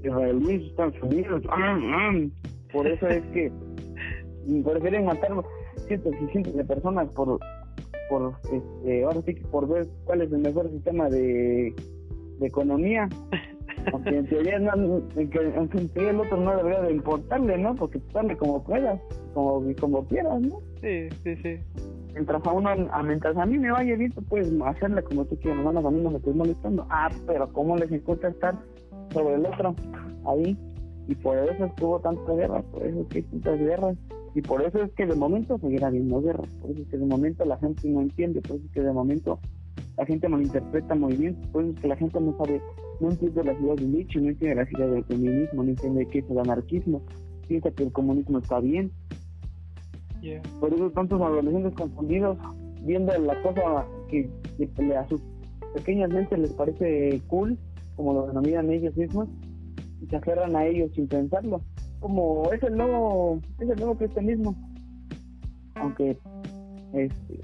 israelíes, 0.05 0.63
Estados 0.71 0.95
Unidos. 1.03 1.43
Ah, 1.49 1.79
ah. 1.81 2.13
Por 2.73 2.87
eso 2.87 3.07
es 3.09 3.23
que 3.33 3.53
prefieren 4.65 5.05
matar 5.05 5.33
cientos 5.87 6.15
y 6.21 6.33
cientos 6.33 6.55
de 6.55 6.65
personas 6.65 7.09
por, 7.15 7.39
por 8.09 8.35
este, 8.53 9.05
ahora 9.05 9.21
sí 9.27 9.35
que 9.35 9.43
por 9.43 9.69
ver 9.69 9.87
cuál 10.05 10.23
es 10.23 10.33
el 10.33 10.39
mejor 10.39 10.71
sistema 10.71 11.09
de, 11.09 11.75
de 12.39 12.47
economía. 12.47 13.09
Aunque 13.93 14.17
en 14.17 14.27
teoría, 14.27 14.61
no, 14.61 15.03
aunque 15.57 15.79
en 15.79 15.89
teoría 15.89 16.11
el 16.11 16.21
otro 16.21 16.37
no 16.37 16.57
debería 16.57 16.83
de 16.83 16.93
importarle, 16.93 17.59
¿no? 17.59 17.75
Porque 17.75 17.99
tú 17.99 18.13
dale 18.13 18.37
como 18.37 18.63
puedas, 18.63 19.01
como, 19.35 19.65
como 19.81 20.07
quieras, 20.07 20.41
¿no? 20.41 20.61
Sí, 20.81 21.09
sí, 21.25 21.37
sí. 21.43 21.59
Mientras 22.15 22.47
a 22.47 22.53
uno, 22.53 22.69
a, 22.69 23.03
mientras 23.03 23.37
a 23.37 23.47
mí 23.47 23.59
me 23.59 23.73
vaya 23.73 23.97
bien, 23.97 24.13
tú 24.13 24.23
puedes 24.23 24.53
hacerle 24.65 25.03
como 25.03 25.25
tú 25.25 25.37
quieras, 25.41 25.65
no, 25.65 25.71
a 25.71 25.91
mí 25.91 26.01
no 26.01 26.11
me 26.11 26.19
estoy 26.19 26.35
molestando. 26.35 26.87
Ah, 26.91 27.11
pero 27.27 27.53
¿cómo 27.53 27.77
les 27.77 27.91
importa 27.91 28.29
estar 28.29 28.55
sobre 29.13 29.35
el 29.35 29.47
otro 29.47 29.75
ahí. 30.27 30.57
Y 31.09 31.15
por 31.17 31.37
eso 31.37 31.65
estuvo 31.65 32.01
tanta 32.01 32.33
guerra, 32.33 32.63
por 32.63 32.87
eso 32.87 33.01
es 33.01 33.07
que 33.09 33.19
hay 33.19 33.25
tantas 33.25 33.59
guerras. 33.59 33.97
Y 34.35 34.41
por 34.41 34.63
eso 34.63 34.83
es 34.83 34.91
que 34.93 35.07
de 35.07 35.15
momento 35.15 35.59
seguirá 35.59 35.89
habiendo 35.89 36.23
guerra, 36.23 36.45
por 36.61 36.71
eso 36.71 36.83
es 36.83 36.89
que 36.89 36.97
de 36.97 37.05
momento 37.05 37.45
la 37.45 37.59
gente 37.59 37.89
no 37.89 38.01
entiende, 38.01 38.41
por 38.41 38.57
eso 38.57 38.65
es 38.65 38.73
que 38.73 38.81
de 38.81 38.93
momento 38.93 39.39
la 39.99 40.07
gente 40.07 40.29
malinterpreta 40.29 40.95
movimientos, 40.95 41.47
por 41.49 41.65
eso 41.65 41.73
es 41.75 41.81
que 41.81 41.89
la 41.89 41.97
gente 41.97 42.19
no 42.19 42.35
sabe, 42.39 42.63
no 43.01 43.11
entiende 43.11 43.45
la 43.45 43.55
ciudad 43.59 43.77
de 43.77 43.85
Nietzsche, 43.85 44.21
no 44.21 44.31
entiende 44.31 44.57
la 44.57 44.67
ciudad 44.67 44.89
del 44.89 45.05
comunismo, 45.05 45.63
no 45.63 45.69
entiende 45.69 46.07
qué 46.07 46.21
es 46.21 46.31
el 46.31 46.39
anarquismo, 46.39 47.03
piensa 47.47 47.71
que 47.73 47.83
el 47.83 47.93
comunismo 47.93 48.39
está 48.39 48.61
bien. 48.61 48.91
Por 50.61 50.73
eso 50.73 50.91
tantos 50.93 51.21
adolescentes 51.21 51.75
confundidos 51.75 52.39
viendo 52.83 53.13
la 53.19 53.43
cosa 53.43 53.87
que, 54.09 54.31
que 54.57 54.97
a 54.97 55.07
sus 55.09 55.21
pequeñas 55.75 56.11
mentes 56.11 56.39
les 56.39 56.53
parece 56.53 57.21
cool 57.27 57.59
como 58.03 58.15
lo 58.15 58.27
denominan 58.27 58.69
ellos 58.69 58.97
mismos, 58.97 59.29
y 60.01 60.07
se 60.07 60.17
aferran 60.17 60.57
a 60.57 60.67
ellos 60.67 60.91
sin 60.93 61.07
pensarlo. 61.07 61.61
Como 62.01 62.53
es 62.53 62.61
el 62.65 62.77
nuevo, 62.77 63.41
es 63.61 63.71
el 63.71 63.77
nuevo 63.77 63.97
cristianismo. 63.97 64.57
Aunque, 65.77 66.19
este, 66.95 67.41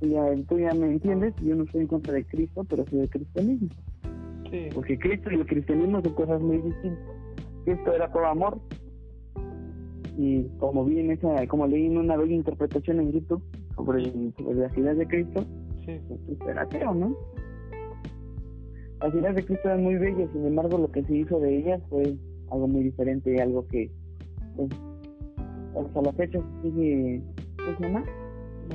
tú, 0.00 0.06
ya, 0.08 0.34
tú 0.48 0.58
ya 0.58 0.74
me 0.74 0.90
entiendes, 0.90 1.32
yo 1.44 1.54
no 1.54 1.62
estoy 1.62 1.82
en 1.82 1.86
contra 1.86 2.12
de 2.12 2.24
Cristo, 2.24 2.64
pero 2.68 2.84
soy 2.86 2.98
del 2.98 3.10
cristianismo. 3.10 3.68
Porque 4.74 4.98
Cristo 4.98 5.30
y 5.30 5.36
el 5.36 5.46
cristianismo 5.46 6.02
son 6.02 6.14
cosas 6.14 6.42
muy 6.42 6.58
distintas. 6.58 7.16
Cristo 7.64 7.94
era 7.94 8.10
todo 8.10 8.26
amor. 8.26 8.60
Y 10.18 10.42
como 10.58 10.84
vi 10.84 10.98
en 10.98 11.12
esa, 11.12 11.46
como 11.46 11.68
leí 11.68 11.86
en 11.86 11.98
una 11.98 12.16
bella 12.16 12.34
interpretación 12.34 12.98
en 12.98 13.12
YouTube 13.12 13.42
sobre, 13.76 14.10
sobre 14.32 14.58
la 14.58 14.70
ciudad 14.70 14.96
de 14.96 15.06
Cristo, 15.06 15.44
sí. 15.86 16.00
pues 16.08 16.50
era 16.50 16.62
ateo, 16.62 16.92
¿no? 16.92 17.16
Las 19.02 19.14
ideas 19.14 19.34
de 19.34 19.44
Cristo 19.44 19.68
eran 19.68 19.82
muy 19.82 19.96
bellas, 19.96 20.30
sin 20.32 20.46
embargo 20.46 20.78
lo 20.78 20.90
que 20.90 21.02
se 21.02 21.16
hizo 21.16 21.40
de 21.40 21.58
ellas 21.58 21.82
fue 21.90 22.16
algo 22.50 22.68
muy 22.68 22.84
diferente, 22.84 23.42
algo 23.42 23.66
que 23.66 23.90
pues, 24.56 24.70
hasta 25.76 26.02
la 26.02 26.12
fecha 26.12 26.38
sigue, 26.62 27.20
¿cómo 27.56 27.78
se 27.78 27.82
llama? 27.84 28.04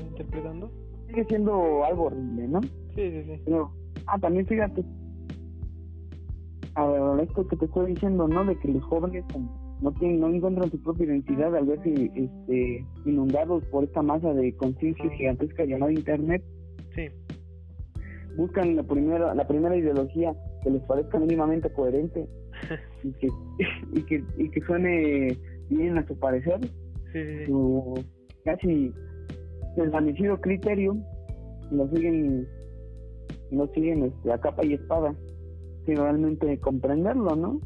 ¿Interpretando? 0.10 0.72
Sigue 1.08 1.24
siendo 1.26 1.86
algo 1.86 2.06
horrible, 2.06 2.48
¿no? 2.48 2.62
Sí, 2.62 3.10
sí, 3.12 3.24
sí. 3.24 3.42
Pero, 3.46 3.72
ah, 4.08 4.20
también 4.20 4.46
fíjate, 4.46 4.84
a 6.76 6.86
ver, 6.86 7.28
esto 7.28 7.48
que 7.48 7.56
te 7.56 7.66
estoy 7.66 7.94
diciendo, 7.94 8.28
¿no? 8.28 8.44
De 8.46 8.56
que 8.60 8.68
los 8.68 8.84
jóvenes 8.84 9.24
no 9.82 9.92
tienen, 9.94 10.20
no 10.20 10.28
encuentran 10.28 10.70
su 10.70 10.82
propia 10.82 11.06
identidad 11.06 11.56
al 11.56 11.66
verse 11.66 12.12
este, 12.16 12.86
inundados 13.06 13.64
por 13.66 13.84
esta 13.84 14.02
masa 14.02 14.34
de 14.34 14.56
conciencia 14.58 15.10
gigantesca 15.12 15.66
llamada 15.66 15.94
Internet. 15.94 16.44
Sí 18.38 18.42
buscan 18.42 18.76
la 18.76 18.84
primera 18.84 19.34
la 19.34 19.48
primera 19.48 19.76
ideología 19.76 20.34
que 20.64 20.70
les 20.70 20.82
parezca 20.84 21.20
mínimamente 21.20 21.72
coherente 21.72 22.28
y 23.04 23.12
que 23.14 23.28
y 23.94 24.02
que 24.04 24.24
y 24.38 24.50
que 24.52 24.62
suene 24.62 25.38
bien 25.70 25.98
a 25.98 26.08
su 26.08 26.18
parecer 26.18 26.60
su 27.46 27.94
casi 28.46 28.94
desvanecido 29.76 30.40
criterio 30.40 30.98
lo 31.72 31.90
siguen 31.90 32.48
lo 33.52 33.68
siguen 33.74 34.04
este, 34.04 34.32
a 34.32 34.38
capa 34.40 34.64
y 34.66 34.74
espada 34.74 35.16
sin 35.86 35.98
realmente 35.98 36.60
comprenderlo 36.60 37.36
no 37.36 37.60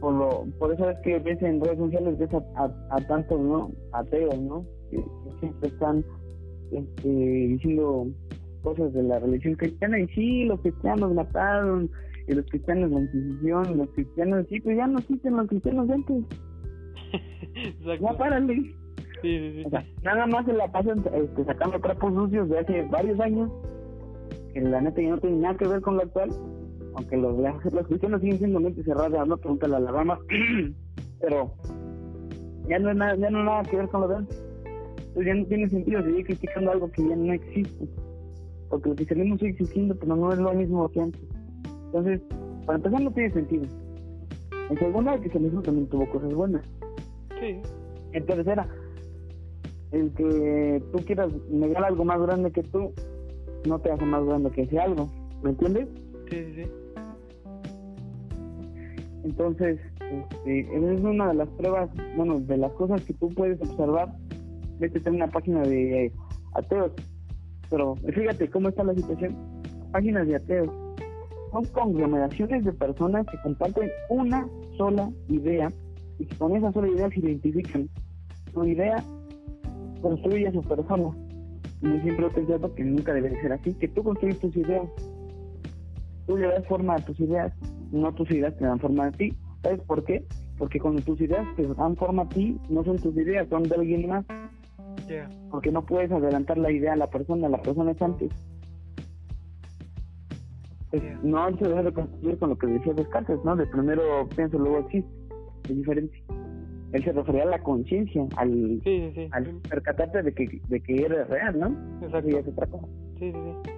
por 0.00 0.14
lo 0.14 0.46
por 0.58 0.72
eso 0.72 0.90
es 0.90 0.98
que 1.00 1.18
ves 1.18 1.40
en 1.42 1.60
redes 1.60 1.78
sociales 1.78 2.18
ves 2.18 2.30
a, 2.34 2.64
a, 2.90 3.06
tantos 3.06 3.40
no 3.40 3.70
ateos 3.92 4.40
no 4.40 4.64
que, 4.90 5.04
siempre 5.40 5.68
están 5.68 6.04
este, 6.72 7.08
diciendo 7.08 8.08
cosas 8.62 8.92
de 8.92 9.02
la 9.02 9.18
religión 9.18 9.54
cristiana 9.54 9.98
y 9.98 10.08
sí, 10.08 10.44
los 10.44 10.60
cristianos 10.60 11.14
mataron, 11.14 11.90
y 12.28 12.34
los 12.34 12.46
cristianos 12.46 12.90
la 12.90 13.00
Inquisición, 13.00 13.78
los 13.78 13.90
cristianos, 13.90 14.46
sí, 14.48 14.60
pues 14.60 14.76
ya 14.76 14.86
no 14.86 14.98
existen 14.98 15.36
los 15.36 15.48
cristianos 15.48 15.88
de 15.88 15.94
antes. 15.94 16.24
Ya 17.84 18.12
párale. 18.16 18.54
Sí, 19.22 19.38
sí, 19.38 19.64
sí. 19.64 19.70
nada 20.02 20.26
más 20.26 20.44
se 20.46 20.52
la 20.52 20.70
pasan 20.72 21.04
este, 21.14 21.44
sacando 21.44 21.78
trapos 21.78 22.12
sucios 22.12 22.48
de 22.48 22.58
hace 22.58 22.82
varios 22.90 23.20
años, 23.20 23.50
que 24.52 24.60
la 24.60 24.80
neta 24.80 25.00
ya 25.00 25.10
no 25.10 25.18
tiene 25.18 25.36
nada 25.36 25.56
que 25.56 25.68
ver 25.68 25.80
con 25.80 25.96
lo 25.96 26.02
actual, 26.02 26.30
aunque 26.94 27.16
los, 27.16 27.38
los 27.72 27.86
cristianos 27.86 28.20
siguen 28.20 28.38
siendo 28.38 28.60
mente 28.60 28.82
cerrada, 28.82 29.24
no 29.24 29.36
pregunta 29.36 29.68
a 29.68 29.76
Alabama, 29.76 30.18
pero 31.20 31.54
ya 32.68 32.78
no 32.78 32.90
es 32.90 32.96
nada, 32.96 33.14
ya 33.16 33.30
no 33.30 33.44
nada 33.44 33.62
que 33.62 33.76
ver 33.76 33.88
con 33.88 34.00
lo 34.00 34.08
de 34.08 34.16
antes. 34.16 34.44
Pues 35.14 35.26
ya 35.26 35.34
no 35.34 35.44
tiene 35.46 35.68
sentido 35.68 36.02
seguir 36.02 36.24
criticando 36.24 36.72
algo 36.72 36.90
que 36.90 37.06
ya 37.06 37.14
no 37.14 37.32
existe. 37.32 37.88
Porque 38.72 38.88
lo 38.88 38.94
que 38.94 39.04
cristianismo 39.04 39.36
sigue 39.36 39.50
existiendo, 39.50 39.94
pero 39.94 40.16
no 40.16 40.32
es 40.32 40.38
lo 40.38 40.54
mismo 40.54 40.88
que 40.88 41.02
antes. 41.02 41.20
Entonces, 41.84 42.22
para 42.64 42.78
empezar, 42.78 43.02
no 43.02 43.10
tiene 43.10 43.30
sentido. 43.30 43.66
En 44.70 44.78
segunda, 44.78 45.12
el 45.12 45.20
cristianismo 45.20 45.60
también 45.60 45.86
tuvo 45.88 46.08
cosas 46.08 46.32
buenas. 46.32 46.64
Sí. 47.38 47.60
En 48.12 48.24
tercera, 48.24 48.66
el 49.90 50.10
que 50.14 50.82
tú 50.90 51.04
quieras 51.04 51.30
negar 51.50 51.84
algo 51.84 52.02
más 52.06 52.18
grande 52.22 52.50
que 52.50 52.62
tú, 52.62 52.94
no 53.68 53.78
te 53.78 53.90
hace 53.90 54.06
más 54.06 54.24
grande 54.24 54.50
que 54.52 54.62
ese 54.62 54.78
algo. 54.80 55.06
¿Me 55.42 55.50
entiendes? 55.50 55.88
Sí, 56.30 56.36
sí, 56.42 56.62
sí. 56.62 56.70
Entonces, 59.24 59.78
este, 60.00 60.60
es 60.60 61.00
una 61.02 61.28
de 61.28 61.34
las 61.34 61.48
pruebas, 61.50 61.90
bueno, 62.16 62.40
de 62.40 62.56
las 62.56 62.72
cosas 62.72 63.04
que 63.04 63.12
tú 63.12 63.28
puedes 63.34 63.60
observar. 63.60 64.16
Vete 64.78 65.06
a 65.06 65.12
una 65.12 65.26
página 65.26 65.60
de 65.60 66.10
ateos. 66.54 66.92
Pero 67.72 67.96
fíjate 67.96 68.50
cómo 68.50 68.68
está 68.68 68.84
la 68.84 68.94
situación. 68.94 69.34
Páginas 69.92 70.26
de 70.26 70.36
ateos. 70.36 70.68
Son 71.52 71.64
conglomeraciones 71.72 72.64
de 72.66 72.72
personas 72.74 73.26
que 73.26 73.38
comparten 73.42 73.90
una 74.10 74.46
sola 74.76 75.10
idea 75.28 75.68
y 76.18 76.26
que 76.26 76.36
con 76.36 76.54
esa 76.54 76.70
sola 76.72 76.88
idea 76.88 77.08
se 77.08 77.20
identifican. 77.20 77.88
Su 78.52 78.66
idea 78.66 79.02
construye 80.02 80.48
a 80.48 80.52
su 80.52 80.60
persona. 80.60 81.16
Y 81.80 82.00
siempre 82.00 82.26
he 82.26 82.30
pensado 82.30 82.74
que 82.74 82.84
nunca 82.84 83.14
debe 83.14 83.30
ser 83.40 83.54
así, 83.54 83.72
que 83.72 83.88
tú 83.88 84.02
construyes 84.04 84.38
tus 84.38 84.54
ideas. 84.54 84.86
Tú 86.26 86.36
le 86.36 86.48
das 86.48 86.66
forma 86.66 86.96
a 86.96 86.98
tus 86.98 87.18
ideas, 87.20 87.54
no 87.90 88.12
tus 88.12 88.30
ideas 88.30 88.54
te 88.58 88.66
dan 88.66 88.78
forma 88.80 89.06
a 89.06 89.12
ti. 89.12 89.34
¿Sabes 89.62 89.80
por 89.80 90.04
qué? 90.04 90.26
Porque 90.58 90.78
cuando 90.78 91.00
tus 91.00 91.18
ideas 91.22 91.46
te 91.56 91.66
dan 91.66 91.96
forma 91.96 92.24
a 92.24 92.28
ti, 92.28 92.58
no 92.68 92.84
son 92.84 92.98
tus 92.98 93.16
ideas, 93.16 93.48
son 93.48 93.62
de 93.62 93.74
alguien 93.76 94.08
más. 94.08 94.26
Porque 95.50 95.70
no 95.70 95.84
puedes 95.84 96.10
adelantar 96.10 96.58
la 96.58 96.70
idea 96.70 96.94
a 96.94 96.96
la 96.96 97.08
persona, 97.08 97.48
la 97.48 97.60
persona 97.60 97.90
es 97.92 98.02
antes. 98.02 98.30
Pues, 100.90 101.02
no 101.22 101.56
se 101.56 101.68
debe 101.68 101.84
de 101.84 101.92
construir 101.92 102.38
con 102.38 102.50
lo 102.50 102.58
que 102.58 102.66
decía 102.66 102.92
Descartes, 102.92 103.38
¿no? 103.44 103.56
De 103.56 103.66
primero 103.66 104.28
pienso, 104.36 104.58
luego 104.58 104.80
existe. 104.80 105.10
Es 105.64 105.76
diferente. 105.76 106.22
Él 106.92 107.02
se 107.02 107.12
refería 107.12 107.44
a 107.44 107.46
la 107.46 107.62
conciencia, 107.62 108.26
al, 108.36 108.82
al 109.30 109.46
percatarte 109.68 110.22
de 110.22 110.34
que, 110.34 110.60
de 110.68 110.80
que 110.82 111.06
eres 111.06 111.26
real, 111.28 111.58
¿no? 111.58 111.68
Exacto. 112.04 112.28
Y 112.28 112.34
es 112.34 112.46
otra 112.46 112.66
cosa. 112.66 112.86
Sí, 113.18 113.32
sí, 113.32 113.38
sí. 113.64 113.70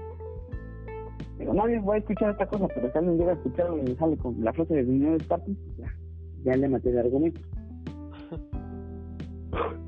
Digo, 1.39 1.55
nadie 1.55 1.79
va 1.81 1.95
a 1.95 1.99
escuchar 1.99 2.31
esta 2.31 2.47
cosa, 2.47 2.67
pero 2.75 2.91
si 2.91 2.99
alguien 2.99 3.19
llega 3.19 3.31
a 3.31 3.35
escucharlo 3.35 3.79
y 3.79 3.95
sale 3.95 4.17
con 4.17 4.43
la 4.43 4.53
frase 4.53 4.75
de 4.75 4.85
dinero 4.85 5.13
Descartes, 5.13 5.57
ya, 5.79 5.95
ya 6.45 6.57
le 6.57 6.69
maté 6.69 6.91
de 6.91 7.01
argumento. 7.01 7.41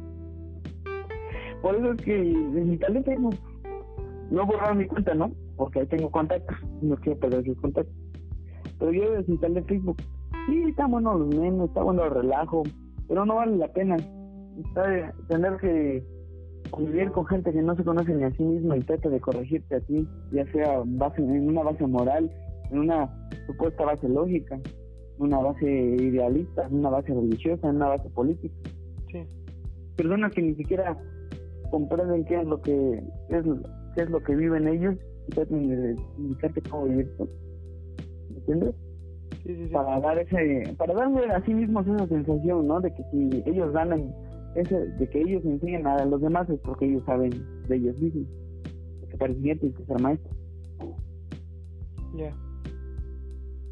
Por 1.62 1.74
eso 1.74 1.92
es 1.92 2.02
que 2.02 2.16
en 2.16 2.70
mi 2.70 2.78
talento 2.78 3.10
no, 4.30 4.46
borraron 4.46 4.78
mi 4.78 4.86
cuenta, 4.86 5.14
¿no? 5.14 5.30
Porque 5.56 5.80
ahí 5.80 5.86
tengo 5.86 6.10
contactos, 6.10 6.56
no 6.82 6.96
quiero 6.96 7.18
perder 7.18 7.44
sus 7.44 7.60
contactos. 7.60 7.94
Pero 8.78 8.92
yo 8.92 9.10
desinstalé 9.12 9.62
Facebook. 9.62 9.96
Sí, 10.46 10.62
está 10.68 10.86
bueno 10.86 11.18
los 11.18 11.34
memes, 11.34 11.68
está 11.68 11.82
bueno 11.82 12.04
el 12.04 12.10
relajo, 12.10 12.62
pero 13.08 13.24
no 13.24 13.36
vale 13.36 13.56
la 13.56 13.72
pena. 13.72 13.96
Está 13.96 15.12
tener 15.28 15.56
que 15.58 16.04
convivir 16.70 17.10
con 17.10 17.26
gente 17.26 17.52
que 17.52 17.62
no 17.62 17.74
se 17.76 17.84
conoce 17.84 18.14
ni 18.14 18.24
a 18.24 18.30
sí 18.32 18.42
misma 18.42 18.76
y 18.76 18.80
trata 18.80 19.08
de 19.08 19.20
corregirte 19.20 19.76
a 19.76 19.80
ti, 19.80 20.06
ya 20.32 20.44
sea 20.52 20.82
base, 20.84 21.22
en 21.22 21.48
una 21.48 21.62
base 21.62 21.86
moral, 21.86 22.30
en 22.70 22.78
una 22.78 23.10
supuesta 23.46 23.84
base 23.84 24.08
lógica, 24.08 24.56
en 24.56 24.62
una 25.18 25.38
base 25.38 25.66
idealista, 25.66 26.66
en 26.66 26.76
una 26.76 26.90
base 26.90 27.14
religiosa, 27.14 27.68
en 27.68 27.76
una 27.76 27.88
base 27.88 28.08
política. 28.10 28.54
Sí. 29.12 29.26
Personas 29.96 30.32
que 30.32 30.42
ni 30.42 30.54
siquiera 30.54 30.96
comprenden 31.70 32.24
qué 32.24 32.40
es 32.40 32.46
lo 32.46 32.60
que 32.60 33.02
es, 33.28 33.44
qué 33.94 34.02
es 34.02 34.10
lo 34.10 34.22
que 34.22 34.34
viven 34.34 34.68
ellos 34.68 34.94
y 35.28 35.30
tratan 35.32 35.68
de 35.68 35.96
indicarte 36.18 36.62
cómo 36.62 36.84
vivir. 36.84 37.10
¿Me 38.30 38.36
entiendes? 38.38 38.74
Sí, 39.42 39.54
sí, 39.54 39.66
sí. 39.66 39.72
Para 39.72 40.00
dar 40.00 40.18
ese, 40.18 40.74
para 40.76 40.94
darle 40.94 41.26
a 41.30 41.44
sí 41.44 41.54
mismos 41.54 41.86
esa 41.86 42.06
sensación, 42.08 42.66
¿no? 42.66 42.80
De 42.80 42.92
que 42.92 43.02
si 43.10 43.42
ellos 43.46 43.72
ganan 43.72 44.12
ese, 44.54 44.76
de 44.76 45.08
que 45.08 45.20
ellos 45.20 45.44
enseñan 45.44 45.86
a 45.86 46.04
los 46.04 46.20
demás 46.20 46.48
es 46.50 46.58
porque 46.60 46.86
ellos 46.86 47.02
saben 47.04 47.30
de 47.68 47.76
ellos 47.76 47.98
mismos. 48.00 48.26
Porque 49.00 49.16
parecía 49.16 49.54
que 49.56 49.72
ser 49.72 50.00
maestro. 50.00 50.30
Ya. 52.16 52.32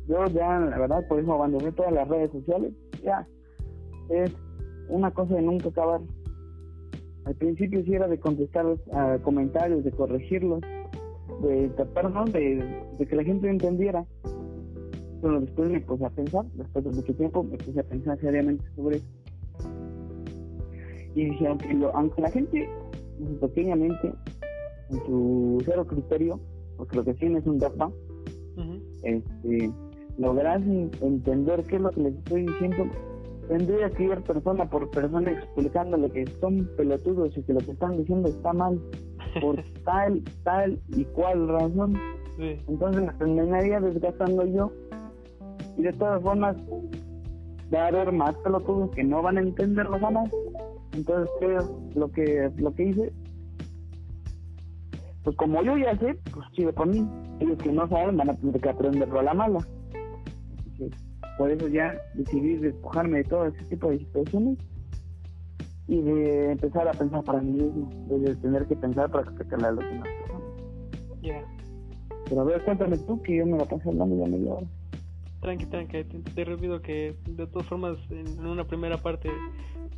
Yo 0.07 0.27
ya, 0.27 0.61
la 0.61 0.79
verdad, 0.79 1.07
por 1.09 1.19
eso 1.19 1.33
abandoné 1.33 1.73
todas 1.73 1.93
las 1.93 2.07
redes 2.09 2.31
sociales. 2.31 2.73
Ya, 3.03 3.27
es 4.11 4.33
una 4.89 5.11
cosa 5.11 5.35
de 5.35 5.43
nunca 5.43 5.69
acabar. 5.69 6.01
Al 7.25 7.35
principio 7.35 7.83
sí 7.85 7.95
era 7.95 8.07
de 8.09 8.19
contestar 8.19 8.67
a 8.93 9.19
comentarios, 9.19 9.85
de 9.85 9.91
corregirlos, 9.93 10.61
de 11.43 11.69
tratar, 11.71 12.13
De, 12.33 12.83
de 12.99 13.07
que 13.07 13.17
la 13.17 13.25
gente 13.25 13.49
entendiera. 13.49 14.05
Pero 15.23 15.41
después 15.41 15.71
me 15.71 15.81
puse 15.81 16.05
a 16.05 16.11
pensar, 16.11 16.45
después 16.55 16.85
de 16.85 16.91
mucho 16.91 17.15
tiempo 17.15 17.43
me 17.43 17.57
puse 17.57 17.81
a 17.81 17.85
pensar 17.85 18.19
seriamente 18.21 18.65
sobre 18.77 18.97
eso. 18.97 19.07
Y 21.15 21.25
dije, 21.27 21.47
aunque, 21.47 21.73
lo, 21.73 21.97
aunque 21.97 22.21
la 22.21 22.31
gente, 22.31 22.69
pequeñamente, 23.41 24.13
en 24.91 24.97
su 25.07 25.63
cero 25.65 25.87
criterio, 25.87 26.41
porque 26.77 26.97
lo 26.97 27.05
que 27.05 27.15
tiene 27.15 27.39
es 27.39 27.47
un 27.47 27.59
dogma, 27.59 27.91
este, 29.03 29.73
lograr 30.19 30.61
entender 31.01 31.63
qué 31.65 31.77
es 31.77 31.83
lo 31.83 31.91
que 31.91 32.01
les 32.01 32.15
estoy 32.17 32.43
diciendo, 32.47 32.85
tendría 33.49 33.91
que 33.91 34.05
ir 34.05 34.23
persona 34.23 34.69
por 34.69 34.91
persona 34.91 35.31
explicándole 35.31 36.11
que 36.11 36.27
son 36.41 36.69
pelotudos 36.77 37.37
y 37.37 37.43
que 37.43 37.53
lo 37.53 37.61
que 37.61 37.73
están 37.73 37.97
diciendo 37.97 38.29
está 38.29 38.53
mal 38.53 38.81
por 39.41 39.63
tal, 39.85 40.23
tal 40.43 40.79
y 40.89 41.05
cual 41.05 41.49
razón. 41.49 41.99
Entonces 42.39 43.03
me 43.03 43.13
terminaría 43.15 43.81
desgastando 43.81 44.45
yo 44.47 44.73
y 45.77 45.83
de 45.83 45.93
todas 45.93 46.23
formas 46.23 46.57
va 47.73 47.85
a 47.85 47.89
haber 47.89 48.13
más 48.13 48.35
pelotudos 48.37 48.91
que 48.91 49.05
no 49.05 49.23
van 49.23 49.39
a 49.39 49.43
entenderlo 49.43 49.99
jamás. 49.99 50.31
Entonces 50.93 51.31
creo 51.39 51.81
lo 51.95 52.11
que 52.11 52.51
lo 52.57 52.75
que 52.75 52.85
hice 52.85 53.13
pues 55.25 55.37
como 55.37 55.63
yo 55.63 55.77
ya 55.79 55.97
sé, 55.99 56.19
pues 56.33 56.47
sigue 56.55 56.73
por 56.73 56.87
mí. 56.87 57.09
Ellos 57.41 57.59
que 57.59 57.73
no 57.73 57.89
saben 57.89 58.17
van 58.17 58.31
a 58.31 58.35
tener 58.35 58.61
que 58.61 58.69
aprenderlo 58.69 59.21
a 59.21 59.23
la 59.23 59.35
mala. 59.35 59.59
Por 61.39 61.51
eso 61.51 61.69
ya 61.69 61.95
decidí 62.15 62.57
despojarme 62.57 63.19
de 63.19 63.25
todo 63.25 63.47
ese 63.47 63.65
tipo 63.65 63.91
de 63.91 63.99
situaciones 63.99 64.59
y 65.87 66.01
de 66.01 66.53
empezar 66.53 66.89
a 66.89 66.93
pensar 66.93 67.23
para 67.25 67.41
mí 67.41 67.53
mismo, 67.53 67.91
de 68.09 68.35
tener 68.37 68.67
que 68.67 68.77
pensar 68.77 69.11
para 69.11 69.25
explicarle 69.25 69.67
a 69.67 69.73
los 69.73 69.85
demás 69.85 70.09
Ya. 71.23 71.45
Pero 72.29 72.41
a 72.41 72.45
ver, 72.45 72.65
cuéntame 72.65 72.97
tú 72.99 73.21
que 73.23 73.37
yo 73.37 73.47
me 73.47 73.59
la 73.59 73.65
pasé 73.65 73.89
hablando 73.89 74.17
ya 74.17 74.31
media 74.31 74.55
hora. 74.55 74.67
Tranqui, 75.41 75.67
tranqui, 75.67 76.05
te, 76.05 76.19
te 76.21 76.43
olvido 76.51 76.81
que 76.81 77.15
de 77.29 77.47
todas 77.47 77.69
formas 77.69 77.99
en 78.11 78.47
una 78.47 78.65
primera 78.65 78.97
parte, 78.97 79.29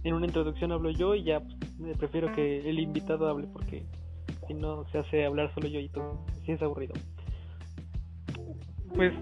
en 0.03 0.15
una 0.15 0.27
introducción 0.27 0.73
hablo 0.73 0.91
yo 0.91 1.15
y 1.15 1.23
ya 1.23 1.41
pues, 1.79 1.97
prefiero 1.99 2.33
que 2.33 2.69
el 2.69 2.81
invitado 2.81 3.29
hable 3.29 3.47
porque 3.47 3.85
si 4.49 4.55
no 4.55 4.85
se 4.91 4.99
hace 4.99 5.25
hablar 5.25 5.53
solo 5.55 5.69
yo 5.69 5.79
y 5.79 5.89
todo, 5.89 6.19
si 6.45 6.53
es 6.53 6.63
aburrido. 6.63 6.95
Pues 8.95 9.13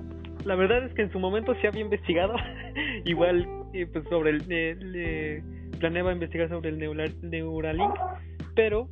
la 0.45 0.55
verdad 0.55 0.85
es 0.85 0.93
que 0.95 1.03
en 1.03 1.13
su 1.13 1.19
momento 1.19 1.55
se 1.61 1.69
había 1.69 1.83
investigado, 1.83 2.35
igual 3.05 3.47
eh, 3.73 3.87
pues 3.87 4.05
sobre 4.09 4.31
el, 4.31 4.45
eh, 4.49 5.43
planeaba 5.79 6.13
investigar 6.13 6.49
sobre 6.49 6.71
el 6.71 6.79
Neuralink, 6.79 7.95
pero 8.55 8.89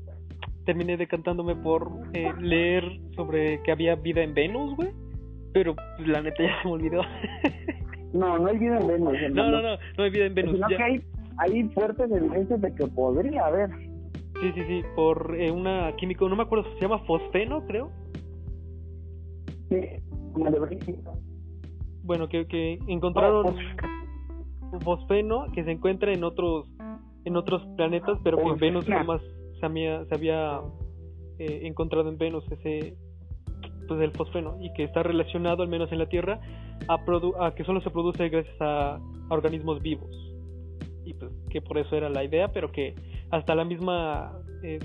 terminé 0.64 0.96
decantándome 0.96 1.56
por 1.56 1.90
eh, 2.12 2.32
leer 2.40 2.84
sobre 3.16 3.62
que 3.62 3.72
había 3.72 3.94
vida 3.96 4.22
en 4.22 4.34
Venus, 4.34 4.76
güey. 4.76 4.90
Pero 5.52 5.74
pues, 5.74 6.08
la 6.08 6.22
neta 6.22 6.42
ya 6.42 6.62
se 6.62 6.68
me 6.68 6.74
olvidó. 6.74 7.02
no, 8.12 8.38
no 8.38 8.46
hay 8.46 8.58
vida 8.58 8.78
en 8.78 8.86
Venus. 8.86 9.14
No, 9.32 9.50
no, 9.50 9.62
no, 9.62 9.76
no 9.98 10.04
hay 10.04 10.10
vida 10.10 10.26
en 10.26 10.34
Venus. 10.34 10.54
Sino 10.54 10.68
que 10.68 10.82
hay, 10.82 11.02
hay 11.38 11.62
fuertes 11.70 12.10
evidencias 12.10 12.60
de 12.60 12.74
que 12.74 12.86
podría 12.86 13.46
haber. 13.46 13.70
Sí, 14.40 14.52
sí, 14.54 14.64
sí, 14.66 14.82
por 14.96 15.36
eh, 15.38 15.50
una 15.50 15.94
químico, 15.96 16.28
no 16.28 16.36
me 16.36 16.42
acuerdo, 16.42 16.64
se 16.74 16.80
llama 16.80 16.98
fosfeno, 17.00 17.64
creo. 17.66 17.90
Sí, 19.68 19.80
como 20.32 20.50
de 20.50 20.58
Bueno, 22.04 22.28
que, 22.28 22.46
que 22.46 22.78
encontraron 22.88 23.56
fosfeno 24.80 25.46
que 25.52 25.64
se 25.64 25.70
encuentra 25.70 26.12
en 26.12 26.24
otros 26.24 26.66
en 27.24 27.36
otros 27.36 27.62
planetas, 27.76 28.18
pero 28.24 28.38
que 28.38 28.48
en 28.48 28.58
Venus 28.58 28.84
jamás 28.86 29.20
se 29.60 29.66
había, 29.66 30.04
se 30.06 30.14
había 30.14 30.60
eh, 31.38 31.60
encontrado 31.64 32.08
en 32.08 32.18
Venus 32.18 32.44
ese 32.50 32.96
pues 33.86 34.00
el 34.00 34.10
fosfeno 34.12 34.56
y 34.60 34.72
que 34.72 34.84
está 34.84 35.02
relacionado 35.02 35.62
al 35.62 35.68
menos 35.68 35.92
en 35.92 35.98
la 35.98 36.06
Tierra 36.06 36.40
a, 36.88 37.46
a 37.46 37.54
que 37.54 37.64
solo 37.64 37.80
se 37.80 37.90
produce 37.90 38.28
gracias 38.28 38.56
a, 38.60 38.98
organismos 39.28 39.80
vivos. 39.80 40.10
Y 41.04 41.14
pues 41.14 41.32
que 41.50 41.60
por 41.60 41.78
eso 41.78 41.96
era 41.96 42.08
la 42.08 42.24
idea 42.24 42.48
pero 42.52 42.70
que 42.72 42.94
hasta 43.30 43.54
la 43.54 43.64
misma 43.64 44.32
eh, 44.62 44.78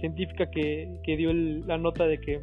científica 0.00 0.50
que, 0.50 0.98
que 1.04 1.16
dio 1.16 1.32
la 1.32 1.78
nota 1.78 2.06
de 2.06 2.20
que 2.20 2.40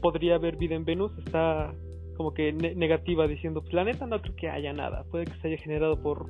podría 0.00 0.36
haber 0.36 0.56
vida 0.56 0.74
en 0.74 0.84
Venus 0.84 1.12
está 1.18 1.72
como 2.14 2.32
que 2.32 2.52
negativa 2.52 3.26
diciendo, 3.26 3.60
pues 3.60 3.74
la 3.74 3.84
neta 3.84 4.06
no 4.06 4.20
creo 4.20 4.34
que 4.36 4.48
haya 4.48 4.72
nada, 4.72 5.04
puede 5.10 5.26
que 5.26 5.34
se 5.40 5.48
haya 5.48 5.58
generado 5.58 6.00
por, 6.00 6.26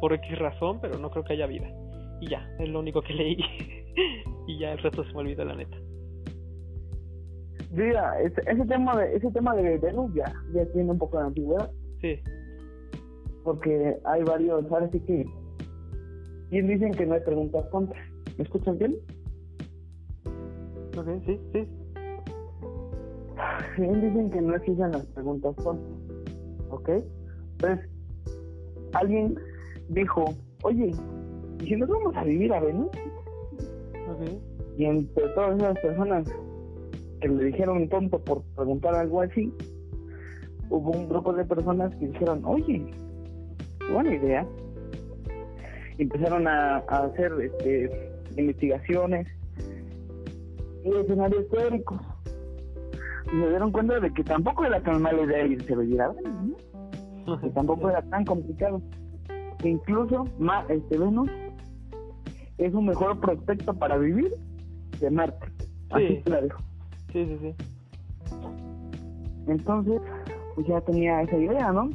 por, 0.00 0.12
X 0.12 0.38
razón, 0.38 0.80
pero 0.80 0.98
no 0.98 1.10
creo 1.10 1.24
que 1.24 1.34
haya 1.34 1.46
vida. 1.46 1.68
Y 2.20 2.28
ya, 2.28 2.48
es 2.58 2.68
lo 2.68 2.80
único 2.80 3.02
que 3.02 3.12
leí. 3.12 3.36
y 4.46 4.58
ya 4.58 4.72
el 4.72 4.78
resto 4.78 5.04
se 5.04 5.12
me 5.12 5.20
olvidó 5.20 5.44
la 5.44 5.56
neta. 5.56 5.76
Mira, 7.72 8.20
ese, 8.20 8.40
ese 8.46 8.64
tema 8.66 8.96
de 8.96 9.16
ese 9.16 9.30
tema 9.32 9.54
de 9.56 9.78
Venus 9.78 10.14
ya, 10.14 10.32
ya 10.54 10.64
tiene 10.72 10.92
un 10.92 10.98
poco 10.98 11.18
de 11.18 11.24
antigüedad. 11.24 11.70
Sí. 12.00 12.20
Porque 13.42 13.96
hay 14.04 14.22
varios, 14.22 14.64
ahora 14.70 14.88
sí 14.90 15.00
que 15.00 15.26
bien 16.50 16.68
dicen 16.68 16.92
que 16.92 17.04
no 17.04 17.14
hay 17.14 17.20
preguntas 17.20 17.66
contra. 17.70 18.00
¿Me 18.36 18.44
escuchan 18.44 18.78
bien? 18.78 18.96
Ok, 20.96 21.08
sí, 21.26 21.40
sí. 21.52 21.68
Bien 23.78 24.00
dicen 24.00 24.30
que 24.30 24.40
no 24.40 24.54
existen 24.56 24.92
las 24.92 25.06
preguntas 25.06 25.54
contra. 25.56 25.88
¿Ok? 26.70 26.90
Entonces, 27.52 27.88
alguien 28.92 29.38
dijo, 29.88 30.24
oye, 30.62 30.92
¿y 31.60 31.66
si 31.66 31.76
nos 31.76 31.88
vamos 31.88 32.16
a 32.16 32.24
vivir 32.24 32.52
a 32.52 32.60
Venus? 32.60 32.88
Okay. 34.16 34.40
Y 34.76 34.84
entre 34.84 35.28
todas 35.30 35.56
esas 35.56 35.78
personas 35.80 36.28
que 37.20 37.28
le 37.28 37.44
dijeron 37.44 37.88
tonto 37.88 38.18
por 38.18 38.42
preguntar 38.56 38.94
algo 38.94 39.22
así, 39.22 39.52
hubo 40.70 40.90
un 40.90 41.08
grupo 41.08 41.32
de 41.32 41.44
personas 41.44 41.94
que 41.96 42.08
dijeron, 42.08 42.42
oye, 42.44 42.86
buena 43.92 44.14
idea. 44.14 44.46
empezaron 45.98 46.46
a, 46.48 46.78
hacer 46.78 47.32
este, 47.40 47.90
investigaciones 48.36 49.26
y 50.84 50.90
escenarios 50.96 51.48
teóricos. 51.50 52.00
Y 53.26 53.30
se 53.30 53.48
dieron 53.48 53.72
cuenta 53.72 53.98
de 54.00 54.12
que 54.12 54.22
tampoco 54.22 54.64
era 54.64 54.82
tan 54.82 55.02
mala 55.02 55.22
idea 55.22 55.46
irse 55.46 55.72
a 55.72 55.76
vivir 55.76 56.00
a 56.02 56.08
Venus, 56.08 57.40
que 57.40 57.50
tampoco 57.50 57.90
era 57.90 58.02
tan 58.02 58.24
complicado. 58.24 58.82
Que 59.58 59.70
incluso 59.70 60.24
más, 60.38 60.68
este 60.68 60.98
Venus 60.98 61.30
es 62.58 62.74
un 62.74 62.86
mejor 62.86 63.18
prospecto 63.20 63.74
para 63.74 63.96
vivir 63.96 64.32
de 65.00 65.10
Marte. 65.10 65.46
Así 65.90 66.20
te 66.24 66.30
la 66.30 66.40
dejo. 66.42 66.60
Sí, 67.12 67.26
sí, 67.26 67.38
sí. 67.40 67.54
Entonces, 69.46 70.00
pues 70.54 70.66
ya 70.66 70.80
tenía 70.82 71.22
esa 71.22 71.36
idea, 71.36 71.72
¿no? 71.72 71.90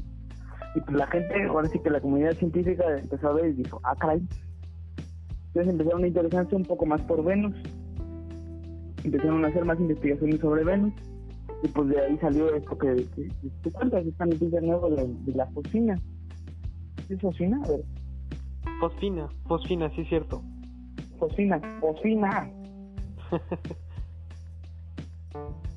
Y 0.76 0.82
pues 0.82 0.98
la 0.98 1.08
gente, 1.08 1.46
ahora 1.46 1.68
sí 1.68 1.80
que 1.80 1.90
la 1.90 2.00
comunidad 2.00 2.34
científica 2.34 2.84
empezó 2.98 3.30
a 3.30 3.34
ver 3.34 3.50
y 3.50 3.54
dijo, 3.54 3.80
ah, 3.84 3.96
caray. 3.96 4.22
Entonces 5.48 5.74
empezaron 5.74 6.04
a 6.04 6.08
interesarse 6.08 6.56
un 6.56 6.64
poco 6.64 6.86
más 6.86 7.02
por 7.02 7.24
Venus. 7.24 7.56
Empezaron 9.04 9.44
a 9.46 9.48
hacer 9.48 9.66
más 9.66 9.80
investigaciones 9.80 10.40
sobre 10.40 10.64
Venus. 10.64 10.94
Y 11.64 11.68
pues 11.68 11.90
de 11.90 12.00
ahí 12.00 12.18
salió 12.20 12.54
esto 12.56 12.78
que, 12.78 13.06
tú 13.64 13.72
cuentas, 13.72 14.06
esta 14.06 14.26
noticia 14.26 14.62
nueva 14.62 14.90
de, 14.90 15.08
de 15.08 15.34
la 15.34 15.46
fosfina. 15.48 16.00
¿Es 17.10 17.20
fosfina? 17.20 17.62
A 17.66 17.70
ver. 17.70 17.84
Fosfina, 18.80 19.28
fosfina, 19.48 19.90
sí 19.92 20.02
es 20.02 20.10
cierto. 20.10 20.42
Fosfina, 21.18 21.60
fosfina. 21.82 22.50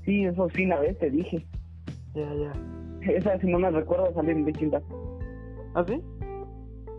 Sí, 0.05 0.25
eso 0.25 0.49
sí, 0.51 0.65
una 0.65 0.81
vez 0.81 0.99
te 0.99 1.11
dije. 1.11 1.47
Ya, 2.15 2.35
ya. 2.35 2.53
Esa, 3.13 3.39
si 3.39 3.47
no 3.47 3.59
me 3.59 3.71
recuerdo, 3.71 4.13
salir 4.15 4.37
en 4.37 4.45
distintas. 4.45 4.83
¿Ah, 5.75 5.85
sí? 5.87 6.03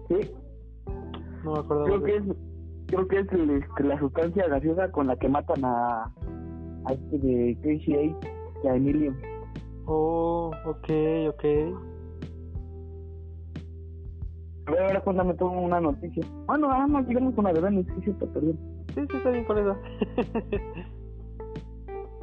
Sí. 0.08 0.32
No 1.44 1.54
me 1.54 1.60
acuerdo. 1.60 1.84
Creo 1.86 2.04
que 2.04 2.16
es, 2.16 2.24
creo 2.88 3.08
que 3.08 3.20
es 3.20 3.28
este, 3.32 3.84
la 3.84 4.00
sustancia 4.00 4.48
gaseosa 4.48 4.92
con 4.92 5.08
la 5.08 5.16
que 5.18 5.28
matan 5.28 5.66
a, 5.66 6.04
a 6.86 6.94
este 6.94 7.18
de 7.20 7.58
Eight 7.64 8.16
y 8.64 8.68
a 8.68 8.76
Emilio. 8.76 9.14
Oh, 9.86 10.52
ok, 10.66 10.90
ok. 11.30 11.46
A 14.66 14.72
ver, 14.72 14.82
ahora 14.82 15.02
cuéntame 15.02 15.34
tú 15.34 15.48
una 15.48 15.82
noticia. 15.82 16.26
Bueno, 16.48 16.72
ahora 16.72 16.88
no 16.88 17.04
digamos 17.04 17.38
una 17.38 17.52
de 17.52 17.60
Venus, 17.60 17.86
sí, 17.88 18.02
sí, 18.06 18.12
perdón. 18.12 18.58
Sí, 18.96 19.02
sí, 19.10 19.18
está 19.18 19.30
bien 19.30 19.46
con 19.46 19.58
eso. 19.58 19.76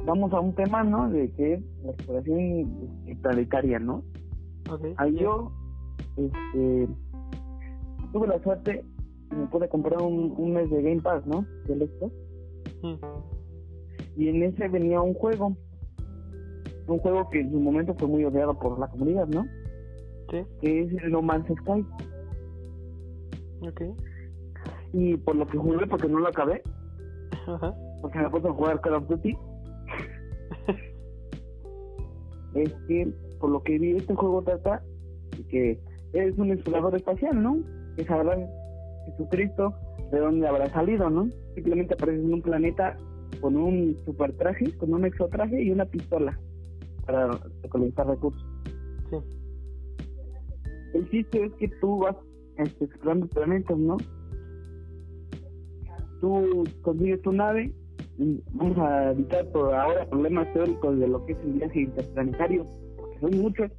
vamos 0.06 0.32
a 0.32 0.40
un 0.40 0.54
tema, 0.54 0.82
¿no? 0.82 1.10
De 1.10 1.30
que 1.32 1.54
es 1.54 1.62
la 1.84 1.92
exploración 1.92 2.96
planetaria, 3.22 3.78
¿no? 3.78 4.02
Okay. 4.70 4.94
Ahí 4.96 5.16
yo, 5.16 5.52
este, 6.16 6.88
tuve 8.12 8.26
la 8.26 8.42
suerte 8.42 8.84
me 9.36 9.46
pude 9.46 9.68
comprar 9.68 10.02
un, 10.02 10.34
un, 10.36 10.52
mes 10.52 10.70
de 10.70 10.82
Game 10.82 11.00
Pass, 11.00 11.24
¿no? 11.26 11.44
Xbox. 11.66 12.12
Hmm. 12.82 12.94
Y 14.16 14.28
en 14.28 14.42
ese 14.42 14.68
venía 14.68 15.00
un 15.00 15.14
juego. 15.14 15.56
Un 16.90 16.98
juego 16.98 17.30
que 17.30 17.40
en 17.40 17.52
su 17.52 17.60
momento 17.60 17.94
fue 17.94 18.08
muy 18.08 18.24
odiado 18.24 18.58
por 18.58 18.76
la 18.80 18.88
comunidad, 18.88 19.28
¿no? 19.28 19.46
Sí. 20.28 20.44
Que 20.60 20.82
es 20.82 20.92
el 21.04 21.12
No 21.12 21.22
Man's 21.22 21.46
Sky. 21.46 21.86
Ok. 23.60 23.82
Y 24.92 25.16
por 25.18 25.36
lo 25.36 25.46
que 25.46 25.56
jugué, 25.56 25.86
porque 25.86 26.08
no 26.08 26.18
lo 26.18 26.26
acabé. 26.26 26.62
Ajá. 27.46 27.72
Porque 28.02 28.18
me 28.18 28.28
puse 28.28 28.48
a 28.48 28.52
jugar 28.52 28.80
Call 28.80 28.94
of 28.94 29.06
Duty 29.08 29.36
es 32.54 32.74
que, 32.88 33.12
por 33.38 33.50
lo 33.50 33.62
que 33.62 33.78
vi, 33.78 33.92
este 33.96 34.16
juego 34.16 34.42
trata 34.42 34.82
de 35.36 35.46
que 35.46 35.80
eres 36.12 36.36
un 36.38 36.50
explorador 36.50 36.96
espacial, 36.96 37.40
¿no? 37.40 37.58
Que 37.96 38.04
sabrá 38.04 38.36
Jesucristo 39.06 39.72
de 40.10 40.18
dónde 40.18 40.48
habrá 40.48 40.68
salido, 40.70 41.08
¿no? 41.08 41.28
Simplemente 41.54 41.94
apareces 41.94 42.24
en 42.24 42.34
un 42.34 42.42
planeta 42.42 42.96
con 43.40 43.56
un 43.56 43.96
super 44.04 44.32
traje, 44.32 44.76
con 44.76 44.92
un 44.92 45.04
exotraje 45.04 45.62
y 45.62 45.70
una 45.70 45.84
pistola 45.84 46.36
para 47.06 47.30
recolectar 47.62 48.06
recursos. 48.06 48.46
Sí. 49.10 49.16
El 50.94 51.10
chiste 51.10 51.44
es 51.44 51.52
que 51.54 51.68
tú 51.80 51.98
vas 51.98 52.16
este, 52.56 52.84
explorando 52.84 53.26
planetas, 53.28 53.78
¿no? 53.78 53.96
Tú 56.20 56.64
consigues 56.82 57.22
tu 57.22 57.32
nave 57.32 57.72
vamos 58.52 58.78
a 58.78 59.12
evitar 59.12 59.46
por 59.48 59.74
ahora 59.74 60.04
problemas 60.06 60.52
teóricos 60.52 60.98
de 60.98 61.08
lo 61.08 61.24
que 61.24 61.32
es 61.32 61.38
el 61.44 61.52
viaje 61.52 61.80
interplanetario, 61.80 62.66
porque 62.96 63.18
son 63.20 63.38
muchos. 63.40 63.70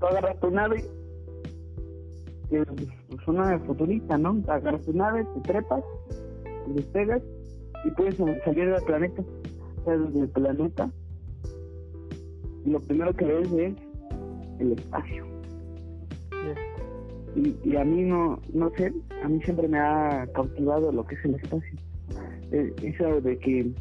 Tú 0.00 0.06
agarras 0.06 0.40
tu 0.40 0.50
nave, 0.50 0.84
que 2.48 2.60
es 2.60 3.28
una 3.28 3.58
futurista, 3.60 4.18
¿no? 4.18 4.42
Agarras 4.48 4.84
tu 4.84 4.92
nave, 4.92 5.26
te 5.34 5.40
trepas, 5.40 5.84
te 6.66 6.72
despegas 6.72 7.22
y 7.84 7.90
puedes 7.92 8.16
salir 8.16 8.70
del 8.70 8.82
planeta, 8.84 9.22
salir 9.84 10.08
del 10.08 10.28
planeta. 10.30 10.90
Y 12.64 12.70
lo 12.70 12.80
primero 12.80 13.12
que 13.14 13.24
ves 13.24 13.52
es 13.52 13.74
el 14.58 14.72
espacio. 14.72 15.26
Y, 17.34 17.56
y 17.64 17.76
a 17.76 17.84
mí 17.84 18.02
no, 18.02 18.40
no 18.52 18.70
sé, 18.76 18.92
a 19.22 19.28
mí 19.28 19.40
siempre 19.42 19.66
me 19.66 19.78
ha 19.78 20.26
cautivado 20.34 20.92
lo 20.92 21.04
que 21.06 21.14
es 21.14 21.24
el 21.24 21.34
espacio 21.36 21.78
eh, 22.52 22.74
eso 22.82 23.20
de 23.22 23.38
que 23.38 23.72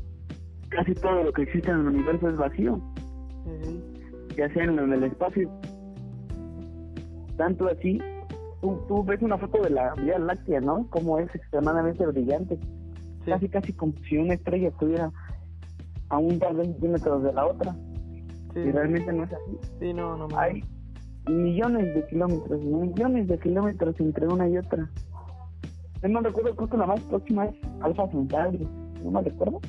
casi 0.69 0.93
todo 0.95 1.23
lo 1.23 1.33
que 1.33 1.43
existe 1.43 1.69
en 1.69 1.81
el 1.81 1.87
universo 1.87 2.29
es 2.29 2.37
vacío, 2.37 2.81
ya 4.37 4.51
sea 4.53 4.63
en, 4.63 4.79
el 4.79 5.03
espacio. 5.03 5.49
Tanto 7.35 7.67
así, 7.67 7.99
tú, 8.61 9.03
ves 9.03 9.21
una 9.21 9.37
foto 9.37 9.61
de 9.61 9.71
la 9.71 9.93
Vía 9.95 10.17
Láctea, 10.19 10.61
¿no? 10.61 10.87
Como 10.89 11.19
es 11.19 11.33
extremadamente 11.35 12.05
brillante. 12.05 12.57
Casi, 13.25 13.49
casi 13.49 13.73
como 13.73 13.93
si 14.07 14.17
una 14.17 14.35
estrella 14.35 14.69
estuviera 14.69 15.11
a 16.09 16.17
un 16.17 16.39
par 16.39 16.55
de 16.55 16.63
centímetros 16.63 17.23
de 17.23 17.33
la 17.33 17.45
otra. 17.45 17.75
Y 18.55 18.71
realmente 18.71 19.11
no 19.13 19.23
es 19.23 19.33
así. 19.33 19.57
Sí, 19.79 19.93
no, 19.93 20.17
no, 20.17 20.27
Hay 20.37 20.63
millones 21.27 21.93
de 21.95 22.07
kilómetros, 22.07 22.63
millones 22.63 23.27
de 23.27 23.39
kilómetros 23.39 23.99
entre 23.99 24.27
una 24.27 24.47
y 24.49 24.57
otra. 24.57 24.89
No 26.03 26.21
me 26.21 26.27
recuerdo, 26.27 26.55
creo 26.55 26.69
que 26.69 26.77
la 26.77 26.87
más 26.87 26.99
próxima 27.01 27.45
es 27.45 27.55
Alfa 27.81 28.07
Centauri. 28.09 28.67
No 29.03 29.11
me 29.11 29.21
recuerdo. 29.21 29.59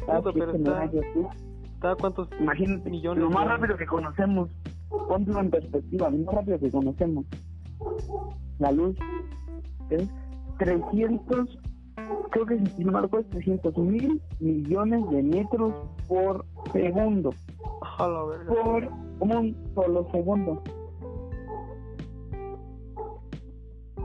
Está, 0.00 0.20
pero 0.22 0.52
está, 0.52 0.84
está 0.84 1.94
cuántos 1.96 2.28
Imagínate, 2.40 2.90
millones. 2.90 3.22
Lo 3.22 3.30
más 3.30 3.46
rápido 3.46 3.76
que 3.76 3.86
conocemos. 3.86 4.50
Ponte 5.08 5.30
en 5.30 5.50
perspectiva, 5.50 6.10
lo 6.10 6.18
más 6.18 6.34
rápido 6.34 6.58
que 6.58 6.70
conocemos. 6.70 7.24
La 8.58 8.72
luz 8.72 8.96
es 9.90 10.10
300, 10.58 11.58
creo 12.30 12.46
que 12.46 12.66
si 12.66 12.84
no 12.84 12.92
me 12.92 13.00
recuerdo, 13.00 13.28
300 13.30 13.76
mil 13.78 14.20
millones 14.40 15.08
de 15.10 15.22
metros 15.22 15.74
por 16.08 16.44
segundo. 16.72 17.30
Por 18.00 18.88
un 19.20 19.56
solo 19.74 20.08
segundo. 20.10 20.62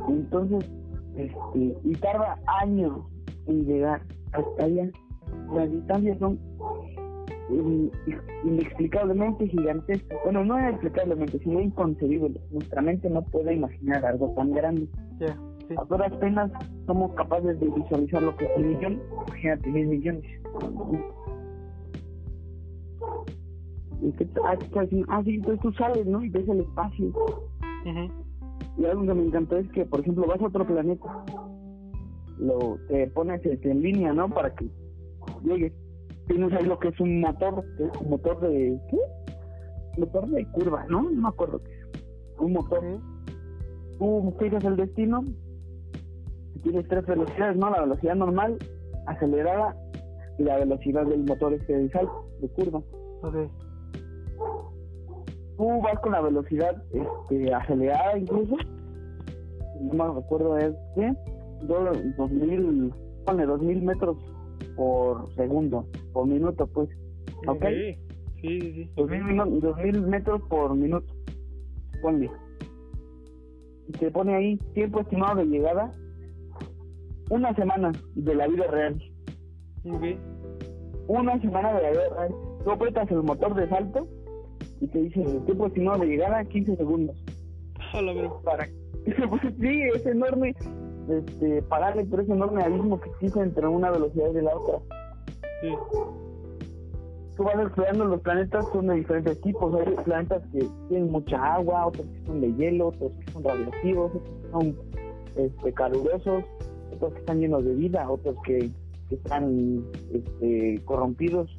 Entonces, 0.10 0.70
este, 1.16 1.78
y 1.84 1.94
tarda 1.94 2.38
años 2.62 3.00
en 3.48 3.66
llegar 3.66 4.02
hasta 4.34 4.66
allá. 4.66 4.90
Las 5.54 5.72
distancias 5.72 6.20
son 6.20 6.40
inexplicablemente 8.44 9.48
gigantescas. 9.48 10.18
Bueno, 10.26 10.44
no 10.44 10.60
inexplicablemente, 10.60 11.40
sino 11.40 11.62
inconcebibles. 11.62 12.42
Nuestra 12.52 12.82
mente 12.82 13.10
no 13.10 13.22
puede 13.22 13.54
imaginar 13.54 14.06
algo 14.06 14.34
tan 14.36 14.52
grande. 14.52 14.90
A 15.78 15.86
todas 15.86 16.12
penas 16.18 16.52
somos 16.86 17.14
capaces 17.14 17.58
de 17.62 17.70
visualizar 17.70 18.22
lo 18.22 18.36
que 18.36 18.46
es 18.46 18.52
un 18.58 18.68
millón, 18.68 19.02
imagínate, 19.28 19.70
mil 19.70 19.88
millones. 19.88 20.42
¿Y 24.02 24.12
qué 24.14 24.28
ah, 24.44 24.58
ah, 25.08 25.24
sí, 25.24 25.36
entonces 25.36 25.62
tú 25.62 25.72
sales, 25.74 26.06
¿no? 26.06 26.24
Y 26.24 26.30
ves 26.30 26.48
el 26.48 26.62
espacio. 26.62 27.12
Y 28.78 28.86
algo 28.86 29.06
que 29.06 29.14
me 29.14 29.26
encantó 29.26 29.58
es 29.58 29.70
que, 29.72 29.86
por 29.86 30.02
ejemplo, 30.02 30.26
vas 30.28 30.42
a 30.42 30.48
otro 30.48 30.66
planeta, 30.66 31.24
lo 32.40 32.78
te 32.88 33.08
pones 33.08 33.42
en 33.46 33.82
línea, 33.82 34.14
¿no? 34.14 34.30
Para 34.30 34.54
que 34.54 34.68
llegues. 35.44 35.74
Tienes 36.28 36.52
ahí 36.54 36.66
lo 36.66 36.80
que 36.80 36.90
es 36.90 37.00
un 37.00 37.22
motor, 37.22 37.64
que 37.78 37.86
es 37.86 38.02
un 38.02 38.10
motor 38.10 38.40
de. 38.42 38.80
¿Qué? 38.90 38.98
Motor 40.00 40.28
de 40.30 40.46
curva, 40.52 40.86
¿no? 40.90 41.04
No 41.04 41.22
me 41.22 41.28
acuerdo 41.28 41.62
qué 41.64 41.72
es. 41.72 42.40
Un 42.40 42.54
motor. 42.54 42.84
Tú 43.98 44.34
fijas 44.40 44.64
el 44.66 44.76
destino, 44.76 45.24
tienes 46.64 46.88
tres 46.88 47.06
velocidades, 47.06 47.56
¿no? 47.58 47.70
La 47.70 47.82
velocidad 47.82 48.16
normal, 48.16 48.58
acelerada 49.06 49.76
y 50.38 50.44
la 50.44 50.58
velocidad 50.58 51.06
del 51.06 51.24
motor 51.24 51.54
este 51.54 51.78
de 51.78 51.90
salto, 51.92 52.28
de 52.42 52.50
curva. 52.50 52.82
Okay. 53.22 53.48
Tú 55.58 55.82
vas 55.82 56.00
con 56.00 56.12
la 56.12 56.22
velocidad 56.22 56.84
este, 56.92 57.54
acelerada 57.54 58.18
incluso, 58.18 58.58
no 59.80 59.94
me 59.94 60.22
recuerdo 60.22 60.58
es 60.58 60.74
que, 60.96 61.14
dos 61.64 62.32
mil, 62.32 62.94
pone 63.26 63.46
dos 63.46 63.62
mil 63.62 63.82
metros 63.82 64.18
por 64.76 65.34
segundo, 65.36 65.86
por 66.14 66.28
minuto 66.28 66.68
pues, 66.68 66.90
¿ok? 67.48 67.66
Sí, 68.42 68.60
sí, 68.60 68.74
sí. 68.74 68.90
Dos 68.98 69.10
mil, 69.10 69.62
dos 69.62 69.78
mil 69.78 70.02
metros 70.02 70.42
por 70.50 70.76
minuto, 70.76 71.14
ponle. 72.02 72.30
Y 73.88 73.92
te 73.94 74.12
pone 74.12 74.36
ahí 74.36 74.58
tiempo 74.74 75.00
estimado 75.00 75.36
de 75.36 75.46
llegada 75.46 75.92
una 77.30 77.56
semana 77.56 77.92
de 78.16 78.36
la 78.36 78.48
vida 78.48 78.68
real. 78.68 79.02
Una 81.08 81.40
semana 81.40 81.74
de 81.74 81.82
la 81.82 81.90
vida 81.92 82.10
real. 82.18 82.36
Tú 82.64 82.72
apretas 82.72 83.10
el 83.12 83.24
motor 83.24 83.56
de 83.56 83.70
salto 83.70 84.08
y 84.82 84.88
te 84.88 85.02
dice 85.02 85.22
el 85.22 85.44
tiempo 85.46 85.68
estimado 85.68 86.00
de 86.00 86.08
llegada 86.08 86.44
15 86.44 86.76
segundos. 86.76 87.16
Para... 88.44 88.66
sí, 89.60 89.82
es 89.94 90.06
enorme 90.06 90.56
este, 91.10 91.62
parámetro, 91.64 92.22
es 92.22 92.30
enorme 92.30 92.64
abismo 92.64 93.00
que 93.00 93.10
existe 93.10 93.40
entre 93.40 93.68
una 93.68 93.92
velocidad 93.92 94.32
y 94.32 94.42
la 94.42 94.56
otra. 94.56 94.80
Sí. 95.62 95.70
Tú 97.38 97.44
vas 97.44 97.60
explorando 97.60 98.06
los 98.06 98.22
planetas, 98.22 98.66
son 98.72 98.88
de 98.88 98.96
diferentes 98.96 99.42
tipos. 99.42 99.76
Hay 99.76 99.94
planetas 100.04 100.42
que 100.52 100.66
tienen 100.88 101.12
mucha 101.12 101.56
agua, 101.56 101.88
otros 101.88 102.08
que 102.08 102.26
son 102.26 102.42
de 102.42 102.54
hielo, 102.56 102.88
otros 102.88 103.12
que 103.26 103.32
son 103.32 103.44
radioactivos, 103.44 104.12
otros 104.16 104.40
que 104.42 104.52
son 104.52 104.76
este, 105.36 105.74
calurosos 105.74 106.46
otros 106.96 107.14
que 107.14 107.20
están 107.20 107.40
llenos 107.40 107.64
de 107.64 107.76
vida, 107.76 108.10
otros 108.10 108.36
que, 108.44 108.72
están 109.12 109.86
este, 110.12 110.82
corrompidos, 110.84 111.56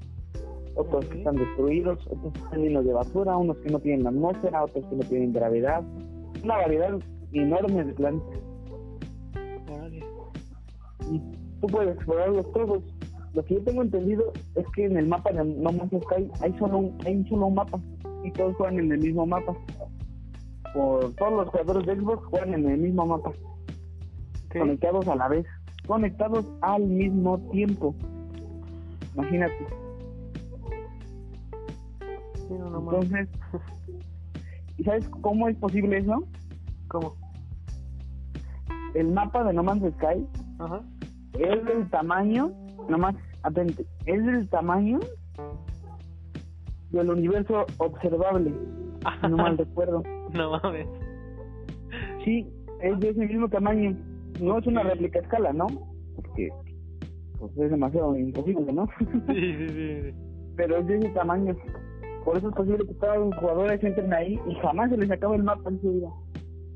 otros 0.77 1.05
que 1.07 1.19
están 1.19 1.37
destruidos, 1.37 2.07
otros 2.07 2.33
que 2.33 2.39
están 2.41 2.63
llenos 2.63 2.85
de 2.85 2.93
basura, 2.93 3.37
unos 3.37 3.57
que 3.59 3.71
no 3.71 3.79
tienen 3.81 4.07
atmósfera, 4.07 4.65
otros 4.65 4.85
que 4.87 4.97
no 4.97 5.03
tienen 5.05 5.33
gravedad. 5.33 5.83
Una 6.45 6.57
variedad 6.57 6.99
enorme 7.33 7.85
de 7.85 7.93
planetas. 7.95 8.41
Y 11.11 11.21
tú 11.61 11.67
puedes 11.67 11.97
explorarlos 11.97 12.53
todos. 12.53 12.83
Lo 13.35 13.45
que 13.45 13.55
yo 13.55 13.65
tengo 13.65 13.83
entendido 13.83 14.33
es 14.55 14.65
que 14.75 14.87
en 14.87 14.97
el 14.97 15.09
mapa 15.09 15.31
de 15.33 15.45
No 15.45 15.73
Man's 15.73 15.91
Sky 15.91 16.31
hay 16.41 16.53
solo 16.59 16.79
un, 16.79 16.99
hay 17.05 17.25
solo 17.29 17.47
un 17.47 17.55
mapa 17.55 17.79
y 18.25 18.31
todos 18.33 18.57
juegan 18.57 18.79
en 18.79 18.93
el 18.93 18.99
mismo 18.99 19.27
mapa. 19.27 19.55
Por 20.75 21.13
todos 21.15 21.33
los 21.33 21.49
jugadores 21.49 21.87
de 21.87 21.97
Xbox 21.97 22.25
juegan 22.27 22.55
en 22.55 22.69
el 22.69 22.79
mismo 22.79 23.07
mapa 23.07 23.33
conectados 24.59 25.07
a 25.09 25.17
la 25.17 25.29
vez, 25.29 25.47
conectados 25.87 26.45
al 26.61 26.83
mismo 26.83 27.39
tiempo. 27.51 27.95
Imagínate. 29.15 29.86
Entonces, 32.51 33.29
¿y 34.77 34.85
sabes 34.85 35.09
cómo 35.21 35.49
es 35.49 35.57
posible 35.57 35.99
eso? 35.99 36.25
¿Cómo? 36.89 37.17
El 38.95 39.13
mapa 39.13 39.45
de 39.45 39.53
No 39.53 39.63
Man's 39.63 39.93
Sky 39.95 40.27
es 41.39 41.65
del 41.65 41.89
tamaño, 41.91 42.51
nomás, 42.89 43.15
atente, 43.43 43.87
es 44.07 44.25
del 44.25 44.49
tamaño 44.49 45.01
del 46.91 47.11
universo 47.11 47.67
observable, 47.79 48.55
no 49.29 49.37
mal 49.37 49.59
recuerdo. 49.59 50.03
No 50.33 50.51
mames. 50.53 50.87
Sí, 52.25 52.49
es 52.81 52.99
de 53.01 53.11
ese 53.11 53.27
mismo 53.27 53.49
tamaño 53.49 53.97
no 54.41 54.59
es 54.59 54.67
una 54.67 54.83
réplica 54.83 55.19
a 55.19 55.23
escala, 55.23 55.53
¿no? 55.53 55.67
Porque 56.15 56.49
pues, 57.39 57.53
es 57.59 57.71
demasiado 57.71 58.17
imposible, 58.17 58.73
¿no? 58.73 58.87
Sí, 59.29 59.57
sí, 59.57 59.69
sí. 59.69 60.15
Pero 60.57 60.79
es 60.79 60.87
de 60.87 60.99
ese 60.99 61.09
tamaño. 61.11 61.57
Por 62.27 62.37
eso 62.37 62.49
es 62.49 62.57
posible 62.57 62.85
que 62.85 62.95
todos 62.95 63.19
los 63.19 63.37
jugadores 63.37 63.85
entren 63.85 64.13
ahí 64.13 64.41
y 64.49 64.55
jamás 64.57 64.91
se 64.91 64.97
les 64.97 65.09
acaba 65.13 65.37
el 65.37 65.45
mapa 65.45 65.71
en 65.71 65.81
su 65.81 65.93
vida. 65.93 66.09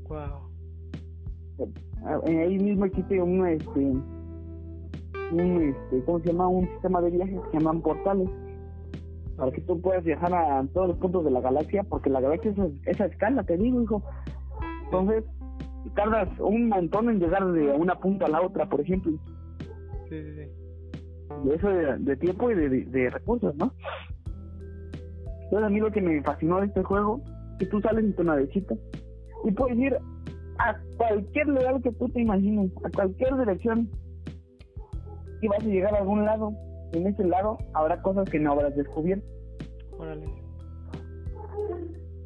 Wow. 0.07 0.49
Ahí 2.25 2.57
mismo 2.57 2.85
existe 2.85 3.21
un, 3.21 3.45
este, 3.45 3.79
un, 3.79 5.61
este, 5.61 6.05
¿cómo 6.05 6.21
se 6.21 6.27
llama? 6.31 6.47
Un 6.47 6.69
sistema 6.69 7.01
de 7.01 7.11
viajes 7.11 7.37
que 7.41 7.51
se 7.51 7.57
llaman 7.59 7.81
portales. 7.81 8.29
Para 9.35 9.51
que 9.51 9.59
tú 9.59 9.81
puedas 9.81 10.05
viajar 10.05 10.33
a 10.33 10.65
todos 10.73 10.87
los 10.87 10.97
puntos 10.99 11.25
de 11.25 11.31
la 11.31 11.41
galaxia, 11.41 11.83
porque 11.83 12.09
la 12.09 12.21
galaxia 12.21 12.51
es 12.51 12.57
esa 12.85 13.07
escala, 13.07 13.43
te 13.43 13.57
digo, 13.57 13.81
hijo. 13.81 14.01
Entonces, 14.85 15.25
tardas 15.95 16.29
un 16.39 16.69
montón 16.69 17.09
en 17.09 17.19
llegar 17.19 17.51
de 17.51 17.73
una 17.73 17.95
punta 17.99 18.27
a 18.27 18.29
la 18.29 18.41
otra, 18.41 18.69
por 18.69 18.79
ejemplo. 18.79 19.11
Sí, 20.07 20.23
sí, 20.23 20.33
sí. 20.33 20.61
Y 21.43 21.51
eso 21.51 21.67
de, 21.67 22.15
tiempo 22.15 22.51
y 22.51 22.55
de, 22.55 23.09
recursos, 23.09 23.53
¿no? 23.55 23.73
Entonces 25.51 25.67
a 25.67 25.69
mí 25.69 25.81
lo 25.81 25.91
que 25.91 25.99
me 25.99 26.23
fascinó 26.23 26.61
de 26.61 26.67
este 26.67 26.81
juego 26.81 27.21
es 27.25 27.57
que 27.59 27.65
tú 27.65 27.81
sales 27.81 28.05
en 28.05 28.15
tu 28.15 28.23
navecita 28.23 28.73
y 29.43 29.51
puedes 29.51 29.77
ir 29.77 29.97
a 30.59 30.77
cualquier 30.95 31.47
lugar 31.47 31.81
que 31.81 31.91
tú 31.91 32.07
te 32.07 32.21
imagines, 32.21 32.71
a 32.85 32.89
cualquier 32.89 33.35
dirección 33.35 33.89
y 35.41 35.47
vas 35.49 35.59
a 35.61 35.67
llegar 35.67 35.93
a 35.93 35.97
algún 35.97 36.23
lado. 36.23 36.53
En 36.93 37.05
ese 37.05 37.25
lado 37.25 37.57
habrá 37.73 38.01
cosas 38.01 38.29
que 38.29 38.39
no 38.39 38.53
habrás 38.53 38.77
descubierto. 38.77 39.27
Órale. 39.97 40.25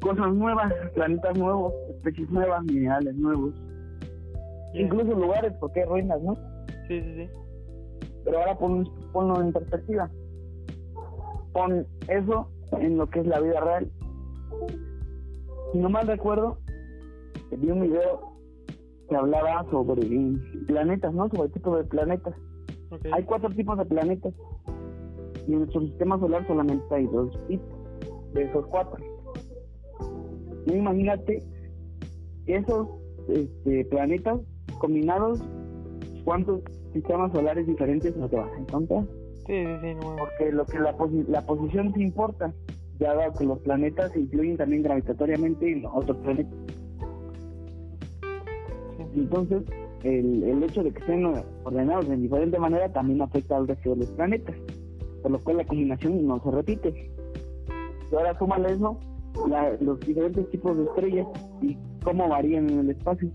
Cosas 0.00 0.32
nuevas, 0.32 0.72
planetas 0.94 1.36
nuevos, 1.36 1.74
especies 1.96 2.30
nuevas, 2.30 2.62
minerales 2.62 3.16
nuevos. 3.16 3.54
Incluso 4.72 5.14
lugares, 5.14 5.52
porque 5.58 5.80
hay 5.80 5.86
ruinas, 5.86 6.22
¿no? 6.22 6.36
Sí, 6.86 7.00
sí, 7.00 7.14
sí. 7.16 7.30
Pero 8.24 8.38
ahora 8.38 8.56
pon, 8.56 8.88
ponlo 9.12 9.40
en 9.40 9.52
perspectiva. 9.52 10.08
Pon 11.52 11.84
eso 12.06 12.52
en 12.72 12.96
lo 12.96 13.08
que 13.08 13.20
es 13.20 13.26
la 13.26 13.40
vida 13.40 13.60
real. 13.60 13.90
Si 15.72 15.78
no 15.78 15.88
mal 15.90 16.06
recuerdo, 16.06 16.58
vi 17.56 17.70
un 17.70 17.80
video 17.80 18.36
que 19.08 19.16
hablaba 19.16 19.68
sobre 19.70 20.02
planetas, 20.66 21.14
¿no? 21.14 21.28
Sobre 21.28 21.48
tipo 21.50 21.76
de 21.76 21.84
planetas. 21.84 22.34
Hay 23.12 23.24
cuatro 23.24 23.50
tipos 23.50 23.78
de 23.78 23.84
planetas. 23.84 24.34
Y 25.46 25.52
en 25.52 25.58
nuestro 25.60 25.80
sistema 25.82 26.18
solar 26.18 26.46
solamente 26.46 26.94
hay 26.94 27.06
dos 27.06 27.30
tipos 27.46 27.68
de 28.34 28.44
esos 28.44 28.66
cuatro. 28.66 29.02
Imagínate 30.66 31.42
esos 32.46 32.88
este, 33.28 33.84
planetas 33.86 34.40
combinados, 34.78 35.42
¿cuántos 36.24 36.60
sistemas 36.92 37.32
solares 37.32 37.66
diferentes 37.66 38.16
nos 38.16 38.30
vas 38.30 38.50
a 38.52 38.60
encontrar? 38.60 39.04
Sí, 39.46 39.64
sí, 39.64 39.76
sí, 39.80 39.94
no. 39.94 40.16
Porque 40.16 40.52
lo 40.52 40.64
que 40.66 40.78
la, 40.78 40.94
la 41.28 41.46
posición 41.46 41.92
sí 41.94 42.02
importa, 42.02 42.52
ya 42.98 43.14
que 43.32 43.44
los 43.44 43.58
planetas 43.60 44.14
influyen 44.16 44.56
también 44.56 44.82
gravitatoriamente 44.82 45.70
en 45.70 45.86
otros 45.86 46.16
planetas. 46.18 46.54
Entonces, 49.14 49.62
el, 50.02 50.42
el 50.42 50.62
hecho 50.62 50.82
de 50.82 50.92
que 50.92 50.98
estén 50.98 51.24
ordenados 51.64 52.08
de 52.08 52.16
diferente 52.16 52.58
manera 52.58 52.92
también 52.92 53.22
afecta 53.22 53.56
al 53.56 53.66
resto 53.66 53.90
de 53.90 53.96
los 53.96 54.10
planetas, 54.10 54.56
por 55.22 55.30
lo 55.30 55.38
cual 55.40 55.58
la 55.58 55.64
combinación 55.64 56.26
no 56.26 56.42
se 56.42 56.50
repite. 56.50 57.10
Y 58.10 58.14
ahora 58.14 58.38
súmale 58.38 58.72
eso 58.72 58.98
los 59.80 60.00
diferentes 60.00 60.48
tipos 60.50 60.76
de 60.76 60.84
estrellas 60.84 61.26
y 61.60 61.76
cómo 62.02 62.28
varían 62.28 62.70
en 62.70 62.80
el 62.80 62.90
espacio. 62.90 63.30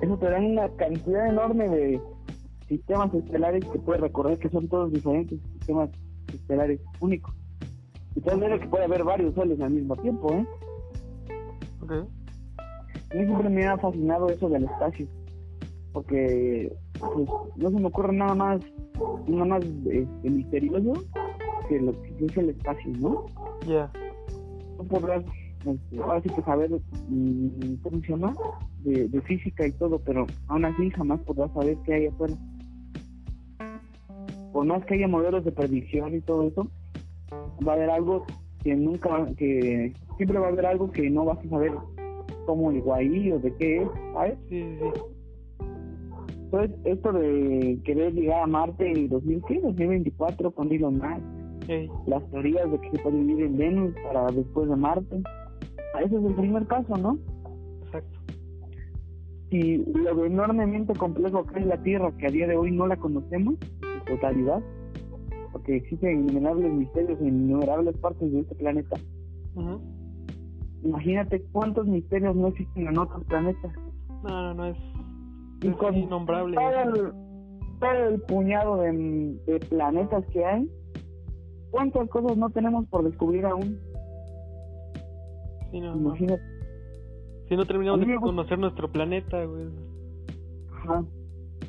Eso 0.00 0.16
te 0.18 0.30
da 0.30 0.38
una 0.38 0.68
cantidad 0.76 1.28
enorme 1.28 1.68
de 1.68 2.00
sistemas 2.68 3.12
estelares 3.14 3.64
que 3.64 3.78
puedes 3.78 4.00
recorrer, 4.00 4.38
que 4.38 4.48
son 4.50 4.68
todos 4.68 4.92
diferentes 4.92 5.40
sistemas 5.52 5.90
estelares 6.32 6.80
únicos. 7.00 7.34
Y 8.14 8.20
tal 8.20 8.40
vez 8.40 8.60
que 8.60 8.68
puede 8.68 8.84
haber 8.84 9.04
varios 9.04 9.34
soles 9.34 9.60
al 9.60 9.70
mismo 9.70 9.96
tiempo, 9.96 10.32
¿eh? 10.32 10.46
Okay. 11.82 11.98
A 13.10 13.14
mí 13.14 13.26
siempre 13.26 13.48
me 13.48 13.66
ha 13.66 13.78
fascinado 13.78 14.28
eso 14.28 14.48
del 14.48 14.64
espacio, 14.64 15.06
porque 15.92 16.74
pues, 16.98 17.28
no 17.56 17.70
se 17.70 17.80
me 17.80 17.86
ocurre 17.86 18.12
nada 18.14 18.34
más, 18.34 18.60
nada 19.28 19.44
más 19.44 19.64
este, 19.64 20.30
misterioso 20.30 21.04
que 21.68 21.80
lo 21.80 21.92
que 22.02 22.24
es 22.24 22.36
el 22.36 22.50
espacio, 22.50 22.90
¿no? 22.98 23.26
Ya 23.66 23.90
no 24.76 24.84
podrás 24.84 25.24
este, 25.64 25.98
ahora 26.00 26.22
sí 26.22 26.28
que 26.28 26.42
saber 26.42 26.70
mm, 27.08 27.74
cómo 27.82 28.00
se 28.00 28.08
llama 28.08 28.34
de, 28.84 29.20
física 29.22 29.66
y 29.66 29.72
todo 29.72 29.98
pero 29.98 30.26
aún 30.46 30.64
así 30.64 30.90
jamás 30.90 31.20
podrás 31.20 31.52
saber 31.52 31.76
qué 31.84 31.94
hay 31.94 32.06
afuera 32.06 32.34
por 34.56 34.64
más 34.64 34.82
que 34.86 34.94
haya 34.94 35.06
modelos 35.06 35.44
de 35.44 35.52
predicción 35.52 36.14
y 36.14 36.22
todo 36.22 36.48
eso 36.48 36.66
va 37.68 37.72
a 37.72 37.74
haber 37.74 37.90
algo 37.90 38.24
que 38.64 38.74
nunca, 38.74 39.26
que 39.36 39.92
siempre 40.16 40.38
va 40.38 40.46
a 40.46 40.48
haber 40.48 40.64
algo 40.64 40.90
que 40.90 41.10
no 41.10 41.26
vas 41.26 41.38
a 41.44 41.48
saber 41.50 41.72
cómo 42.46 42.72
llegó 42.72 42.94
ahí 42.94 43.30
o 43.32 43.38
de 43.38 43.54
qué 43.56 43.82
es, 43.82 43.88
¿sabes? 44.14 44.38
Sí, 44.48 44.62
sí, 44.62 44.78
sí. 44.80 45.00
Entonces, 46.44 46.70
esto 46.84 47.12
de 47.12 47.78
querer 47.84 48.14
llegar 48.14 48.44
a 48.44 48.46
Marte 48.46 48.90
en 48.90 49.10
2015, 49.10 49.60
2024 49.60 50.50
con 50.50 50.72
Elon 50.72 50.94
Musk, 50.94 51.68
Ey, 51.68 51.90
las 52.06 52.24
teorías 52.30 52.72
de 52.72 52.80
que 52.80 52.90
se 52.92 52.98
puede 53.00 53.18
vivir 53.18 53.44
en 53.44 53.58
Venus 53.58 53.94
para 54.04 54.24
después 54.28 54.70
de 54.70 54.76
Marte, 54.76 55.22
ese 56.02 56.16
es 56.16 56.24
el 56.24 56.34
primer 56.34 56.64
paso, 56.64 56.96
¿no? 56.96 57.18
exacto. 57.84 58.18
Y 59.50 59.84
lo 59.92 60.24
enormemente 60.24 60.94
complejo 60.94 61.44
que 61.44 61.60
es 61.60 61.66
la 61.66 61.82
Tierra, 61.82 62.10
que 62.16 62.26
a 62.26 62.30
día 62.30 62.46
de 62.46 62.56
hoy 62.56 62.70
no 62.70 62.86
la 62.86 62.96
conocemos 62.96 63.56
totalidad, 64.06 64.62
porque 65.52 65.76
existen 65.76 66.28
innumerables 66.28 66.72
misterios 66.72 67.20
en 67.20 67.28
innumerables 67.28 67.96
partes 67.98 68.32
de 68.32 68.40
este 68.40 68.54
planeta. 68.54 68.96
Imagínate 70.82 71.42
cuántos 71.52 71.86
misterios 71.86 72.36
no 72.36 72.48
existen 72.48 72.88
en 72.88 72.98
otros 72.98 73.24
planetas. 73.24 73.72
No, 74.22 74.28
no, 74.28 74.54
no 74.54 74.64
es, 74.66 74.76
es 75.62 75.76
con 75.76 75.96
innombrable. 75.96 76.56
todo 76.56 76.80
el, 76.82 77.12
todo 77.80 78.08
el 78.08 78.20
puñado 78.22 78.76
de, 78.78 79.38
de 79.46 79.60
planetas 79.68 80.24
que 80.32 80.44
hay, 80.44 80.70
¿cuántas 81.70 82.08
cosas 82.08 82.36
no 82.36 82.50
tenemos 82.50 82.86
por 82.88 83.04
descubrir 83.04 83.44
aún? 83.46 83.78
Sí, 85.70 85.80
no, 85.80 85.94
no. 85.94 86.08
Imagínate. 86.08 86.42
Si 87.48 87.56
no 87.56 87.64
terminamos 87.64 88.06
de 88.06 88.16
conocer 88.16 88.58
nuestro 88.58 88.90
planeta, 88.90 89.44
güey. 89.44 89.68
Ajá. 90.72 91.04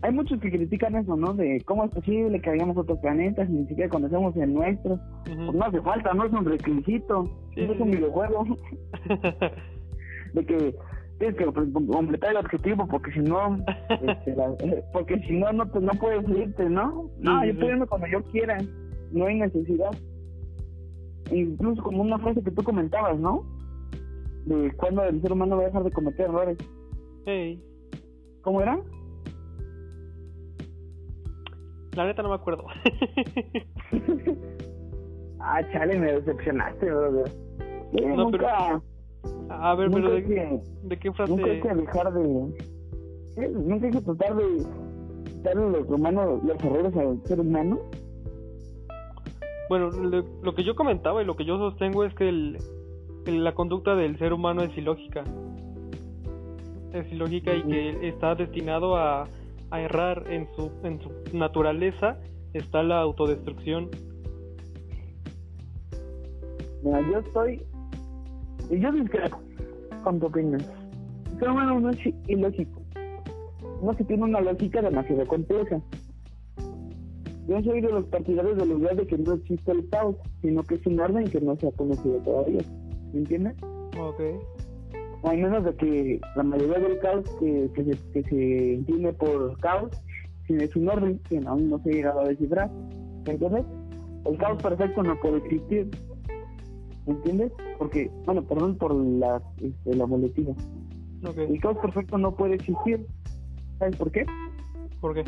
Hay 0.03 0.11
muchos 0.13 0.39
que 0.39 0.51
critican 0.51 0.95
eso, 0.95 1.15
¿no? 1.15 1.33
De 1.33 1.61
cómo 1.65 1.83
es 1.85 1.91
posible 1.91 2.39
que 2.39 2.49
hayamos 2.51 2.77
otros 2.77 2.99
planetas 2.99 3.49
y 3.49 3.53
ni 3.53 3.67
siquiera 3.67 3.89
conocemos 3.89 4.35
el 4.37 4.53
nuestro. 4.53 4.99
Pues 5.25 5.53
no 5.53 5.63
hace 5.65 5.81
falta, 5.81 6.13
no 6.13 6.25
es 6.25 6.31
un 6.33 6.45
requisito, 6.45 7.23
Sí, 7.55 7.65
no 7.65 7.73
es 7.73 7.79
un 7.79 7.91
videojuego. 7.91 8.45
de 10.33 10.45
que 10.45 10.75
tienes 11.17 11.35
que 11.37 11.45
completar 11.45 12.31
el 12.31 12.37
objetivo 12.37 12.87
porque 12.87 13.11
si 13.11 13.19
no, 13.21 13.57
este, 13.89 14.35
la- 14.35 14.55
porque 14.93 15.17
si 15.21 15.33
no, 15.39 15.51
no, 15.51 15.69
te- 15.71 15.79
no 15.79 15.91
puedes 15.93 16.27
irte, 16.29 16.69
¿no? 16.69 17.09
No, 17.19 17.41
Sí, 17.41 17.47
yo 17.47 17.53
puedo 17.55 17.67
sí. 17.67 17.73
irme 17.73 17.87
cuando 17.87 18.07
yo 18.07 18.23
quiera, 18.25 18.57
no 19.11 19.25
hay 19.25 19.39
necesidad. 19.39 19.91
Incluso 21.31 21.81
como 21.83 22.03
una 22.03 22.19
frase 22.19 22.41
que 22.43 22.51
tú 22.51 22.63
comentabas, 22.63 23.17
¿no? 23.19 23.43
De 24.45 24.71
cuando 24.77 25.03
el 25.03 25.21
ser 25.21 25.31
humano 25.33 25.57
va 25.57 25.63
a 25.63 25.65
dejar 25.65 25.83
de 25.83 25.91
cometer 25.91 26.25
errores. 26.27 26.57
Ey, 27.25 27.61
¿Cómo 28.41 28.61
era? 28.61 28.79
La 31.97 32.05
neta 32.05 32.23
no 32.23 32.29
me 32.29 32.35
acuerdo. 32.35 32.65
ah, 35.39 35.61
chale, 35.71 35.97
me 35.99 36.13
decepcionaste, 36.13 36.85
brother. 36.91 37.29
Sí, 37.91 38.05
No, 38.05 38.15
nunca, 38.15 38.81
A 39.49 39.75
ver, 39.75 39.89
pero 39.91 40.11
¿de, 40.11 40.23
que, 40.23 40.59
de 40.83 40.99
qué 40.99 41.11
frase? 41.13 41.31
nunca 41.31 41.45
hay 41.49 41.61
que 41.61 41.73
dejar 41.73 42.13
de... 42.13 42.53
sí, 43.35 43.41
nunca 43.53 43.85
hay 43.87 43.91
que 43.91 44.01
tratar 44.01 44.35
de 44.35 44.65
quitarle 45.25 45.69
los 45.71 45.89
humanos, 45.89 46.43
los 46.43 46.63
errores 46.63 46.95
al 46.97 47.21
ser 47.25 47.39
humano. 47.39 47.79
Bueno, 49.69 49.89
lo, 49.89 50.23
lo 50.43 50.55
que 50.55 50.63
yo 50.63 50.75
comentaba 50.75 51.21
y 51.21 51.25
lo 51.25 51.35
que 51.35 51.45
yo 51.45 51.57
sostengo 51.57 52.03
es 52.05 52.13
que 52.15 52.29
el, 52.29 52.57
el- 53.25 53.43
la 53.43 53.53
conducta 53.53 53.95
del 53.95 54.17
ser 54.17 54.31
humano 54.33 54.61
es 54.63 54.75
ilógica. 54.77 55.23
Es 56.93 57.11
ilógica 57.11 57.53
y 57.53 57.63
que 57.63 58.07
está 58.07 58.33
destinado 58.35 58.95
a, 58.95 59.27
a 59.72 59.82
errar 59.82 60.26
en 60.30 60.47
su, 60.55 60.72
en 60.84 60.99
su 61.01 61.11
naturaleza. 61.34 62.18
Está 62.53 62.84
la 62.84 62.99
autodestrucción. 62.99 63.89
Mira, 66.84 67.01
yo 67.01 67.20
estoy. 67.20 67.63
Y 68.70 68.80
yo 68.80 68.91
discrepo 68.91 69.39
con 70.03 70.20
tu 70.20 70.28
opinión. 70.28 70.61
El 71.34 71.39
ser 71.39 71.49
humano 71.49 71.80
no 71.80 71.89
es 71.89 71.99
ilógico. 72.28 72.82
No 73.82 73.93
se 73.93 74.03
tiene 74.05 74.24
una 74.24 74.41
lógica 74.41 74.82
demasiado 74.82 75.26
compleja. 75.28 75.82
Yo 77.47 77.61
soy 77.63 77.80
de 77.82 77.89
los 77.89 78.05
partidarios 78.05 78.57
de 78.57 78.65
la 78.65 78.74
idea 78.74 78.93
de 78.93 79.07
que 79.07 79.18
no 79.18 79.34
existe 79.34 79.72
el 79.72 79.88
caos, 79.89 80.18
sino 80.41 80.63
que 80.63 80.76
es 80.76 80.86
un 80.86 80.99
orden 80.99 81.30
que 81.30 81.39
no 81.39 81.55
se 81.55 81.68
ha 81.68 81.72
conocido 81.72 82.18
todavía. 82.18 82.61
¿Me 83.13 83.20
entiendes? 83.20 83.55
Ok. 83.97 84.22
O 85.22 85.30
al 85.30 85.38
menos 85.38 85.63
de 85.63 85.76
que 85.76 86.22
la 86.36 86.43
mayoría 86.43 86.80
del 86.80 86.99
caos 86.99 87.26
que, 87.39 87.70
que, 87.74 87.84
se, 87.84 88.11
que 88.11 88.24
se 88.24 88.74
entiende 88.76 89.13
por 89.13 89.57
caos, 89.59 89.91
es 90.47 90.76
un 90.76 90.89
orden 90.89 91.20
que 91.30 91.38
aún 91.45 91.70
no 91.70 91.80
se 91.80 91.89
ha 91.89 91.93
llegado 91.93 92.22
a 92.22 92.28
descifrar. 92.28 92.72
¿Me 93.26 93.34
entiendes? 93.34 93.65
El 94.26 94.38
caos 94.38 94.61
perfecto 94.61 95.03
no 95.03 95.20
puede 95.20 95.38
existir. 95.38 95.89
¿Me 97.05 97.13
entiendes? 97.13 97.51
Porque, 97.78 98.11
bueno, 98.26 98.43
perdón 98.43 98.78
por 98.78 98.93
la, 98.95 99.41
este, 99.61 99.95
la 99.95 100.05
boletina. 100.05 100.53
Ok. 101.26 101.38
El 101.38 101.59
caos 101.59 101.78
perfecto 101.80 102.18
no 102.18 102.36
puede 102.36 102.55
existir. 102.55 103.05
¿Sabes 103.80 103.95
por 103.97 104.11
qué? 104.11 104.26
¿Por 105.01 105.13
qué? 105.13 105.24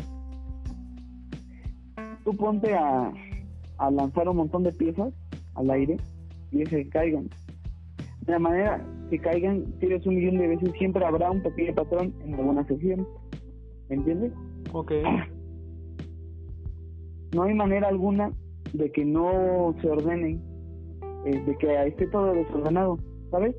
Tú 2.24 2.36
ponte 2.36 2.74
a, 2.74 3.12
a 3.78 3.90
lanzar 3.90 4.28
un 4.28 4.36
montón 4.36 4.62
de 4.62 4.72
piezas 4.72 5.12
al 5.54 5.70
aire 5.70 5.96
y 6.50 6.64
que 6.64 6.88
caigan. 6.88 7.28
De 8.22 8.32
la 8.32 8.38
manera 8.38 8.84
que 9.10 9.18
caigan, 9.18 9.64
tires 9.80 10.06
un 10.06 10.14
millón 10.14 10.38
de 10.38 10.48
veces, 10.48 10.72
siempre 10.78 11.04
habrá 11.04 11.30
un 11.30 11.42
pequeño 11.42 11.74
patrón 11.74 12.14
en 12.24 12.34
alguna 12.34 12.64
sección. 12.66 13.06
¿Me 13.88 13.96
entiendes? 13.96 14.32
Ok. 14.72 14.92
No 17.32 17.44
hay 17.44 17.54
manera 17.54 17.86
alguna 17.86 18.32
de 18.72 18.90
que 18.90 19.04
no 19.04 19.72
se 19.80 19.88
ordenen, 19.88 20.42
eh, 21.24 21.40
de 21.46 21.56
que 21.58 21.86
esté 21.86 22.08
todo 22.08 22.32
desordenado, 22.32 22.98
¿sabes? 23.30 23.54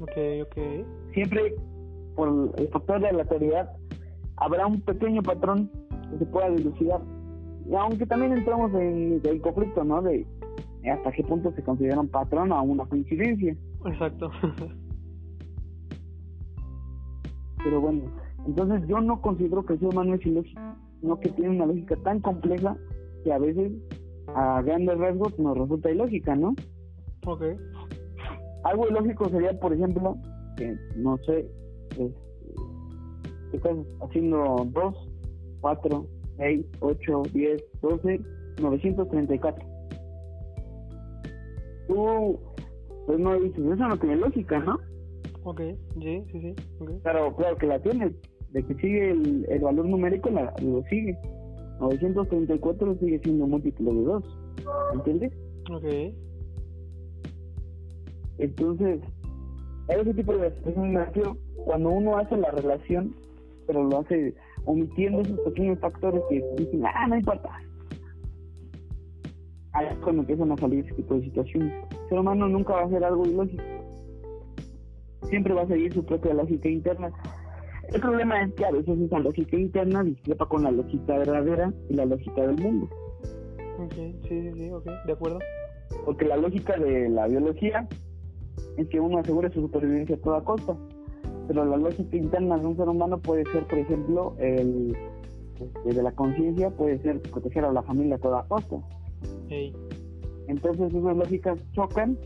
Ok, 0.00 0.10
ok. 0.42 0.84
Siempre, 1.14 1.54
por 2.16 2.52
el 2.56 2.68
factor 2.70 3.00
de 3.00 3.10
aleatoriedad, 3.10 3.70
habrá 4.38 4.66
un 4.66 4.80
pequeño 4.80 5.22
patrón 5.22 5.70
que 6.10 6.18
se 6.18 6.26
pueda 6.26 6.50
dilucidar. 6.50 7.00
Y 7.64 7.76
aunque 7.76 8.06
también 8.06 8.32
entramos 8.32 8.74
en 8.74 9.20
el 9.22 9.40
conflicto, 9.40 9.84
¿no? 9.84 10.02
De 10.02 10.26
hasta 10.90 11.12
qué 11.12 11.22
punto 11.22 11.52
se 11.52 11.62
considera 11.62 12.00
un 12.00 12.08
patrón 12.08 12.50
o 12.50 12.62
una 12.62 12.84
coincidencia. 12.86 13.56
Exacto. 13.86 14.30
Pero 17.64 17.80
bueno, 17.80 18.02
entonces 18.46 18.86
yo 18.88 19.00
no 19.00 19.20
considero 19.20 19.64
que 19.64 19.74
el 19.74 19.78
ser 19.78 19.88
humano 19.88 20.14
es 20.14 20.26
ilógico, 20.26 20.60
sino 21.00 21.20
que 21.20 21.28
tiene 21.30 21.50
una 21.50 21.66
lógica 21.66 21.96
tan 21.96 22.20
compleja 22.20 22.76
que 23.24 23.32
a 23.32 23.38
veces 23.38 23.72
a 24.34 24.62
grandes 24.62 24.98
rasgos 24.98 25.38
nos 25.38 25.56
resulta 25.56 25.90
ilógica, 25.90 26.34
¿no? 26.34 26.54
ok. 27.26 27.42
Algo 28.64 28.88
ilógico 28.88 29.28
sería, 29.28 29.58
por 29.58 29.72
ejemplo, 29.72 30.16
que 30.56 30.76
no 30.96 31.18
sé, 31.18 31.50
que 31.90 32.12
estás 33.56 33.76
haciendo 34.00 34.66
2, 34.72 34.94
4, 35.60 36.06
6, 36.36 36.66
8, 36.80 37.22
10, 37.32 37.64
12, 37.80 38.20
934. 38.60 39.66
Tú, 41.88 42.38
pues 43.06 43.18
no 43.18 43.40
dices, 43.40 43.58
eso 43.58 43.88
no 43.88 43.96
tiene 43.96 44.16
lógica, 44.16 44.58
¿no? 44.60 44.78
Ok. 45.44 45.60
Sí, 46.00 46.24
sí, 46.30 46.40
sí. 46.40 46.54
Ok. 46.80 46.90
Pero 47.02 47.34
claro 47.36 47.56
que 47.56 47.66
la 47.66 47.80
tiene, 47.80 48.12
de 48.50 48.66
que 48.66 48.74
sigue 48.74 49.10
el, 49.10 49.46
el 49.48 49.60
valor 49.60 49.86
numérico, 49.86 50.30
la, 50.30 50.52
lo 50.62 50.82
sigue. 50.84 51.18
934 51.80 52.96
sigue 53.00 53.20
siendo 53.24 53.46
múltiplo 53.46 53.92
de 53.92 54.02
2, 54.04 54.38
¿entiendes? 54.94 55.32
Ok. 55.70 55.84
Entonces, 58.38 59.00
ese 59.88 60.14
tipo 60.14 60.36
de 60.36 60.50
refiero 60.50 61.36
cuando 61.64 61.90
uno 61.90 62.16
hace 62.16 62.36
la 62.36 62.50
relación, 62.50 63.14
pero 63.66 63.84
lo 63.84 64.00
hace 64.00 64.34
omitiendo 64.64 65.22
esos 65.22 65.38
pequeños 65.40 65.78
factores 65.80 66.22
que 66.28 66.44
dicen, 66.56 66.82
ah, 66.86 67.06
no 67.08 67.16
importa. 67.16 67.50
Ahí 69.72 69.86
es 69.90 69.96
cuando 69.98 70.22
empiezan 70.22 70.52
a 70.52 70.56
salir 70.56 70.84
ese 70.84 70.94
tipo 70.94 71.14
de 71.14 71.22
situaciones. 71.22 71.72
El 71.90 72.08
ser 72.08 72.18
humano 72.18 72.48
nunca 72.48 72.74
va 72.74 72.82
a 72.82 72.86
hacer 72.86 73.02
algo 73.04 73.24
ilógico. 73.26 73.62
Siempre 75.32 75.54
va 75.54 75.62
a 75.62 75.66
seguir 75.66 75.90
su 75.94 76.04
propia 76.04 76.34
lógica 76.34 76.68
interna. 76.68 77.10
El 77.90 78.02
problema 78.02 78.42
es 78.42 78.52
que 78.52 78.66
a 78.66 78.70
veces 78.70 79.00
esa 79.00 79.18
lógica 79.18 79.56
interna 79.56 80.04
discrepa 80.04 80.46
con 80.46 80.62
la 80.62 80.70
lógica 80.70 81.16
verdadera 81.16 81.72
y 81.88 81.94
la 81.94 82.04
lógica 82.04 82.42
del 82.42 82.58
mundo. 82.58 82.86
Ok. 83.78 83.94
Sí, 83.94 84.12
sí, 84.28 84.52
sí. 84.52 84.70
Ok. 84.70 84.84
De 85.06 85.12
acuerdo. 85.12 85.38
Porque 86.04 86.26
la 86.26 86.36
lógica 86.36 86.76
de 86.76 87.08
la 87.08 87.28
biología 87.28 87.88
es 88.76 88.86
que 88.88 89.00
uno 89.00 89.20
asegure 89.20 89.48
su 89.48 89.62
supervivencia 89.62 90.16
a 90.16 90.20
toda 90.20 90.44
costa. 90.44 90.76
Pero 91.48 91.64
la 91.64 91.78
lógica 91.78 92.14
interna 92.14 92.58
de 92.58 92.66
un 92.66 92.76
ser 92.76 92.90
humano 92.90 93.18
puede 93.18 93.46
ser, 93.52 93.66
por 93.66 93.78
ejemplo, 93.78 94.36
el 94.38 94.94
este, 95.62 95.94
de 95.94 96.02
la 96.02 96.12
conciencia, 96.12 96.68
puede 96.68 96.98
ser 96.98 97.22
proteger 97.22 97.64
a 97.64 97.72
la 97.72 97.82
familia 97.82 98.16
a 98.16 98.18
toda 98.18 98.46
costa. 98.48 98.76
Entonces 100.46 100.92
esas 100.92 101.16
lógicas 101.16 101.58
chocan 101.72 102.18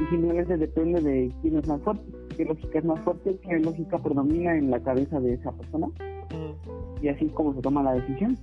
y 0.00 0.04
simplemente 0.06 0.56
depende 0.56 1.00
de 1.00 1.32
quién 1.42 1.56
es 1.56 1.66
más 1.66 1.80
fuerte, 1.82 2.04
qué 2.38 2.44
lógica 2.46 2.78
es 2.78 2.84
más 2.86 3.00
fuerte, 3.00 3.38
qué 3.42 3.58
lógica 3.58 3.98
predomina 3.98 4.56
en 4.56 4.70
la 4.70 4.80
cabeza 4.80 5.20
de 5.20 5.34
esa 5.34 5.52
persona 5.52 5.88
Mm. 6.30 7.04
y 7.04 7.08
así 7.08 7.26
es 7.26 7.32
como 7.32 7.54
se 7.54 7.60
toma 7.60 7.82
la 7.82 7.94
decisión. 7.94 8.36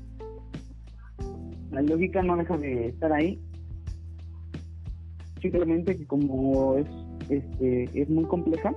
La 1.72 1.82
lógica 1.82 2.22
no 2.24 2.38
deja 2.38 2.58
de 2.58 2.88
estar 2.90 3.12
ahí. 3.12 3.40
simplemente 5.42 5.96
que 5.96 6.08
como 6.08 6.76
es, 6.76 6.88
este, 7.30 7.84
es 8.02 8.10
muy 8.10 8.24
compleja, 8.24 8.74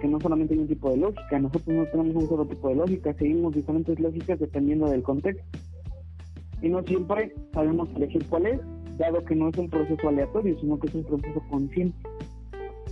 que 0.00 0.08
no 0.08 0.20
solamente 0.20 0.54
hay 0.54 0.60
un 0.60 0.66
tipo 0.66 0.90
de 0.90 0.96
lógica, 0.96 1.38
nosotros 1.38 1.68
no 1.68 1.84
tenemos 1.86 2.16
un 2.16 2.28
solo 2.28 2.46
tipo 2.46 2.68
de 2.68 2.74
lógica, 2.74 3.14
seguimos 3.14 3.54
diferentes 3.54 4.00
lógicas 4.00 4.40
dependiendo 4.40 4.90
del 4.90 5.04
contexto. 5.04 5.44
Y 6.62 6.68
no 6.68 6.82
siempre 6.82 7.32
sabemos 7.52 7.88
elegir 7.94 8.26
cuál 8.28 8.46
es, 8.46 8.60
dado 8.98 9.24
que 9.24 9.36
no 9.36 9.50
es 9.50 9.58
un 9.58 9.70
proceso 9.70 10.08
aleatorio, 10.08 10.58
sino 10.58 10.80
que 10.80 10.88
es 10.88 10.94
un 10.96 11.04
proceso 11.04 11.40
consciente. 11.48 12.07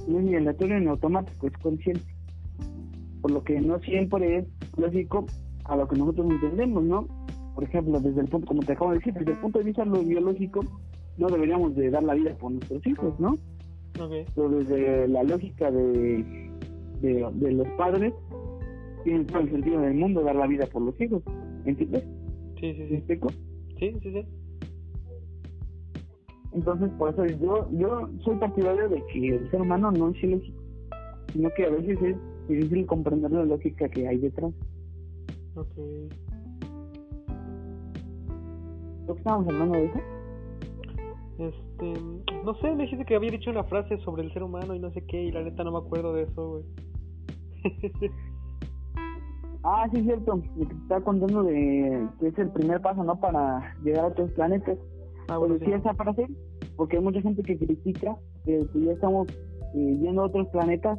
No 0.06 0.18
es 0.18 0.24
ni 0.24 0.34
aleatorio 0.34 0.80
ni 0.80 0.86
automático, 0.86 1.46
es 1.46 1.52
consciente. 1.58 2.04
Por 3.20 3.30
lo 3.30 3.42
que 3.42 3.60
no 3.60 3.78
siempre 3.80 4.38
es 4.38 4.46
lógico 4.76 5.26
a 5.64 5.76
lo 5.76 5.88
que 5.88 5.96
nosotros 5.96 6.30
entendemos, 6.30 6.84
¿no? 6.84 7.06
Por 7.54 7.64
ejemplo, 7.64 7.98
desde 8.00 8.20
el 8.20 8.28
punto, 8.28 8.46
como 8.46 8.62
te 8.62 8.72
acabo 8.72 8.90
de 8.90 8.98
decir, 8.98 9.14
desde 9.14 9.32
el 9.32 9.38
punto 9.38 9.58
de 9.58 9.64
vista 9.64 9.84
lo 9.84 10.02
biológico, 10.02 10.60
no 11.16 11.28
deberíamos 11.28 11.74
de 11.74 11.90
dar 11.90 12.02
la 12.02 12.14
vida 12.14 12.34
por 12.36 12.52
nuestros 12.52 12.86
hijos, 12.86 13.18
¿no? 13.18 13.36
Pero 14.34 14.50
desde 14.50 15.08
la 15.08 15.22
lógica 15.22 15.70
de, 15.70 16.50
de, 17.00 17.52
los 17.52 17.68
padres, 17.78 18.12
tiene 19.04 19.24
todo 19.24 19.40
el 19.40 19.50
sentido 19.50 19.80
del 19.80 19.94
mundo 19.94 20.22
dar 20.22 20.36
la 20.36 20.46
vida 20.46 20.66
por 20.66 20.82
los 20.82 21.00
hijos, 21.00 21.22
¿entiendes? 21.64 22.04
Sí, 22.60 22.74
sí, 22.74 22.88
sí. 22.88 23.04
Sí, 23.78 23.96
sí, 24.02 24.12
sí. 24.12 24.26
Entonces, 26.56 26.90
por 26.96 27.10
eso 27.10 27.26
yo, 27.26 27.68
yo 27.70 28.08
soy 28.24 28.36
partidario 28.36 28.88
de 28.88 29.04
que 29.12 29.28
el 29.28 29.50
ser 29.50 29.60
humano 29.60 29.90
no 29.92 30.08
es 30.08 30.24
ilógico, 30.24 30.58
sino 31.34 31.50
que 31.50 31.66
a 31.66 31.70
veces 31.70 31.98
es 32.00 32.16
difícil 32.48 32.86
comprender 32.86 33.30
la 33.30 33.44
lógica 33.44 33.86
que 33.90 34.08
hay 34.08 34.16
detrás. 34.16 34.54
Ok. 35.54 35.68
¿Por 39.06 39.16
qué 39.16 39.18
estábamos 39.18 39.48
hablando 39.48 39.76
de 39.76 39.84
eso? 39.84 39.98
Este, 41.38 42.00
no 42.42 42.54
sé, 42.54 42.74
me 42.74 42.84
dijiste 42.84 43.04
que 43.04 43.16
había 43.16 43.32
dicho 43.32 43.50
una 43.50 43.64
frase 43.64 43.98
sobre 43.98 44.22
el 44.22 44.32
ser 44.32 44.42
humano 44.42 44.74
y 44.74 44.78
no 44.78 44.90
sé 44.92 45.04
qué, 45.04 45.24
y 45.24 45.32
la 45.32 45.42
neta 45.42 45.62
no 45.62 45.72
me 45.72 45.78
acuerdo 45.86 46.14
de 46.14 46.22
eso, 46.22 46.48
güey. 46.52 46.64
ah, 49.62 49.86
sí, 49.92 49.98
es 49.98 50.04
cierto. 50.04 50.36
Me 50.56 50.64
estaba 50.64 51.04
contando 51.04 51.42
de 51.42 52.08
que 52.18 52.28
es 52.28 52.38
el 52.38 52.48
primer 52.48 52.80
paso, 52.80 53.04
¿no? 53.04 53.20
Para 53.20 53.76
llegar 53.84 54.06
a 54.06 54.08
otros 54.08 54.30
planetas. 54.32 54.78
Ah, 55.28 55.38
bueno, 55.38 55.58
sí. 55.58 55.70
esa 55.70 55.92
frase, 55.94 56.28
porque 56.76 56.96
hay 56.96 57.02
mucha 57.02 57.20
gente 57.20 57.42
que 57.42 57.56
critica 57.56 58.16
que 58.44 58.66
ya 58.74 58.92
estamos 58.92 59.28
eh, 59.74 59.98
yendo 60.00 60.22
a 60.22 60.26
otros 60.26 60.48
planetas, 60.48 60.98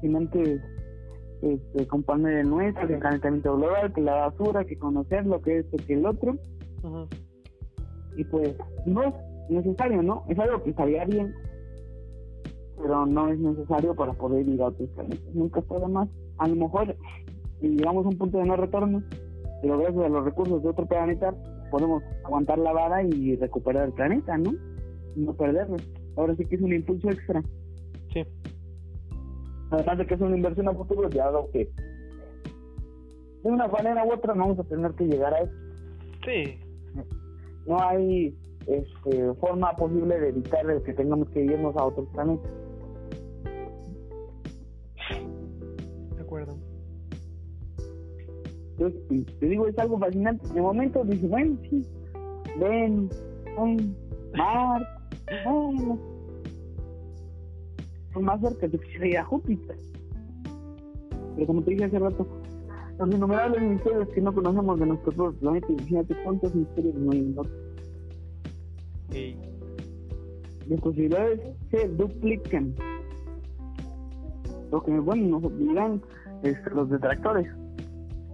simplemente 0.00 0.60
este, 1.42 1.86
con 1.86 2.02
paneles 2.02 2.46
nuestros, 2.46 2.90
el 2.90 2.98
calentamiento 2.98 3.56
global, 3.56 3.92
que 3.92 4.00
la 4.00 4.14
basura, 4.14 4.64
que 4.64 4.78
conocer 4.78 5.26
lo 5.26 5.40
que 5.42 5.58
es 5.58 5.64
esto, 5.66 5.76
que 5.86 5.94
el 5.94 6.06
otro. 6.06 6.36
Y 8.16 8.24
pues 8.24 8.56
no 8.86 9.02
es 9.02 9.14
necesario, 9.50 10.02
¿no? 10.02 10.24
Es 10.28 10.38
algo 10.38 10.62
que 10.62 10.70
estaría 10.70 11.04
bien, 11.04 11.34
pero 12.78 13.04
no 13.04 13.28
es 13.28 13.38
necesario 13.38 13.94
para 13.94 14.12
poder 14.14 14.48
ir 14.48 14.62
a 14.62 14.68
otros 14.68 14.88
planetas. 14.90 15.34
Nunca 15.34 15.60
está 15.60 15.78
de 15.78 15.88
más. 15.88 16.08
A 16.38 16.48
lo 16.48 16.56
mejor 16.56 16.96
llegamos 17.60 18.06
a 18.06 18.08
un 18.08 18.18
punto 18.18 18.38
de 18.38 18.44
no 18.44 18.56
retorno, 18.56 19.02
pero 19.60 19.78
gracias 19.78 20.04
a 20.04 20.08
los 20.08 20.24
recursos 20.24 20.62
de 20.62 20.68
otro 20.68 20.86
planeta 20.86 21.34
podemos 21.70 22.02
aguantar 22.24 22.58
la 22.58 22.72
vara 22.72 23.02
y 23.02 23.36
recuperar 23.36 23.86
el 23.86 23.92
planeta, 23.92 24.38
¿no? 24.38 24.52
No 25.16 25.34
perderlo. 25.34 25.76
Ahora 26.16 26.36
sí 26.36 26.44
que 26.44 26.56
es 26.56 26.62
un 26.62 26.72
impulso 26.72 27.10
extra. 27.10 27.42
Sí. 28.12 28.24
Además 29.70 29.98
de 29.98 30.06
que 30.06 30.14
es 30.14 30.20
una 30.20 30.36
inversión 30.36 30.68
a 30.68 30.74
futuro, 30.74 31.08
ya 31.10 31.26
algo 31.26 31.50
que 31.50 31.68
de 33.42 33.50
una 33.50 33.66
manera 33.68 34.04
u 34.04 34.12
otra 34.12 34.34
vamos 34.34 34.58
a 34.58 34.64
tener 34.64 34.92
que 34.92 35.04
llegar 35.04 35.34
a 35.34 35.40
eso. 35.40 35.52
Sí. 36.24 36.58
No 37.66 37.80
hay 37.80 38.36
este, 38.66 39.34
forma 39.34 39.74
posible 39.76 40.18
de 40.18 40.28
evitar 40.28 40.68
el 40.68 40.82
que 40.82 40.92
tengamos 40.92 41.28
que 41.30 41.44
irnos 41.44 41.76
a 41.76 41.84
otros 41.84 42.08
planetas. 42.08 42.50
De 46.16 46.22
acuerdo. 46.22 46.56
te 48.78 49.46
digo, 49.46 49.66
es 49.66 49.78
algo 49.78 49.98
fascinante. 49.98 50.48
De 50.52 50.60
momento 50.60 51.04
dice, 51.04 51.26
bueno, 51.26 51.56
sí, 51.70 51.86
ven, 52.58 53.08
ven, 53.56 53.96
mar, 54.36 54.95
bueno 55.44 55.98
más 58.20 58.40
cerca 58.40 58.68
de 58.68 58.78
que 58.78 59.08
ir 59.08 59.18
a 59.18 59.24
Júpiter. 59.24 59.76
Pero 61.34 61.46
como 61.46 61.62
te 61.62 61.72
dije 61.72 61.84
hace 61.84 61.98
rato, 61.98 62.26
los 62.98 63.14
innumerables 63.14 63.62
misterios 63.62 64.08
que 64.08 64.20
no 64.20 64.34
conocemos 64.34 64.78
de 64.80 64.86
nuestro 64.86 65.12
propio 65.12 65.38
planeta, 65.40 65.66
imagínate 65.70 66.16
cuántos 66.24 66.54
misterios 66.54 66.94
no 66.94 67.12
hay 67.12 67.18
en 67.18 67.38
otro. 67.38 67.52
Sí. 69.10 69.36
Las 70.68 70.80
posibilidades 70.80 71.40
se 71.70 71.88
duplican. 71.88 72.74
Lo 74.72 74.82
que, 74.82 74.98
bueno, 74.98 75.40
nos 75.40 75.58
dirán 75.58 76.02
este, 76.42 76.70
los 76.70 76.90
detractores. 76.90 77.46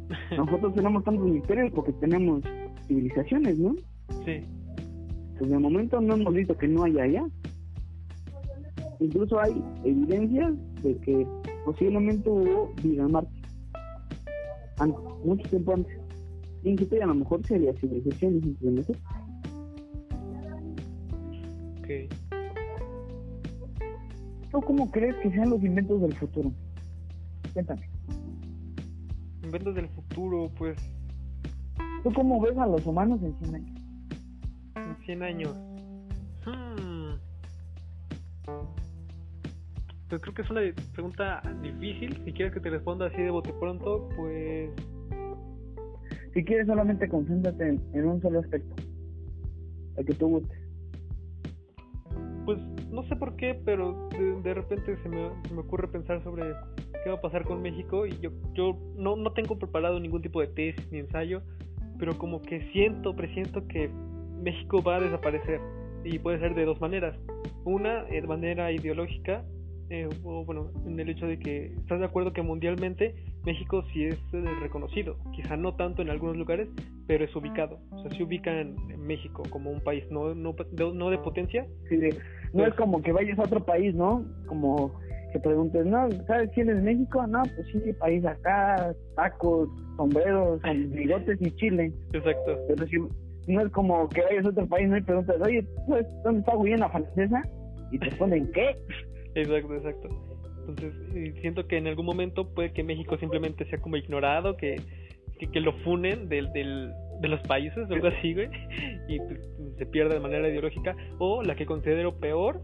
Nosotros 0.36 0.74
tenemos 0.74 1.04
tantos 1.04 1.26
misterios 1.26 1.72
porque 1.74 1.92
tenemos 1.94 2.42
civilizaciones, 2.86 3.58
¿no? 3.58 3.74
Sí. 4.24 4.44
Pues 5.42 5.50
de 5.50 5.58
momento 5.58 6.00
no 6.00 6.14
hemos 6.14 6.34
visto 6.34 6.56
que 6.56 6.68
no 6.68 6.84
haya 6.84 7.02
allá. 7.02 7.28
Incluso 9.00 9.40
hay 9.40 9.60
evidencias 9.82 10.54
de 10.84 10.96
que 10.98 11.26
posiblemente 11.64 12.30
hubo 12.30 12.72
vida 12.80 13.02
en 13.02 13.10
Marte. 13.10 13.42
Antes, 14.78 15.00
mucho 15.24 15.50
tiempo 15.50 15.74
antes. 15.74 15.98
Incluso 16.62 16.94
a 16.94 17.06
lo 17.06 17.14
mejor 17.16 17.44
sería 17.44 17.72
civilizaciones 17.72 18.44
nosotros. 18.60 19.02
Ok. 21.80 21.88
¿Tú 24.52 24.60
cómo 24.60 24.88
crees 24.92 25.16
que 25.24 25.30
sean 25.32 25.50
los 25.50 25.64
inventos 25.64 26.02
del 26.02 26.14
futuro? 26.14 26.52
Cuéntame. 27.52 27.82
Inventos 29.42 29.74
del 29.74 29.88
futuro, 29.88 30.52
pues. 30.56 30.78
¿Tú 32.04 32.12
cómo 32.12 32.40
ves 32.40 32.56
a 32.56 32.66
los 32.68 32.86
humanos 32.86 33.20
en 33.24 33.36
100 33.40 33.54
años? 33.56 33.81
En 35.02 35.18
100 35.18 35.22
años. 35.22 35.58
Hmm. 36.46 37.14
Pues 40.08 40.20
creo 40.20 40.34
que 40.34 40.42
es 40.42 40.50
una 40.50 40.60
pregunta 40.92 41.42
difícil. 41.60 42.22
Si 42.24 42.32
quieres 42.32 42.54
que 42.54 42.60
te 42.60 42.70
responda 42.70 43.06
así 43.06 43.20
de 43.20 43.30
bote 43.30 43.52
pronto, 43.58 44.08
pues. 44.16 44.70
Si 46.34 46.44
quieres, 46.44 46.66
solamente 46.66 47.08
concéntrate 47.08 47.80
en, 47.92 48.06
un 48.06 48.22
solo 48.22 48.40
aspecto. 48.40 48.74
El 49.96 50.06
que 50.06 50.14
tú 50.14 50.28
gustes. 50.28 50.58
Pues 52.44 52.58
no 52.90 53.02
sé 53.04 53.16
por 53.16 53.36
qué, 53.36 53.60
pero 53.64 54.08
de, 54.42 54.54
repente 54.54 54.96
se 55.02 55.08
me, 55.08 55.30
se 55.46 55.54
me, 55.54 55.60
ocurre 55.60 55.88
pensar 55.88 56.22
sobre 56.22 56.54
qué 57.02 57.10
va 57.10 57.16
a 57.16 57.20
pasar 57.20 57.44
con 57.44 57.60
México. 57.60 58.06
Y 58.06 58.18
yo, 58.20 58.30
yo 58.54 58.78
no, 58.96 59.16
no 59.16 59.32
tengo 59.32 59.58
preparado 59.58 59.98
ningún 59.98 60.22
tipo 60.22 60.40
de 60.40 60.46
tesis 60.46 60.90
ni 60.92 60.98
ensayo, 60.98 61.42
pero 61.98 62.16
como 62.18 62.40
que 62.40 62.70
siento, 62.72 63.14
presiento 63.14 63.66
que 63.66 63.90
México 64.42 64.82
va 64.82 64.96
a 64.96 65.00
desaparecer. 65.00 65.60
Y 66.04 66.18
puede 66.18 66.40
ser 66.40 66.54
de 66.54 66.64
dos 66.64 66.80
maneras. 66.80 67.16
Una, 67.64 68.04
de 68.04 68.22
manera 68.22 68.72
ideológica, 68.72 69.44
eh, 69.88 70.08
o 70.24 70.44
bueno, 70.44 70.70
en 70.86 70.98
el 70.98 71.10
hecho 71.10 71.26
de 71.26 71.38
que 71.38 71.66
estás 71.66 72.00
de 72.00 72.06
acuerdo 72.06 72.32
que 72.32 72.42
mundialmente 72.42 73.14
México 73.44 73.84
sí 73.92 74.04
es 74.04 74.18
eh, 74.32 74.44
reconocido, 74.60 75.16
quizá 75.32 75.56
no 75.56 75.74
tanto 75.74 76.02
en 76.02 76.10
algunos 76.10 76.36
lugares, 76.36 76.68
pero 77.06 77.24
es 77.24 77.36
ubicado, 77.36 77.78
o 77.90 78.00
sea, 78.00 78.10
se 78.10 78.22
ubica 78.22 78.58
en, 78.58 78.76
México 79.02 79.42
como 79.50 79.70
un 79.70 79.80
país 79.80 80.04
no, 80.10 80.32
no, 80.34 80.54
de, 80.70 80.94
no 80.94 81.10
de 81.10 81.18
potencia. 81.18 81.66
Sí, 81.88 81.98
no 82.52 82.64
es 82.64 82.74
como 82.74 83.02
que 83.02 83.12
vayas 83.12 83.38
a 83.38 83.42
otro 83.42 83.64
país, 83.64 83.94
¿no? 83.94 84.24
Como 84.46 84.92
que 85.32 85.40
preguntes, 85.40 85.84
¿no? 85.86 86.08
¿Sabes 86.26 86.50
quién 86.54 86.70
es 86.70 86.82
México? 86.82 87.26
No, 87.26 87.42
pues 87.42 87.66
sí, 87.72 87.92
país 87.94 88.24
acá, 88.24 88.94
tacos, 89.16 89.68
sombreros, 89.96 90.60
bigotes 90.90 91.38
y 91.40 91.50
chile. 91.56 91.92
Exacto. 92.12 92.58
Pero 92.68 92.86
si 92.86 92.96
no 93.46 93.60
es 93.62 93.72
como 93.72 94.08
que 94.08 94.22
vayas 94.22 94.46
a 94.46 94.50
otro 94.50 94.66
país 94.66 94.88
¿no? 94.88 94.96
y 94.96 95.02
preguntas, 95.02 95.36
oye, 95.40 95.64
pues, 95.86 96.06
¿dónde 96.22 96.40
está 96.40 96.54
Guyana 96.54 96.88
Francesa? 96.88 97.42
Y 97.90 97.98
te 97.98 98.06
responden, 98.06 98.50
¿qué? 98.52 98.76
Exacto, 99.34 99.74
exacto. 99.74 100.08
Entonces, 100.68 100.94
siento 101.40 101.66
que 101.66 101.78
en 101.78 101.86
algún 101.86 102.06
momento 102.06 102.52
puede 102.54 102.72
que 102.72 102.84
México 102.84 103.16
simplemente 103.18 103.64
sea 103.64 103.80
como 103.80 103.96
ignorado, 103.96 104.56
que, 104.56 104.76
que, 105.38 105.60
lo 105.60 105.72
funen 105.78 106.28
del, 106.28 106.52
del, 106.52 106.92
de 107.20 107.28
los 107.28 107.40
países, 107.42 107.90
algo 107.90 108.08
así, 108.08 108.34
güey, 108.34 108.48
y 109.08 109.18
se 109.78 109.86
pierda 109.86 110.14
de 110.14 110.20
manera 110.20 110.48
ideológica, 110.48 110.94
o 111.18 111.42
la 111.42 111.56
que 111.56 111.66
considero 111.66 112.18
peor, 112.18 112.60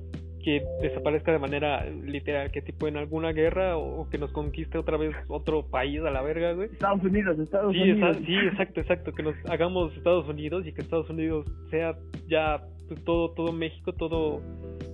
que 0.48 0.64
desaparezca 0.80 1.30
de 1.30 1.38
manera 1.38 1.84
literal, 1.84 2.50
que 2.50 2.62
tipo 2.62 2.88
en 2.88 2.96
alguna 2.96 3.32
guerra 3.32 3.76
o, 3.76 4.08
que 4.08 4.16
nos 4.16 4.32
conquiste 4.32 4.78
otra 4.78 4.96
vez 4.96 5.14
otro 5.28 5.66
país 5.66 6.00
a 6.00 6.10
la 6.10 6.22
verga, 6.22 6.54
güey. 6.54 6.70
Estados 6.72 7.04
Unidos, 7.04 7.38
Estados 7.38 7.74
sí, 7.74 7.82
Unidos. 7.82 8.16
sí, 8.24 8.34
exacto, 8.34 8.80
exacto, 8.80 9.12
que 9.12 9.22
nos 9.22 9.34
hagamos 9.50 9.94
Estados 9.94 10.26
Unidos 10.26 10.66
y 10.66 10.72
que 10.72 10.80
Estados 10.80 11.10
Unidos 11.10 11.44
sea 11.70 11.98
ya 12.28 12.62
pues, 12.88 13.04
todo, 13.04 13.32
todo 13.32 13.52
México, 13.52 13.92
todo 13.92 14.40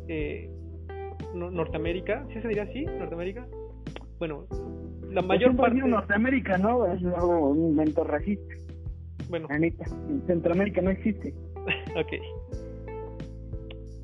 eh, 0.08 0.50
Norteamérica, 1.36 2.26
¿sí 2.32 2.40
se 2.40 2.48
diría 2.48 2.64
así? 2.64 2.84
¿Norteamérica? 2.86 3.46
Bueno, 4.18 4.46
la 5.12 5.22
mayor 5.22 5.54
parte... 5.54 5.78
Norteamérica, 5.78 6.58
¿no? 6.58 6.84
Es 6.92 7.00
algo, 7.04 7.50
un 7.50 7.70
invento 7.70 8.02
racista. 8.02 8.56
Bueno. 9.28 9.46
En 9.52 10.26
Centroamérica 10.26 10.82
no 10.82 10.90
existe. 10.90 11.32
ok. 11.94 12.12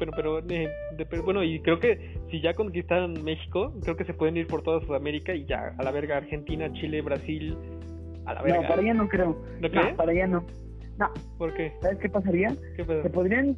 Bueno, 0.00 0.12
pero 0.16 0.38
eh, 0.48 0.66
de, 1.04 1.20
bueno, 1.20 1.42
y 1.42 1.60
creo 1.60 1.78
que 1.78 2.14
si 2.30 2.40
ya 2.40 2.54
conquistan 2.54 3.22
México, 3.24 3.72
creo 3.82 3.96
que 3.96 4.04
se 4.04 4.14
pueden 4.14 4.36
ir 4.36 4.46
por 4.46 4.62
toda 4.62 4.80
Sudamérica 4.80 5.34
y 5.34 5.44
ya 5.46 5.74
a 5.78 5.82
la 5.82 5.90
verga 5.90 6.18
Argentina, 6.18 6.72
Chile, 6.72 7.02
Brasil, 7.02 7.56
a 8.26 8.34
la 8.34 8.42
verga. 8.42 8.62
No, 8.62 8.68
para 8.68 8.82
allá 8.82 8.94
no 8.94 9.08
creo. 9.08 9.42
¿No 9.60 9.68
No, 9.68 9.96
para 9.96 10.12
allá 10.12 10.26
no. 10.26 10.44
No, 10.98 11.08
¿Por 11.38 11.54
qué? 11.54 11.72
¿sabes 11.80 11.98
qué 11.98 12.08
pasaría? 12.08 12.54
Se 12.76 13.10
podrían 13.10 13.56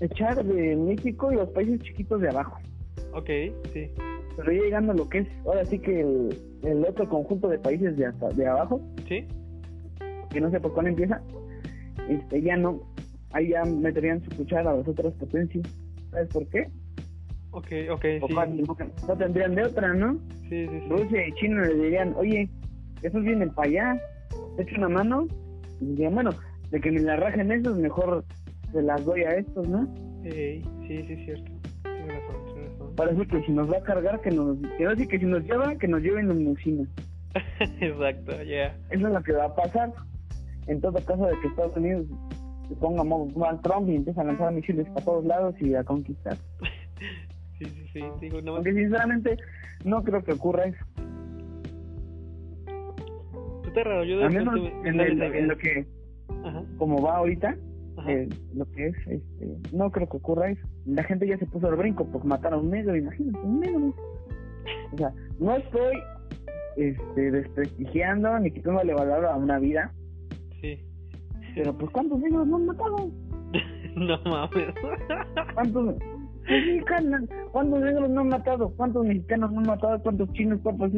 echar 0.00 0.44
de 0.44 0.76
México 0.76 1.32
y 1.32 1.36
los 1.36 1.48
países 1.50 1.80
chiquitos 1.82 2.20
de 2.20 2.28
abajo. 2.28 2.58
Ok, 3.12 3.28
sí. 3.72 3.90
Pero 4.36 4.52
ya 4.52 4.62
llegando 4.62 4.92
a 4.92 4.94
lo 4.96 5.08
que 5.08 5.18
es, 5.18 5.28
ahora 5.44 5.64
sí 5.64 5.78
que 5.78 6.00
el, 6.00 6.36
el 6.64 6.84
otro 6.84 7.08
conjunto 7.08 7.48
de 7.48 7.58
países 7.58 7.96
de, 7.96 8.06
hasta, 8.06 8.28
de 8.30 8.46
abajo, 8.46 8.80
¿Sí? 9.08 9.26
que 10.30 10.40
no 10.40 10.50
sé 10.50 10.58
por 10.58 10.72
cuándo 10.72 10.88
empieza, 10.90 11.20
este, 12.08 12.42
ya 12.42 12.56
no, 12.56 12.80
ahí 13.32 13.50
ya 13.50 13.64
meterían 13.64 14.22
su 14.22 14.30
cuchara 14.36 14.70
a 14.70 14.76
las 14.76 14.88
otras 14.88 15.12
potencias. 15.14 15.64
¿Sabes 16.12 16.28
por 16.28 16.46
qué? 16.48 16.68
Ok, 17.50 17.66
ok, 17.90 18.04
O 18.22 18.28
sí. 18.28 18.34
cuál, 18.34 18.62
no 19.08 19.16
tendrían 19.16 19.54
de 19.54 19.64
otra, 19.64 19.92
¿no? 19.92 20.14
Sí, 20.48 20.66
sí, 20.66 20.68
sí. 20.68 20.88
Rusia 20.88 21.26
y 21.26 21.32
China 21.32 21.62
le 21.62 21.74
dirían, 21.74 22.14
oye, 22.16 22.48
esos 23.02 23.22
vienen 23.22 23.50
para 23.50 23.68
allá, 23.68 24.00
te 24.56 24.62
echo 24.62 24.76
una 24.76 24.88
mano, 24.88 25.26
y 25.80 25.86
dirían, 25.86 26.14
bueno, 26.14 26.30
de 26.70 26.80
que 26.80 26.90
me 26.90 27.00
la 27.00 27.16
rajen 27.16 27.50
esos, 27.50 27.76
mejor 27.76 28.24
se 28.72 28.82
las 28.82 29.04
doy 29.04 29.22
a 29.22 29.30
estos, 29.30 29.68
¿no? 29.68 29.86
Sí, 30.22 30.62
sí, 30.86 30.94
es 31.08 31.24
cierto. 31.24 31.50
Razón, 31.84 32.56
razón. 32.56 32.94
Parece 32.96 33.26
que 33.26 33.42
si 33.42 33.52
nos 33.52 33.70
va 33.70 33.78
a 33.78 33.82
cargar, 33.82 34.20
que 34.20 34.30
nos, 34.30 34.58
no 34.58 34.96
sé, 34.96 35.08
que 35.08 35.18
si 35.18 35.24
nos 35.26 35.42
lleva, 35.44 35.74
que 35.76 35.88
nos 35.88 36.00
lleven 36.00 36.30
en 36.30 36.38
limusina. 36.38 36.88
Exacto, 37.80 38.42
ya. 38.42 38.76
Eso 38.90 39.06
es 39.08 39.12
lo 39.12 39.22
que 39.22 39.32
va 39.32 39.46
a 39.46 39.54
pasar. 39.54 39.92
En 40.68 40.80
todo 40.80 40.94
caso 41.04 41.26
de 41.26 41.38
que 41.40 41.48
Estados 41.48 41.76
Unidos 41.76 42.06
se 42.68 42.74
ponga 42.76 43.02
Donald 43.04 43.60
Trump 43.62 43.88
y 43.88 43.96
empieza 43.96 44.20
a 44.22 44.24
lanzar 44.24 44.52
misiles 44.52 44.86
para 44.90 45.04
todos 45.04 45.24
lados 45.24 45.54
y 45.60 45.74
a 45.74 45.84
conquistar. 45.84 46.36
Sí, 47.58 47.64
sí, 47.66 47.86
sí. 47.92 48.00
Digo, 48.20 48.42
no 48.42 48.60
sinceramente 48.62 49.36
no 49.84 50.02
creo 50.02 50.20
que 50.24 50.32
ocurra 50.32 50.64
eso. 50.64 50.84
Está 53.66 53.84
raro, 53.84 54.04
yo 54.04 54.18
de 54.18 54.28
menos 54.30 54.58
en, 54.84 55.00
el- 55.00 55.48
lo 55.48 55.56
que, 55.56 55.86
Ajá, 56.44 56.64
como 56.76 57.00
va 57.02 57.18
ahorita, 57.18 57.56
eh, 58.08 58.28
lo 58.54 58.64
que 58.72 58.88
es, 58.88 58.96
este, 59.06 59.56
no 59.76 59.90
creo 59.90 60.08
que 60.08 60.16
ocurra 60.16 60.50
eso. 60.50 60.66
La 60.86 61.04
gente 61.04 61.26
ya 61.26 61.38
se 61.38 61.46
puso 61.46 61.68
al 61.68 61.76
brinco 61.76 62.04
por 62.10 62.24
matar 62.24 62.52
a 62.54 62.58
un 62.58 62.70
negro, 62.70 62.96
imagínate, 62.96 63.38
un 63.46 63.60
negro. 63.60 63.94
O 64.92 64.96
sea, 64.98 65.12
no 65.38 65.56
estoy 65.56 65.96
este, 66.76 67.30
desprestigiando 67.30 68.38
ni 68.40 68.50
quitándole 68.50 68.92
valor 68.94 69.24
a 69.26 69.36
una 69.36 69.58
vida, 69.58 69.92
Sí. 70.60 70.80
Pero 71.54 71.76
pues 71.76 71.90
¿cuántos 71.90 72.18
negros 72.20 72.46
no 72.46 72.56
han 72.56 72.66
matado? 72.66 73.10
no 73.96 74.18
mames. 74.24 74.74
¿Cuántos, 75.54 75.94
pues, 76.46 77.30
¿cuántos 77.52 77.80
negros 77.80 78.10
no 78.10 78.20
han 78.20 78.28
matado? 78.28 78.70
¿Cuántos 78.76 79.06
mexicanos 79.06 79.52
no 79.52 79.60
han 79.60 79.66
matado? 79.66 80.02
¿Cuántos 80.02 80.32
chinos? 80.32 80.60
¿Cuántos? 80.62 80.90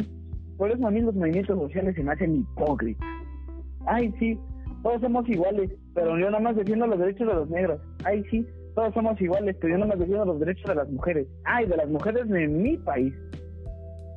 Por 0.56 0.70
eso 0.70 0.86
a 0.86 0.90
mí 0.90 1.00
los 1.00 1.14
movimientos 1.14 1.58
sociales 1.58 1.94
se 1.96 2.02
me 2.02 2.12
hacen 2.12 2.36
hipócritas. 2.36 3.06
Ay, 3.86 4.14
sí, 4.18 4.38
todos 4.82 5.00
somos 5.00 5.28
iguales, 5.28 5.70
pero 5.94 6.18
yo 6.18 6.26
nada 6.30 6.40
más 6.40 6.56
defiendo 6.56 6.86
los 6.86 6.98
derechos 6.98 7.26
de 7.26 7.34
los 7.34 7.50
negros. 7.50 7.80
Ay, 8.04 8.22
sí, 8.30 8.46
todos 8.74 8.94
somos 8.94 9.20
iguales, 9.20 9.56
pero 9.60 9.72
yo 9.72 9.78
nada 9.78 9.90
más 9.90 9.98
defiendo 9.98 10.24
los 10.26 10.40
derechos 10.40 10.68
de 10.68 10.74
las 10.74 10.90
mujeres. 10.90 11.26
Ay, 11.44 11.66
de 11.66 11.76
las 11.76 11.88
mujeres 11.88 12.28
de 12.28 12.48
mi 12.48 12.76
país. 12.78 13.14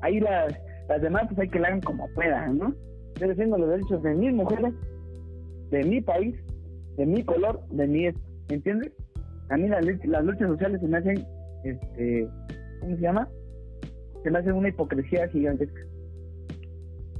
Ahí 0.02 0.20
las, 0.20 0.54
las 0.88 1.02
demás 1.02 1.24
pues 1.28 1.40
hay 1.40 1.50
que 1.50 1.60
la 1.60 1.70
hagan 1.70 1.82
como 1.82 2.08
puedan, 2.14 2.58
¿no? 2.58 2.74
Yo 3.20 3.28
defiendo 3.28 3.58
los 3.58 3.70
derechos 3.70 4.02
de 4.04 4.14
mis 4.14 4.34
mujeres, 4.34 4.74
de 5.70 5.84
mi 5.84 6.02
país, 6.02 6.36
de 6.98 7.06
mi 7.06 7.24
color, 7.24 7.62
de 7.70 7.88
mi 7.88 8.08
esto, 8.08 8.22
¿entiendes? 8.50 8.92
A 9.50 9.58
mí 9.58 9.68
las, 9.68 9.86
las 10.06 10.26
luchas 10.26 10.48
sociales 10.48 10.82
se 10.82 10.88
me 10.88 10.98
hacen, 10.98 11.26
este, 11.64 12.28
¿cómo 12.80 12.96
se 12.96 13.02
llama? 13.02 13.28
Se 14.24 14.32
me 14.32 14.40
hacen 14.40 14.54
una 14.54 14.70
hipocresía 14.70 15.28
gigantesca. 15.30 15.82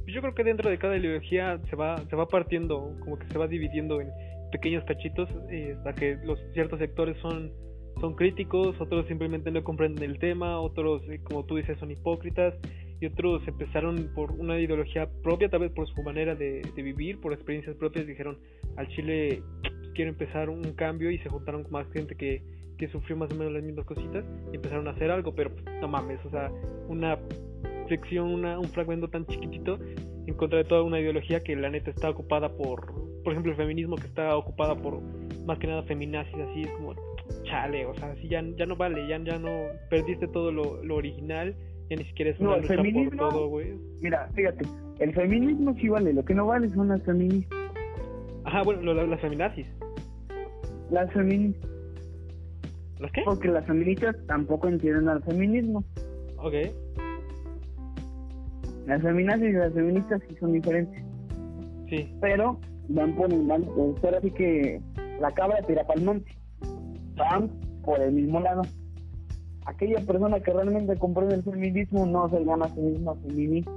Yo 0.06 0.20
creo 0.22 0.34
que 0.34 0.44
dentro 0.44 0.70
de 0.70 0.78
cada 0.78 0.96
ideología 0.96 1.60
se 1.68 1.76
va 1.76 1.98
se 2.08 2.16
va 2.16 2.26
partiendo, 2.26 2.96
como 3.00 3.18
que 3.18 3.26
se 3.28 3.38
va 3.38 3.46
dividiendo 3.46 4.00
en 4.00 4.08
pequeños 4.50 4.84
cachitos, 4.84 5.28
eh, 5.50 5.74
hasta 5.76 5.92
que 5.94 6.16
los 6.24 6.38
ciertos 6.54 6.78
sectores 6.78 7.16
son 7.20 7.52
son 8.00 8.14
críticos, 8.14 8.80
otros 8.80 9.06
simplemente 9.06 9.50
no 9.50 9.62
comprenden 9.64 10.10
el 10.10 10.18
tema, 10.18 10.60
otros, 10.60 11.02
eh, 11.10 11.20
como 11.24 11.44
tú 11.44 11.56
dices, 11.56 11.78
son 11.78 11.90
hipócritas, 11.90 12.54
y 13.00 13.06
otros 13.06 13.46
empezaron 13.46 14.10
por 14.14 14.32
una 14.32 14.58
ideología 14.58 15.08
propia, 15.22 15.48
tal 15.48 15.60
vez 15.60 15.72
por 15.72 15.86
su 15.88 16.02
manera 16.02 16.34
de, 16.34 16.62
vivir, 16.76 17.20
por 17.20 17.32
experiencias 17.32 17.76
propias, 17.76 18.06
dijeron, 18.06 18.38
al 18.76 18.88
Chile 18.88 19.42
pues, 19.60 19.72
quiero 19.94 20.10
empezar 20.10 20.48
un 20.48 20.62
cambio, 20.74 21.10
y 21.10 21.18
se 21.18 21.28
juntaron 21.28 21.62
con 21.62 21.72
más 21.72 21.90
gente 21.92 22.14
que, 22.16 22.42
que 22.76 22.88
sufrió 22.88 23.16
más 23.16 23.30
o 23.32 23.36
menos 23.36 23.52
las 23.52 23.62
mismas 23.62 23.86
cositas, 23.86 24.24
y 24.52 24.56
empezaron 24.56 24.88
a 24.88 24.92
hacer 24.92 25.10
algo, 25.10 25.34
pero 25.34 25.54
pues, 25.54 25.64
no 25.80 25.88
mames, 25.88 26.18
o 26.24 26.30
sea, 26.30 26.50
una 26.88 27.18
sección, 27.88 28.28
una, 28.28 28.58
un 28.58 28.68
fragmento 28.68 29.08
tan 29.08 29.26
chiquitito 29.26 29.78
en 30.26 30.34
contra 30.34 30.58
de 30.58 30.64
toda 30.64 30.82
una 30.82 31.00
ideología 31.00 31.40
que 31.40 31.56
la 31.56 31.70
neta 31.70 31.90
está 31.90 32.10
ocupada 32.10 32.50
por, 32.54 32.92
por 33.22 33.32
ejemplo, 33.32 33.52
el 33.52 33.56
feminismo 33.56 33.96
que 33.96 34.06
está 34.06 34.36
ocupada 34.36 34.74
por 34.74 35.00
más 35.46 35.58
que 35.58 35.66
nada 35.66 35.82
feminazis, 35.84 36.34
así 36.34 36.62
es 36.62 36.70
como, 36.72 36.94
chale, 37.44 37.86
o 37.86 37.94
sea, 37.94 38.10
así 38.10 38.28
ya, 38.28 38.44
ya 38.56 38.66
no 38.66 38.76
vale, 38.76 39.08
ya, 39.08 39.18
ya 39.22 39.38
no, 39.38 39.50
perdiste 39.88 40.28
todo 40.28 40.52
lo, 40.52 40.82
lo 40.84 40.96
original, 40.96 41.56
ya 41.90 41.96
ni 41.96 42.04
siquiera 42.04 42.30
es 42.32 42.40
No, 42.40 42.54
el 42.54 42.62
lucha 42.62 42.74
feminismo- 42.74 43.18
por 43.18 43.30
todo, 43.30 43.48
güey. 43.48 43.74
Mira, 44.02 44.28
fíjate, 44.34 44.64
el 44.98 45.14
feminismo 45.14 45.74
sí 45.80 45.88
vale, 45.88 46.12
lo 46.12 46.24
que 46.24 46.34
no 46.34 46.46
vale 46.46 46.68
son 46.70 46.88
las 46.88 47.02
feministas. 47.02 47.58
Ajá, 48.44 48.62
bueno, 48.62 48.82
lo- 48.94 49.06
las 49.06 49.20
feminazis. 49.20 49.66
Las 50.90 51.12
feministas, 51.12 51.70
¿Las 52.98 53.12
qué? 53.12 53.22
porque 53.24 53.48
las 53.48 53.66
feministas 53.66 54.16
tampoco 54.26 54.68
entienden 54.68 55.08
al 55.08 55.22
feminismo. 55.22 55.84
Ok, 56.38 56.54
Las 58.86 59.02
feminazis 59.02 59.48
y 59.50 59.52
las 59.52 59.72
feministas 59.74 60.22
sí 60.28 60.34
son 60.40 60.52
diferentes, 60.52 61.02
sí, 61.90 62.10
pero 62.22 62.58
van 62.88 63.14
por 63.16 63.28
van, 63.46 63.64
pues, 63.64 64.02
ahora 64.04 64.20
sí 64.22 64.30
que 64.30 64.80
la 65.20 65.30
cabra 65.32 65.60
tira 65.66 65.86
para 65.86 66.00
el 66.00 66.06
monte. 66.06 66.32
Van 67.16 67.50
por 67.84 68.00
el 68.00 68.12
mismo 68.12 68.40
lado. 68.40 68.62
Aquella 69.68 70.00
persona 70.00 70.40
que 70.40 70.50
realmente 70.50 70.96
comprende 70.96 71.34
el 71.34 71.42
feminismo 71.42 72.06
no 72.06 72.26
se 72.30 72.42
llama 72.42 72.64
a 72.64 72.68
sí 72.70 72.80
misma 72.80 73.14
feminista. 73.16 73.70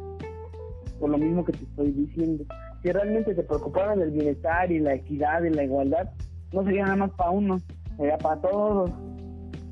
Por 1.01 1.09
lo 1.09 1.17
mismo 1.17 1.43
que 1.43 1.51
te 1.51 1.63
estoy 1.65 1.91
diciendo. 1.91 2.45
Si 2.81 2.89
realmente 2.91 3.35
se 3.35 3.43
preocuparan 3.43 3.99
del 3.99 4.11
bienestar 4.11 4.71
y 4.71 4.79
la 4.79 4.93
equidad 4.93 5.43
y 5.43 5.49
la 5.49 5.65
igualdad, 5.65 6.09
no 6.53 6.63
sería 6.63 6.83
nada 6.83 6.95
más 6.95 7.11
para 7.11 7.31
uno, 7.31 7.57
sería 7.97 8.17
para 8.17 8.39
todos. 8.39 8.89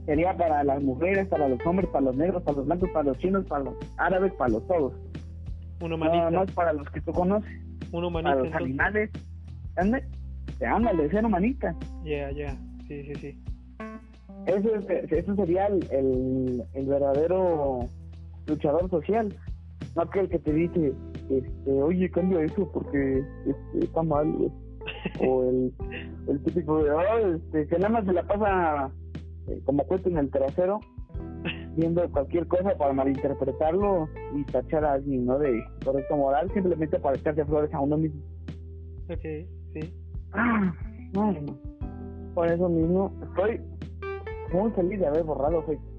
Sería 0.05 0.35
para 0.35 0.61
las 0.65 0.81
mujeres, 0.83 1.25
para 1.29 1.47
los 1.47 1.65
hombres, 1.65 1.89
para 1.89 2.05
los 2.05 2.15
negros, 2.17 2.43
para 2.43 2.57
los 2.57 2.65
blancos, 2.65 2.89
para 2.91 3.05
los 3.05 3.17
chinos, 3.19 3.45
para 3.45 3.63
los 3.63 3.75
árabes, 3.97 4.33
para 4.33 4.51
los 4.51 4.67
todos. 4.67 4.93
un 5.81 5.89
No, 5.89 5.95
humanista, 5.95 6.31
no 6.31 6.43
es 6.43 6.51
para 6.51 6.73
los 6.73 6.89
que 6.89 6.99
tú 6.99 7.13
conoces, 7.13 7.49
un 7.91 7.91
para 7.91 8.07
humanista, 8.07 8.35
los 8.35 8.45
entonces. 8.47 8.65
animales. 8.65 9.09
Ándale, 10.61 11.09
ser 11.09 11.25
humanista. 11.25 11.73
Ya, 12.03 12.29
ya, 12.31 12.57
sí, 12.87 13.03
sí, 13.03 13.15
sí. 13.15 13.43
Eso, 14.45 14.69
es- 14.75 15.11
eso 15.11 15.35
sería 15.35 15.67
el, 15.67 15.79
el, 15.91 16.63
el 16.73 16.85
verdadero 16.87 17.79
luchador 18.47 18.89
social. 18.89 19.33
No 19.95 20.03
aquel 20.03 20.29
que 20.29 20.39
te 20.39 20.53
dice, 20.53 20.93
este, 21.29 21.71
oye, 21.71 22.09
cambia 22.11 22.41
eso 22.43 22.69
porque 22.71 23.23
este, 23.45 23.85
está 23.85 24.03
mal. 24.03 24.31
güey". 24.33 24.51
O 25.27 25.43
el, 25.43 25.73
el 26.27 26.43
típico 26.43 26.83
de, 26.83 26.91
"Oh, 26.91 27.35
este, 27.35 27.67
que 27.67 27.75
nada 27.77 27.89
más 27.89 28.05
se 28.05 28.13
la 28.13 28.23
pasa 28.23 28.91
eh, 29.47 29.61
como 29.65 29.83
cuento 29.85 30.09
en 30.09 30.17
el 30.17 30.29
trasero, 30.31 30.79
viendo 31.75 32.09
cualquier 32.11 32.47
cosa 32.47 32.75
para 32.77 32.93
malinterpretarlo 32.93 34.07
y 34.35 34.43
tachar 34.45 34.85
a 34.85 34.93
alguien, 34.93 35.25
¿no? 35.25 35.37
De 35.37 35.61
correcto 35.85 36.17
moral, 36.17 36.49
simplemente 36.53 36.99
para 36.99 37.17
echarse 37.17 37.45
flores 37.45 37.73
a 37.73 37.81
uno 37.81 37.97
mismo. 37.97 38.21
Ok, 39.09 39.21
sí. 39.73 39.93
Ah. 40.33 40.73
Por 42.33 42.47
eso 42.47 42.69
mismo 42.69 43.11
estoy 43.23 43.61
muy 44.53 44.71
feliz 44.71 44.99
de 44.99 45.07
haber 45.07 45.23
borrado 45.23 45.63
Facebook. 45.63 45.95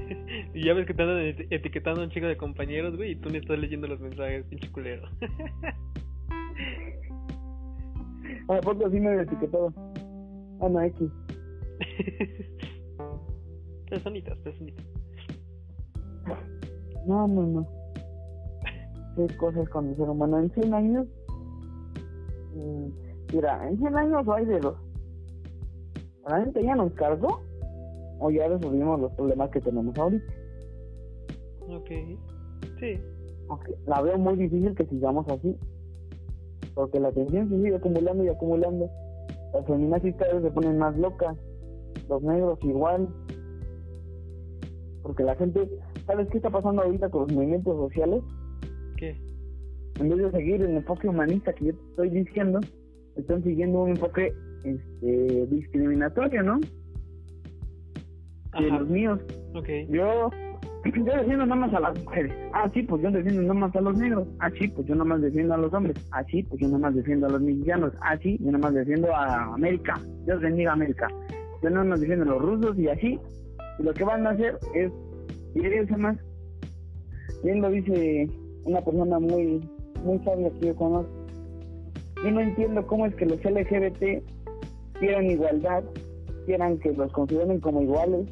y 0.54 0.64
ya 0.64 0.74
ves 0.74 0.86
que 0.86 0.94
te 0.94 1.02
andan 1.02 1.18
eti- 1.18 1.46
etiquetando 1.50 2.00
a 2.00 2.04
un 2.04 2.10
chico 2.10 2.26
de 2.26 2.36
compañeros, 2.36 2.96
güey, 2.96 3.12
y 3.12 3.16
tú 3.16 3.28
ni 3.30 3.38
estás 3.38 3.58
leyendo 3.58 3.86
los 3.86 4.00
mensajes, 4.00 4.44
pinche 4.46 4.70
culero. 4.72 5.08
A 8.48 8.60
poco 8.60 8.86
así 8.86 8.98
me 8.98 9.22
etiquetado. 9.22 9.72
Ana 10.60 10.86
X. 10.86 11.08
personitas, 13.88 14.36
personitas. 14.38 14.84
No, 17.06 17.28
no, 17.28 17.42
no. 17.42 17.66
Qué 19.16 19.36
cosas 19.36 19.68
con 19.68 19.88
el 19.88 19.96
ser 19.96 20.08
humano. 20.08 20.38
En 20.40 20.50
100 20.50 20.74
años. 20.74 21.06
mm, 22.54 22.86
mira, 23.34 23.68
en 23.68 23.78
100 23.78 23.96
años 23.96 24.28
hay 24.28 24.44
de 24.46 24.60
dos. 24.60 24.76
La 26.30 26.42
gente 26.42 26.62
ya 26.62 26.76
nos 26.76 26.92
cargó 26.92 27.40
o 28.20 28.30
ya 28.30 28.46
resolvimos 28.46 29.00
los 29.00 29.12
problemas 29.14 29.50
que 29.50 29.60
tenemos 29.60 29.98
ahorita. 29.98 30.32
Ok, 31.68 31.90
sí. 32.78 33.00
Aunque 33.48 33.74
la 33.84 34.00
veo 34.00 34.16
muy 34.16 34.36
difícil 34.36 34.72
que 34.76 34.86
sigamos 34.86 35.26
así. 35.28 35.56
Porque 36.76 37.00
la 37.00 37.10
tensión 37.10 37.48
se 37.48 37.56
sigue 37.56 37.74
acumulando 37.74 38.22
y 38.22 38.28
acumulando. 38.28 38.88
Las 39.52 39.66
feminazis 39.66 40.14
cada 40.14 40.34
vez 40.34 40.44
se 40.44 40.50
ponen 40.52 40.78
más 40.78 40.96
locas. 40.96 41.36
Los 42.08 42.22
negros 42.22 42.60
igual. 42.62 43.08
Porque 45.02 45.24
la 45.24 45.34
gente, 45.34 45.68
¿sabes 46.06 46.28
qué 46.28 46.36
está 46.36 46.50
pasando 46.50 46.82
ahorita 46.82 47.08
con 47.08 47.22
los 47.22 47.32
movimientos 47.32 47.76
sociales? 47.76 48.22
¿Qué? 48.98 49.16
En 49.98 50.08
vez 50.10 50.18
de 50.18 50.30
seguir 50.30 50.62
el 50.62 50.76
enfoque 50.76 51.08
humanista 51.08 51.52
que 51.54 51.66
yo 51.66 51.74
te 51.74 51.82
estoy 51.90 52.10
diciendo, 52.10 52.60
están 53.16 53.42
siguiendo 53.42 53.82
un 53.82 53.90
enfoque 53.90 54.32
este, 54.64 55.46
discriminatorio, 55.46 56.42
¿no? 56.42 56.58
De 56.58 56.68
Ajá. 58.52 58.78
los 58.78 58.88
míos. 58.88 59.20
Ok. 59.54 59.68
Yo, 59.88 60.30
yo 60.84 61.04
defiendo 61.04 61.46
nada 61.46 61.54
más 61.54 61.74
a 61.74 61.80
las 61.80 62.02
mujeres. 62.02 62.32
Ah, 62.52 62.70
sí, 62.72 62.82
pues 62.82 63.02
yo 63.02 63.10
defiendo 63.10 63.42
nada 63.42 63.54
más 63.54 63.76
a 63.76 63.80
los 63.80 63.96
negros. 63.96 64.28
Ah, 64.40 64.50
sí, 64.58 64.68
pues 64.68 64.86
yo 64.86 64.94
nada 64.94 65.04
más 65.04 65.22
defiendo 65.22 65.54
a 65.54 65.58
los 65.58 65.72
hombres. 65.72 65.96
Ah, 66.12 66.24
sí, 66.30 66.42
pues 66.42 66.60
yo 66.60 66.68
nada 66.68 66.78
más 66.78 66.94
defiendo 66.94 67.26
a 67.26 67.30
los 67.30 67.42
mexicanos. 67.42 67.92
Ah, 68.00 68.16
sí, 68.18 68.38
yo 68.40 68.46
nada 68.46 68.58
más 68.58 68.74
defiendo 68.74 69.14
a 69.14 69.54
América. 69.54 70.00
Dios 70.26 70.40
bendiga 70.40 70.70
a 70.70 70.74
América. 70.74 71.08
Yo 71.62 71.70
nada 71.70 71.84
más 71.84 72.00
defiendo 72.00 72.24
a 72.24 72.28
los 72.28 72.42
rusos 72.42 72.78
y 72.78 72.88
así. 72.88 73.18
Y 73.78 73.82
lo 73.82 73.92
que 73.92 74.04
van 74.04 74.26
a 74.26 74.30
hacer 74.30 74.58
es 74.74 74.92
dividirse 75.54 75.96
más. 75.96 76.16
Bien 77.44 77.62
lo 77.62 77.70
dice 77.70 78.28
una 78.64 78.80
persona 78.82 79.18
muy, 79.18 79.60
muy 80.04 80.18
sabia 80.24 80.50
que 80.60 80.66
yo 80.66 80.76
conozco. 80.76 81.20
Yo 82.22 82.30
no 82.30 82.40
entiendo 82.40 82.86
cómo 82.86 83.06
es 83.06 83.14
que 83.14 83.24
los 83.24 83.42
LGBT 83.42 84.22
quieran 85.00 85.26
igualdad, 85.30 85.82
quieran 86.46 86.78
que 86.78 86.92
los 86.92 87.10
consideren 87.12 87.60
como 87.60 87.82
iguales. 87.82 88.28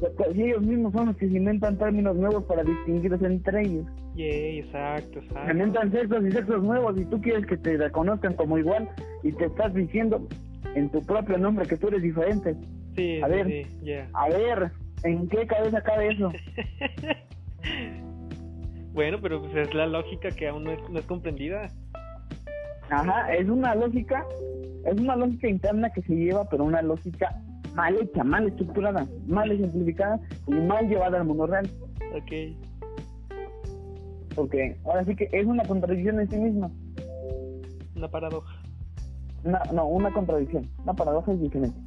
Porque 0.00 0.34
Si 0.34 0.42
ellos 0.42 0.62
mismos 0.62 0.92
son 0.92 1.06
los 1.06 1.16
que 1.16 1.28
se 1.28 1.36
inventan 1.36 1.78
términos 1.78 2.16
nuevos 2.16 2.44
para 2.44 2.64
distinguirse 2.64 3.24
entre 3.24 3.62
ellos. 3.62 3.86
Yay, 4.16 4.58
exacto, 4.58 5.20
Se 5.20 5.26
exacto. 5.26 5.52
inventan 5.52 5.92
sexos 5.92 6.24
y 6.26 6.32
sexos 6.32 6.62
nuevos 6.62 7.00
y 7.00 7.04
tú 7.06 7.20
quieres 7.22 7.46
que 7.46 7.56
te 7.56 7.76
reconozcan 7.78 8.34
como 8.34 8.58
igual 8.58 8.88
y 9.22 9.32
te 9.32 9.46
estás 9.46 9.72
diciendo 9.72 10.26
en 10.74 10.90
tu 10.90 11.00
propio 11.02 11.38
nombre 11.38 11.66
que 11.66 11.76
tú 11.76 11.88
eres 11.88 12.02
diferente. 12.02 12.54
Sí, 12.96 13.22
A 13.22 13.26
sí, 13.26 13.32
ver. 13.32 13.46
sí. 13.46 13.92
A 14.12 14.28
ver, 14.28 14.70
¿en 15.04 15.28
qué 15.28 15.46
cabeza 15.46 15.80
cabe 15.82 16.08
eso? 16.12 16.32
bueno, 18.92 19.18
pero 19.22 19.40
pues 19.40 19.68
es 19.68 19.74
la 19.74 19.86
lógica 19.86 20.30
que 20.30 20.48
aún 20.48 20.64
no 20.64 20.72
es, 20.72 20.80
no 20.90 20.98
es 20.98 21.06
comprendida. 21.06 21.68
Ajá, 22.90 23.32
es 23.34 23.48
una 23.48 23.74
lógica, 23.74 24.26
es 24.84 25.00
una 25.00 25.16
lógica 25.16 25.48
interna 25.48 25.90
que 25.90 26.02
se 26.02 26.14
lleva, 26.14 26.44
pero 26.48 26.64
una 26.64 26.82
lógica 26.82 27.40
mal 27.74 27.96
hecha, 27.96 28.24
mal 28.24 28.48
estructurada, 28.48 29.06
mal 29.26 29.50
ejemplificada 29.50 30.20
y 30.46 30.52
mal 30.52 30.88
llevada 30.88 31.18
al 31.20 31.26
mundo 31.26 31.46
real. 31.46 31.68
Ok. 32.14 32.32
Porque 34.34 34.76
ahora 34.84 35.04
sí 35.04 35.14
que 35.14 35.28
es 35.32 35.46
una 35.46 35.64
contradicción 35.64 36.20
en 36.20 36.30
sí 36.30 36.36
misma. 36.36 36.70
Una 37.96 38.08
paradoja. 38.08 38.62
Una, 39.44 39.60
no, 39.72 39.86
una 39.86 40.12
contradicción. 40.12 40.68
Una 40.82 40.94
paradoja 40.94 41.32
es 41.32 41.40
diferente. 41.40 41.78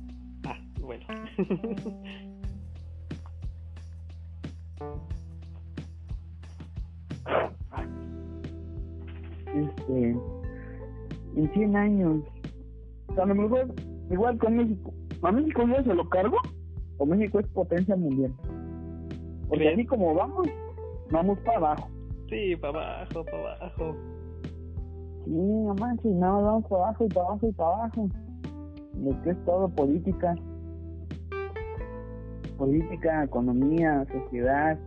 Ah, 0.45 0.57
bueno. 0.81 1.05
Este, 9.55 10.09
en 11.37 11.53
100 11.53 11.75
años. 11.77 12.23
A 13.17 13.25
lo 13.25 13.35
mejor, 13.35 13.73
igual 14.09 14.37
con 14.37 14.57
México. 14.57 14.93
¿A 15.21 15.31
México 15.31 15.63
ya 15.67 15.83
se 15.83 15.93
lo 15.93 16.07
cargo? 16.09 16.37
¿O 16.97 17.05
México 17.05 17.39
es 17.39 17.47
potencia 17.47 17.95
mundial? 17.95 18.33
Porque 19.47 19.69
así 19.69 19.85
como 19.85 20.13
vamos, 20.13 20.47
vamos 21.11 21.39
para 21.39 21.57
abajo. 21.57 21.89
sí, 22.29 22.55
para 22.55 22.97
abajo, 22.97 23.25
para 23.25 23.55
abajo. 23.55 23.95
Sí, 25.25 25.31
no 25.31 25.75
manches, 25.75 26.11
no, 26.11 26.43
vamos 26.43 26.65
para 26.67 26.83
abajo 26.83 27.05
y 27.05 27.07
para 27.09 27.27
abajo 27.27 27.47
y 27.47 27.51
para 27.53 27.69
abajo. 27.69 28.09
Lo 29.03 29.21
que 29.21 29.29
es 29.31 29.45
todo 29.45 29.69
política. 29.69 30.35
Política, 32.57 33.23
economía, 33.23 34.05
sociedad. 34.11 34.79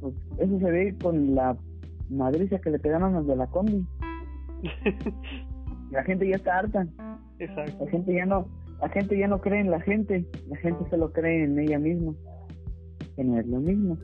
Pues 0.00 0.14
eso 0.38 0.58
se 0.58 0.70
ve 0.70 0.96
con 1.02 1.34
la 1.34 1.56
madriza 2.08 2.58
que 2.58 2.70
le 2.70 2.78
pegaron 2.78 3.14
los 3.14 3.26
de 3.26 3.36
la 3.36 3.46
combi. 3.46 3.84
La 5.90 6.02
gente 6.04 6.28
ya 6.28 6.36
está 6.36 6.58
harta. 6.58 6.86
exacto. 7.38 7.84
La 7.84 7.90
gente 7.90 8.14
ya 8.14 8.26
no, 8.26 8.46
la 8.80 8.88
gente 8.88 9.18
ya 9.18 9.28
no 9.28 9.40
cree 9.40 9.60
en 9.60 9.70
la 9.70 9.80
gente. 9.80 10.24
La 10.48 10.56
gente 10.56 10.84
se 10.90 10.96
lo 10.96 11.12
cree 11.12 11.44
en 11.44 11.58
ella 11.58 11.78
misma. 11.78 12.14
Que 13.16 13.24
no 13.24 13.38
es 13.38 13.46
lo 13.46 13.58
mismo. 13.60 13.96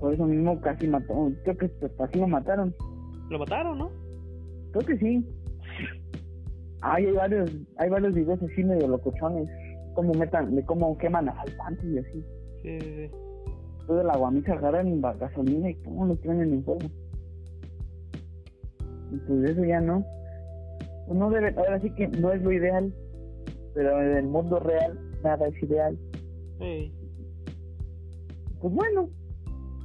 Por 0.00 0.14
eso 0.14 0.26
mismo 0.26 0.60
casi 0.60 0.86
mató. 0.88 1.32
Creo 1.44 1.56
que 1.56 1.70
casi 1.96 2.18
lo 2.18 2.28
mataron. 2.28 2.74
Lo 3.30 3.38
mataron, 3.38 3.78
¿no? 3.78 3.90
Creo 4.72 4.86
que 4.86 4.98
sí. 4.98 5.24
Ay, 6.80 7.06
hay 7.06 7.12
varios, 7.12 7.50
hay 7.76 7.90
varios 7.90 8.14
videos 8.14 8.40
así 8.42 8.62
medio 8.62 8.86
locochones, 8.86 9.48
cómo 9.94 10.14
metan, 10.14 10.54
de 10.54 10.64
cómo 10.64 10.96
queman 10.98 11.28
asaltantes 11.28 11.84
y 11.84 11.98
así. 11.98 12.24
Sí, 12.62 12.80
sí, 12.80 12.94
sí. 12.96 13.10
Toda 13.86 14.04
la 14.04 14.16
guamisa 14.16 14.52
agarran 14.52 15.00
gasolina 15.00 15.70
y 15.70 15.74
cómo 15.76 16.06
lo 16.06 16.14
prenden 16.16 16.52
en 16.52 16.64
fuego. 16.64 16.88
Y 19.12 19.16
pues 19.18 19.50
eso 19.50 19.64
ya 19.64 19.80
no. 19.80 20.04
Pues 21.06 21.18
no 21.18 21.30
debe, 21.30 21.54
ahora 21.56 21.80
sí 21.80 21.90
que 21.94 22.08
no 22.08 22.32
es 22.32 22.42
lo 22.42 22.52
ideal, 22.52 22.92
pero 23.74 24.00
en 24.02 24.16
el 24.18 24.26
mundo 24.26 24.58
real 24.60 24.98
nada 25.22 25.48
es 25.48 25.62
ideal. 25.62 25.98
Ey, 26.60 26.92
Pues 28.60 28.74
bueno, 28.74 29.08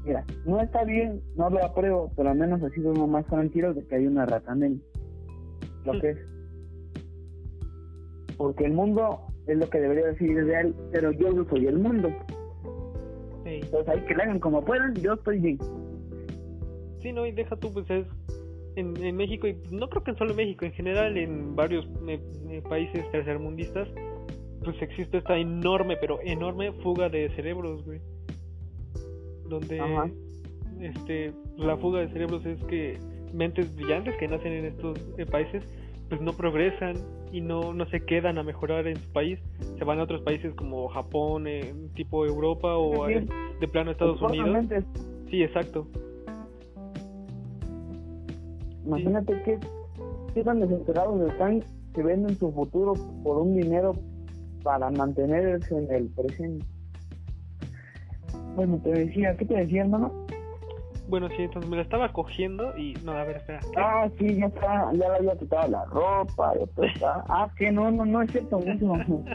mira, 0.04 0.26
no 0.46 0.60
está 0.60 0.84
bien, 0.84 1.22
no 1.36 1.50
lo 1.50 1.64
apruebo, 1.64 2.12
pero 2.16 2.30
al 2.32 2.38
menos 2.38 2.62
así 2.64 2.82
uno 2.82 3.08
más 3.08 3.26
tranquilo 3.28 3.74
de 3.74 3.86
que 3.86 3.96
hay 3.96 4.08
una 4.08 4.26
rata 4.26 4.52
en 4.54 4.64
él. 4.64 4.82
Lo 5.86 6.00
que 6.00 6.10
es. 6.10 6.18
Porque 8.38 8.66
el 8.66 8.74
mundo 8.74 9.20
es 9.48 9.58
lo 9.58 9.70
que 9.70 9.80
debería 9.80 10.08
decir 10.08 10.32
ideal, 10.32 10.76
pero 10.92 11.12
yo 11.12 11.32
no 11.32 11.48
soy 11.50 11.68
el 11.68 11.78
mundo. 11.80 12.10
ey. 13.46 13.62
Entonces 13.62 13.88
hay 13.90 14.02
que 14.02 14.16
le 14.16 14.24
hagan 14.24 14.40
como 14.40 14.64
puedan, 14.66 14.94
yo 14.96 15.14
estoy 15.14 15.40
bien. 15.40 15.58
Sí, 17.00 17.12
no, 17.14 17.26
y 17.26 17.32
deja 17.32 17.56
tú, 17.58 17.72
pues 17.72 17.90
es 17.90 18.08
en, 18.76 18.96
en 19.04 19.16
México, 19.16 19.48
y 19.48 19.56
no 19.72 19.90
creo 19.90 20.04
que 20.04 20.12
en 20.12 20.18
solo 20.18 20.32
en 20.32 20.38
México, 20.38 20.66
en 20.66 20.72
general 20.74 21.18
en 21.18 21.56
varios 21.56 21.86
eh, 22.08 22.20
eh, 22.50 22.62
países 22.68 23.10
tercermundistas, 23.12 23.88
pues 24.64 24.82
existe 24.82 25.18
esta 25.18 25.38
enorme, 25.38 25.98
pero 25.98 26.20
enorme 26.24 26.72
fuga 26.84 27.10
de 27.10 27.30
cerebros, 27.36 27.84
güey. 27.86 28.00
Donde, 29.50 29.80
Ajá. 29.80 30.10
este, 30.80 31.32
la 31.58 31.78
fuga 31.78 32.00
de 32.02 32.10
cerebros 32.10 32.46
es 32.46 32.64
que 32.66 32.98
mentes 33.34 33.76
brillantes 33.76 34.16
que 34.18 34.28
nacen 34.28 34.54
en 34.54 34.66
estos 34.66 34.98
eh, 35.18 35.26
países, 35.26 35.64
pues 36.10 36.22
no 36.22 36.34
progresan 36.34 36.96
y 37.32 37.42
no, 37.42 37.74
no 37.74 37.86
se 37.88 38.06
quedan 38.06 38.38
a 38.38 38.44
mejorar 38.44 38.88
en 38.88 38.98
su 38.98 39.12
país, 39.12 39.40
se 39.78 39.84
van 39.84 40.00
a 40.00 40.04
otros 40.04 40.22
países 40.22 40.54
como 40.56 40.88
Japón, 40.90 41.48
eh, 41.48 41.74
tipo 41.96 42.26
Europa 42.26 42.78
o 42.78 43.08
Sí, 43.08 43.16
sí. 43.20 43.28
de 43.60 43.68
plano 43.68 43.92
Estados 43.92 44.22
Unidos. 44.22 44.66
Sí, 45.30 45.42
exacto. 45.44 45.88
Imagínate 48.86 49.42
qué, 49.44 49.60
qué 50.34 50.44
tan 50.44 50.60
desesperados 50.60 51.30
están 51.32 51.64
que 51.94 52.04
venden 52.04 52.38
su 52.38 52.52
futuro 52.52 52.94
por 53.24 53.38
un 53.38 53.56
dinero 53.56 53.94
para 54.64 54.90
mantenerse 54.92 55.78
en 55.78 55.92
el 55.92 56.08
presente. 56.10 56.66
Bueno, 58.56 58.80
te 58.84 58.92
decía, 58.92 59.36
¿qué 59.38 59.46
te 59.46 59.56
decía, 59.56 59.82
hermano? 59.82 60.12
Bueno, 61.08 61.28
sí, 61.30 61.44
entonces 61.44 61.70
me 61.70 61.76
la 61.76 61.84
estaba 61.84 62.12
cogiendo 62.14 62.78
y... 62.78 62.94
No, 63.04 63.12
a 63.12 63.24
ver, 63.26 63.38
espera. 63.38 63.60
¿qué? 63.60 63.68
Ah, 63.78 64.10
sí, 64.18 64.38
ya 64.38 64.46
está, 64.46 64.92
ya 64.94 65.10
le 65.10 65.16
había 65.18 65.38
quitado 65.38 65.68
la 65.68 65.86
ropa, 65.86 66.54
ya 66.56 66.86
está. 66.86 67.24
Ah, 67.28 67.50
que 67.58 67.72
no, 67.72 67.92
no, 67.92 68.06
no 68.06 68.22
es 68.22 68.32
cierto, 68.32 68.60
mismo. 68.60 68.98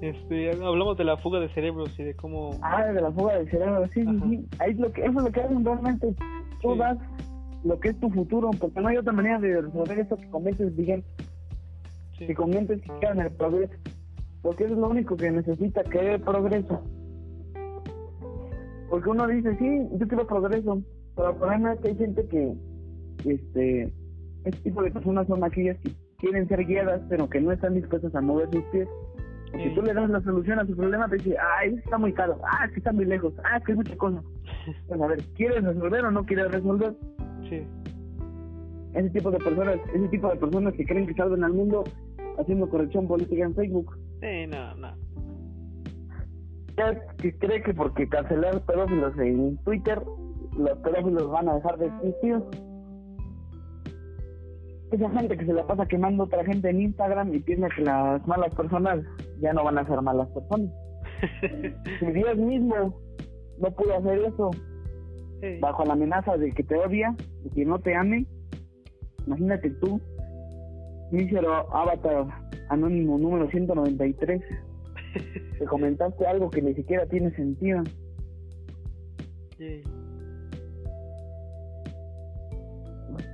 Este, 0.00 0.50
hablamos 0.50 0.96
de 0.96 1.04
la 1.04 1.16
fuga 1.18 1.40
de 1.40 1.48
cerebros 1.50 1.98
y 1.98 2.04
de 2.04 2.14
cómo... 2.14 2.58
Ah, 2.62 2.86
de 2.86 3.00
la 3.00 3.12
fuga 3.12 3.36
del 3.36 3.50
cerebro, 3.50 3.86
sí, 3.88 4.02
sí, 4.02 4.08
Ajá. 4.08 4.26
sí. 4.30 4.46
Ahí 4.58 4.74
lo 4.74 4.92
que, 4.92 5.02
eso 5.02 5.18
es 5.18 5.24
lo 5.24 5.30
que 5.32 5.40
hacen 5.40 5.64
realmente. 5.64 6.14
Tú 6.62 6.72
Sí. 6.72 6.78
das 6.78 6.98
lo 7.64 7.78
que 7.78 7.88
es 7.90 8.00
tu 8.00 8.08
futuro, 8.10 8.50
porque 8.58 8.80
no 8.80 8.88
hay 8.88 8.96
otra 8.96 9.12
manera 9.12 9.38
de 9.38 9.60
resolver 9.60 9.98
eso 9.98 10.16
que 10.16 10.30
comentes 10.30 10.74
bien, 10.76 11.04
Sí, 12.18 12.26
que 12.26 12.34
que 12.34 12.80
quieran 13.00 13.20
el 13.20 13.30
progreso. 13.32 13.74
Porque 14.42 14.64
eso 14.64 14.72
es 14.74 14.78
lo 14.80 14.88
único 14.88 15.16
que 15.16 15.30
necesita, 15.30 15.82
que 15.84 16.14
el 16.14 16.20
progreso. 16.22 16.82
Porque 18.88 19.08
uno 19.10 19.26
dice, 19.26 19.56
sí, 19.58 19.88
yo 19.98 20.08
quiero 20.08 20.26
progreso, 20.26 20.82
pero 21.14 21.30
el 21.30 21.36
problema 21.36 21.74
es 21.74 21.80
que 21.80 21.88
hay 21.88 21.96
gente 21.96 22.26
que, 22.26 22.54
este, 23.26 23.92
este 24.44 24.62
tipo 24.62 24.82
de 24.82 24.90
personas 24.90 25.26
son 25.26 25.44
aquellas 25.44 25.76
que 25.78 25.92
quieren 26.18 26.48
ser 26.48 26.64
guiadas, 26.64 27.00
pero 27.08 27.28
que 27.28 27.40
no 27.40 27.52
están 27.52 27.74
dispuestas 27.74 28.14
a 28.14 28.20
mover 28.20 28.48
sus 28.52 28.64
pies. 28.72 28.88
Sí. 29.52 29.72
tú 29.74 29.82
le 29.82 29.92
das 29.94 30.08
la 30.08 30.20
solución 30.22 30.58
a 30.60 30.66
su 30.66 30.76
problema, 30.76 31.08
te 31.08 31.16
dice, 31.16 31.36
ay, 31.58 31.74
está 31.74 31.98
muy 31.98 32.12
caro, 32.12 32.38
ah, 32.44 32.64
es 32.66 32.72
que 32.72 32.78
está 32.78 32.92
muy 32.92 33.04
lejos, 33.04 33.32
ah, 33.44 33.56
es 33.58 33.64
que 33.64 33.72
es 33.72 33.78
mucha 33.78 33.96
cosa. 33.96 34.22
Pues 34.88 35.00
a 35.00 35.06
ver, 35.06 35.22
¿quieres 35.36 35.64
resolver 35.64 36.04
o 36.04 36.10
no 36.10 36.24
quieres 36.24 36.50
resolver? 36.52 36.94
sí, 37.48 37.66
Ese 38.94 39.10
tipo 39.10 39.30
de 39.30 39.38
personas, 39.38 39.76
ese 39.94 40.08
tipo 40.08 40.28
de 40.28 40.36
personas 40.36 40.74
que 40.74 40.84
creen 40.84 41.06
que 41.06 41.14
salven 41.14 41.42
al 41.44 41.52
mundo 41.52 41.84
haciendo 42.38 42.68
corrección 42.68 43.08
política 43.08 43.44
en 43.44 43.54
Facebook. 43.54 43.96
sí, 44.20 44.46
no, 44.46 44.74
no. 44.76 44.94
Que 47.18 47.36
cree 47.38 47.62
que 47.62 47.74
porque 47.74 48.08
cancelar 48.08 48.60
pedófilos 48.64 49.18
en 49.18 49.58
Twitter, 49.64 50.00
los 50.56 50.78
pedófilos 50.78 51.28
van 51.30 51.48
a 51.48 51.54
dejar 51.56 51.76
de 51.78 51.86
existir. 51.86 52.36
Esa 54.90 55.10
gente 55.10 55.36
que 55.36 55.46
se 55.46 55.52
la 55.52 55.66
pasa 55.66 55.86
quemando 55.86 56.22
a 56.22 56.26
otra 56.26 56.44
gente 56.44 56.68
en 56.68 56.80
Instagram 56.80 57.34
y 57.34 57.40
piensa 57.40 57.68
que 57.74 57.82
las 57.82 58.26
malas 58.26 58.54
personas 58.54 59.00
ya 59.40 59.52
no 59.52 59.64
van 59.64 59.78
a 59.78 59.86
ser 59.86 60.00
malas 60.02 60.28
personas. 60.28 60.70
si 62.00 62.06
Dios 62.06 62.36
mismo 62.36 62.94
no 63.58 63.70
pudo 63.72 63.96
hacer 63.96 64.18
eso 64.18 64.50
bajo 65.60 65.84
la 65.84 65.94
amenaza 65.94 66.36
de 66.36 66.52
que 66.52 66.62
te 66.62 66.76
odia, 66.76 67.14
de 67.44 67.50
que 67.50 67.64
no 67.64 67.78
te 67.78 67.94
ame, 67.94 68.26
imagínate 69.26 69.70
tú, 69.70 70.00
mísero 71.10 71.74
avatar 71.74 72.26
anónimo 72.68 73.18
número 73.18 73.48
193, 73.50 74.42
te 75.58 75.64
comentaste 75.66 76.26
algo 76.26 76.50
que 76.50 76.62
ni 76.62 76.74
siquiera 76.74 77.06
tiene 77.06 77.34
sentido. 77.34 77.82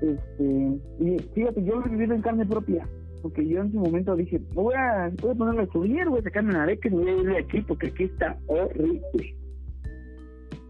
Este, 0.02 0.80
y 1.00 1.18
fíjate, 1.34 1.64
yo 1.64 1.76
lo 1.76 1.86
he 1.86 1.90
vivido 1.90 2.14
en 2.14 2.22
carne 2.22 2.46
propia, 2.46 2.88
porque 3.22 3.46
yo 3.46 3.60
en 3.60 3.72
su 3.72 3.78
momento 3.78 4.14
dije, 4.14 4.40
voy 4.54 4.74
a, 4.74 5.10
voy 5.20 5.30
a 5.32 5.34
ponerme 5.34 5.60
a 5.60 5.64
estudiar, 5.64 6.08
voy 6.08 6.20
a 6.20 6.22
sacarme 6.22 6.50
una 6.50 6.66
beca 6.66 6.88
y 6.88 6.92
voy 6.92 7.08
a 7.08 7.16
ir 7.16 7.26
de 7.26 7.38
aquí 7.38 7.60
porque 7.62 7.88
aquí 7.88 8.04
está 8.04 8.38
horrible. 8.46 9.36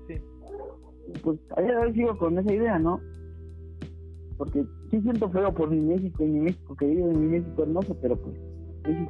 Sí. 0.09 0.23
Pues 1.23 1.39
a 1.57 1.63
día 1.63 1.93
sigo 1.93 2.17
con 2.19 2.39
esa 2.39 2.53
idea, 2.53 2.79
¿no? 2.79 3.01
Porque 4.39 4.65
sí 4.91 5.01
siento 5.01 5.31
feo 5.31 5.53
por 5.55 5.71
mi 5.71 5.81
México 5.81 6.25
y 6.25 6.29
mi 6.29 6.41
México 6.41 6.77
querido 6.77 7.11
y 7.11 7.17
mi 7.17 7.27
México 7.39 7.63
hermoso, 7.63 7.97
pero 8.01 8.17
pues 8.17 8.37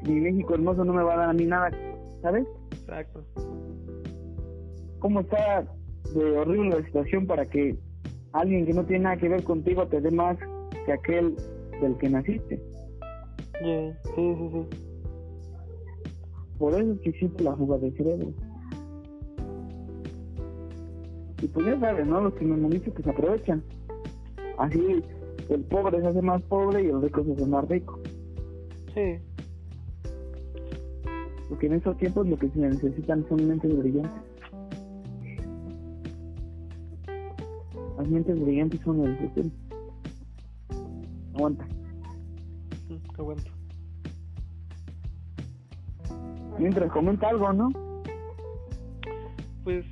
mi 0.09 0.21
México 0.21 0.55
hermoso 0.55 0.85
no 0.85 0.93
me 0.93 1.03
va 1.03 1.15
a 1.15 1.19
dar 1.19 1.31
a 1.31 1.33
mí 1.33 1.47
nada, 1.47 1.71
¿sabes? 2.23 2.47
Exacto. 2.73 3.25
¿Cómo 5.01 5.21
está 5.21 5.67
de 6.15 6.39
horrible 6.39 6.71
la 6.71 6.87
situación 6.87 7.27
para 7.27 7.47
que 7.47 7.77
alguien 8.33 8.67
que 8.67 8.73
no 8.73 8.85
tiene 8.85 9.05
nada 9.05 9.17
que 9.17 9.29
ver 9.29 9.43
contigo 9.45 9.87
te 9.87 10.01
dé 10.01 10.11
más 10.11 10.37
que 10.85 10.93
aquel 10.93 11.35
del 11.81 11.97
que 11.99 12.09
naciste. 12.09 12.63
Sí, 13.61 13.93
sí, 14.15 14.37
sí. 14.53 14.67
Por 16.59 16.75
eso 16.75 16.93
es 16.93 17.01
que 17.01 17.11
existe 17.11 17.45
la 17.45 17.53
jugada 17.53 17.83
de 17.83 17.93
cerebro. 17.93 18.33
Y 21.43 21.49
pues 21.49 21.67
ya 21.67 21.79
sabes, 21.81 22.07
¿no? 22.07 22.21
Los 22.23 22.35
que 22.35 22.45
me 22.45 22.69
dicho 22.71 22.93
que 22.95 23.03
se 23.03 23.11
aprovechan. 23.11 23.63
Así 24.59 25.03
el 25.51 25.61
pobre 25.65 26.01
se 26.01 26.07
hace 26.07 26.23
más 26.23 26.43
pobre 26.43 26.83
y 26.83 26.87
el 26.87 27.03
rico 27.03 27.23
se 27.25 27.33
hace 27.33 27.47
más 27.47 27.69
rico. 27.69 28.01
Sí. 28.95 29.19
Porque 31.49 31.67
en 31.67 31.75
esos 31.75 31.97
tiempos 31.99 32.27
lo 32.27 32.39
que 32.39 32.49
se 32.49 32.59
necesitan 32.59 33.27
son 33.29 33.47
mentes 33.47 33.77
brillantes. 33.77 34.36
Las 37.97 38.09
mentes 38.09 38.39
brillantes 38.39 38.81
son 38.83 39.05
el 39.05 39.17
futuro. 39.17 39.49
Aguanta. 41.35 41.65
Mm, 42.89 43.21
aguanta. 43.21 43.51
Mientras 46.59 46.91
comenta 46.93 47.29
algo, 47.29 47.53
¿no? 47.53 47.69
Pues. 49.65 49.85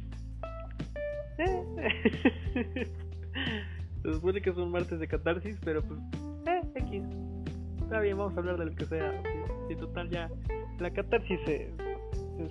Eh. 1.39 2.93
Se 4.03 4.13
supone 4.13 4.41
que 4.43 4.51
es 4.51 4.57
un 4.57 4.71
martes 4.71 5.01
de 5.01 5.09
catarsis, 5.09 5.59
pero 5.65 5.83
pues. 5.83 5.99
Eh, 6.47 6.61
X. 6.75 7.03
Está 7.83 8.01
bien, 8.01 8.19
vamos 8.19 8.37
a 8.37 8.41
hablar 8.41 8.59
de 8.59 8.67
lo 8.67 8.75
que 8.75 8.85
sea. 8.85 9.23
Sí, 9.69 9.77
total, 9.77 10.11
ya. 10.11 10.31
La 10.79 10.91
catarsis 10.91 11.41
se, 11.47 11.71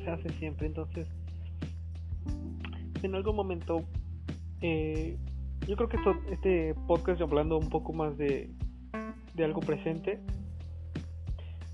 se 0.04 0.10
hace 0.10 0.30
siempre, 0.40 0.68
entonces. 0.68 1.08
En 3.04 3.14
algún 3.14 3.36
momento. 3.36 3.84
Eh, 4.62 5.18
yo 5.68 5.76
creo 5.76 5.90
que 5.90 5.98
esto, 5.98 6.16
este 6.30 6.76
podcast, 6.88 7.22
hablando 7.22 7.58
un 7.58 7.70
poco 7.70 7.94
más 7.94 8.18
de, 8.18 8.50
de 9.34 9.44
algo 9.44 9.62
presente, 9.62 10.20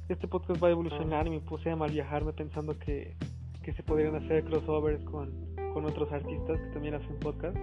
este 0.10 0.28
podcast 0.28 0.62
va 0.64 0.68
a 0.68 0.72
evolucionar 0.72 1.28
y 1.28 1.32
me 1.32 1.40
puse 1.40 1.70
a 1.70 1.76
mal 1.76 1.92
viajarme 1.92 2.34
pensando 2.34 2.78
que, 2.78 3.16
que 3.64 3.74
se 3.74 3.84
podrían 3.84 4.16
hacer 4.16 4.44
crossovers 4.46 5.04
con, 5.06 5.32
con 5.74 5.86
otros 5.86 6.12
artistas 6.12 6.60
que 6.60 6.68
también 6.74 6.96
hacen 6.96 7.18
podcast, 7.20 7.58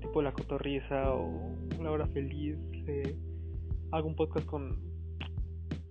tipo 0.00 0.22
La 0.22 0.32
Cotorriza 0.32 1.14
o 1.14 1.54
La 1.82 1.90
Hora 1.90 2.06
Feliz. 2.08 2.56
Eh, 2.86 3.16
hago 3.92 4.08
un 4.08 4.16
podcast 4.16 4.46
con, 4.46 4.78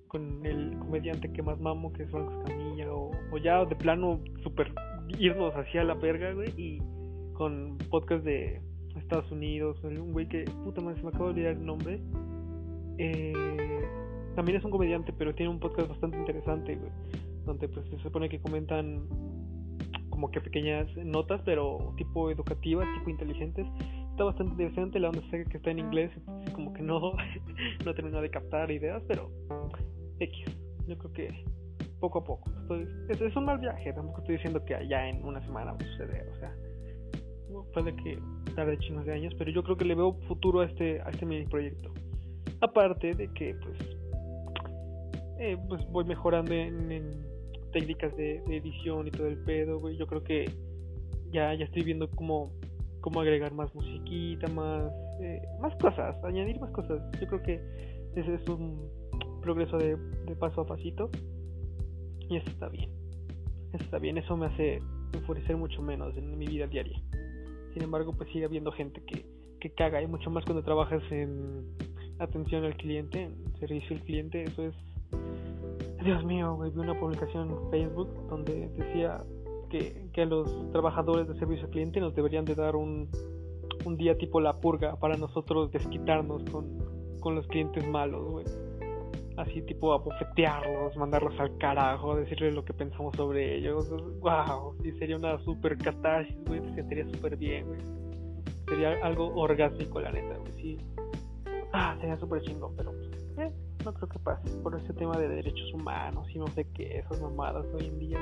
con 0.07 0.45
el 0.45 0.77
comediante 0.79 1.31
que 1.31 1.41
más 1.41 1.59
mamo, 1.59 1.91
que 1.93 2.03
es 2.03 2.11
Franco 2.11 2.43
Camilla, 2.45 2.91
o, 2.91 3.11
o 3.31 3.37
ya 3.37 3.65
de 3.65 3.75
plano 3.75 4.19
super 4.43 4.73
irnos 5.17 5.53
hacia 5.55 5.83
la 5.83 5.95
verga, 5.95 6.33
güey, 6.33 6.49
y 6.55 6.79
con 7.33 7.77
podcast 7.89 8.23
de 8.23 8.61
Estados 9.11 9.31
Unidos, 9.33 9.77
un 9.83 10.13
güey 10.13 10.25
que, 10.25 10.45
puta 10.63 10.79
madre, 10.79 10.95
se 10.95 11.03
me 11.03 11.09
acaba 11.09 11.25
de 11.25 11.31
olvidar 11.31 11.51
el 11.51 11.65
nombre. 11.65 11.99
Eh, 12.97 13.83
también 14.37 14.57
es 14.57 14.63
un 14.63 14.71
comediante, 14.71 15.11
pero 15.11 15.35
tiene 15.35 15.51
un 15.51 15.59
podcast 15.59 15.89
bastante 15.89 16.17
interesante, 16.17 16.77
güey, 16.77 16.91
donde 17.45 17.67
pues 17.67 17.85
se 17.89 17.99
supone 17.99 18.29
que 18.29 18.39
comentan 18.39 19.05
como 20.09 20.31
que 20.31 20.39
pequeñas 20.39 20.87
notas, 20.95 21.41
pero 21.43 21.93
tipo 21.97 22.31
educativas, 22.31 22.87
tipo 22.99 23.09
inteligentes. 23.09 23.67
Está 24.11 24.23
bastante 24.23 24.53
interesante, 24.53 24.97
la 24.97 25.09
onda 25.09 25.21
que 25.29 25.57
está 25.57 25.71
en 25.71 25.79
inglés, 25.79 26.11
entonces 26.15 26.53
como 26.53 26.71
que 26.71 26.81
no, 26.81 27.11
no 27.85 27.93
termino 27.93 28.21
de 28.21 28.29
captar 28.29 28.71
ideas, 28.71 29.03
pero 29.09 29.29
X, 30.19 30.45
yo 30.87 30.97
creo 30.97 31.11
que 31.11 31.45
poco 31.99 32.19
a 32.19 32.23
poco. 32.23 32.49
Estoy, 32.61 32.87
es, 33.09 33.19
es 33.19 33.35
un 33.35 33.43
mal 33.43 33.57
viaje, 33.57 33.91
tampoco 33.91 34.19
estoy 34.19 34.35
diciendo 34.35 34.63
que 34.63 34.73
allá 34.73 35.09
en 35.09 35.25
una 35.25 35.41
semana 35.41 35.73
va 35.73 35.77
a 35.77 35.85
suceder, 35.85 36.29
o 36.29 36.39
sea, 36.39 36.55
puede 37.73 37.95
que 37.95 38.19
tarde 38.55 38.77
chinos 38.79 39.05
de 39.05 39.13
años, 39.13 39.33
pero 39.37 39.51
yo 39.51 39.63
creo 39.63 39.77
que 39.77 39.85
le 39.85 39.95
veo 39.95 40.13
futuro 40.27 40.61
a 40.61 40.65
este, 40.65 41.01
a 41.01 41.09
este 41.09 41.25
mini 41.25 41.45
proyecto. 41.45 41.91
Aparte 42.61 43.13
de 43.13 43.27
que 43.33 43.55
pues, 43.55 43.77
eh, 45.39 45.57
pues 45.67 45.85
voy 45.91 46.05
mejorando 46.05 46.53
en, 46.53 47.25
técnicas 47.71 48.15
de, 48.17 48.43
edición 48.47 49.07
y 49.07 49.11
todo 49.11 49.27
el 49.27 49.37
pedo, 49.37 49.79
güey. 49.79 49.97
Yo 49.97 50.05
creo 50.05 50.23
que 50.23 50.45
ya, 51.31 51.53
ya 51.53 51.65
estoy 51.65 51.83
viendo 51.83 52.09
cómo, 52.09 52.51
cómo 52.99 53.21
agregar 53.21 53.53
más 53.53 53.73
musiquita, 53.73 54.47
más, 54.49 54.91
eh, 55.21 55.41
más 55.61 55.73
cosas, 55.77 56.21
añadir 56.23 56.59
más 56.59 56.71
cosas. 56.71 57.01
Yo 57.19 57.27
creo 57.27 57.43
que 57.43 57.61
ese 58.15 58.35
es 58.35 58.49
un 58.49 58.89
progreso 59.41 59.77
de, 59.77 59.95
de 59.95 60.35
paso 60.35 60.61
a 60.61 60.65
pasito. 60.65 61.09
Y 62.29 62.37
eso 62.37 62.49
está 62.49 62.67
bien. 62.69 62.89
Eso 63.73 63.83
está 63.85 63.99
bien, 63.99 64.17
eso 64.17 64.35
me 64.35 64.47
hace 64.47 64.79
enfurecer 65.13 65.55
mucho 65.55 65.81
menos 65.81 66.15
en 66.17 66.37
mi 66.37 66.45
vida 66.45 66.67
diaria. 66.67 67.01
Sin 67.73 67.83
embargo, 67.83 68.13
pues 68.13 68.29
sigue 68.31 68.45
habiendo 68.45 68.71
gente 68.71 69.01
que, 69.03 69.25
que 69.59 69.69
caga 69.71 70.01
y 70.01 70.07
mucho 70.07 70.29
más 70.29 70.43
cuando 70.45 70.63
trabajas 70.63 71.03
en 71.11 71.65
atención 72.19 72.63
al 72.65 72.75
cliente, 72.75 73.23
en 73.23 73.35
servicio 73.59 73.95
al 73.95 74.03
cliente. 74.03 74.43
Eso 74.43 74.63
es. 74.63 74.75
Dios 76.03 76.23
mío, 76.25 76.55
güey. 76.55 76.71
Vi 76.71 76.79
una 76.79 76.99
publicación 76.99 77.49
en 77.49 77.71
Facebook 77.71 78.09
donde 78.29 78.69
decía 78.69 79.23
que, 79.69 80.09
que 80.13 80.21
a 80.21 80.25
los 80.25 80.71
trabajadores 80.71 81.27
de 81.27 81.37
servicio 81.37 81.65
al 81.65 81.71
cliente 81.71 81.99
nos 81.99 82.15
deberían 82.15 82.45
de 82.45 82.55
dar 82.55 82.75
un, 82.75 83.09
un 83.85 83.97
día 83.97 84.17
tipo 84.17 84.41
la 84.41 84.59
purga 84.59 84.95
para 84.97 85.15
nosotros 85.15 85.71
desquitarnos 85.71 86.43
con, 86.51 87.19
con 87.19 87.35
los 87.35 87.47
clientes 87.47 87.87
malos, 87.87 88.29
güey 88.29 88.45
así 89.41 89.61
tipo 89.63 89.93
abofetearlos, 89.93 90.95
mandarlos 90.97 91.39
al 91.39 91.57
carajo, 91.57 92.15
decirles 92.15 92.53
lo 92.55 92.63
que 92.63 92.73
pensamos 92.73 93.15
sobre 93.15 93.57
ellos. 93.57 93.89
Wow, 94.19 94.75
sí 94.81 94.91
sería 94.93 95.17
una 95.17 95.37
super 95.39 95.77
catarsis, 95.77 96.35
güey, 96.45 96.61
te 96.61 96.75
sentiría 96.75 97.07
súper 97.09 97.35
bien, 97.37 97.67
güey. 97.67 97.79
Sería 98.67 99.05
algo 99.05 99.33
orgánico, 99.35 99.99
la 99.99 100.11
neta, 100.11 100.37
güey, 100.37 100.53
sí. 100.53 100.77
Ah, 101.73 101.95
sería 101.99 102.17
súper 102.17 102.41
chingón, 102.41 102.75
pero 102.75 102.91
pues, 102.91 103.37
eh, 103.37 103.51
no 103.85 103.93
creo 103.93 104.09
que 104.09 104.19
pase 104.19 104.49
por 104.61 104.75
ese 104.79 104.93
tema 104.93 105.17
de 105.17 105.27
derechos 105.27 105.73
humanos 105.73 106.27
y 106.33 106.39
no 106.39 106.47
sé 106.47 106.65
qué, 106.73 106.99
esas 106.99 107.21
mamadas 107.21 107.65
hoy 107.73 107.87
en 107.87 107.99
día, 107.99 108.19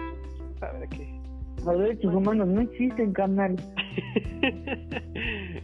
¿sabe 0.59 0.80
de 0.80 0.89
qué? 0.89 1.22
Los 1.65 1.80
derechos 1.80 2.13
humanos 2.13 2.47
no 2.47 2.61
existen, 2.61 3.11
carnal. 3.11 3.55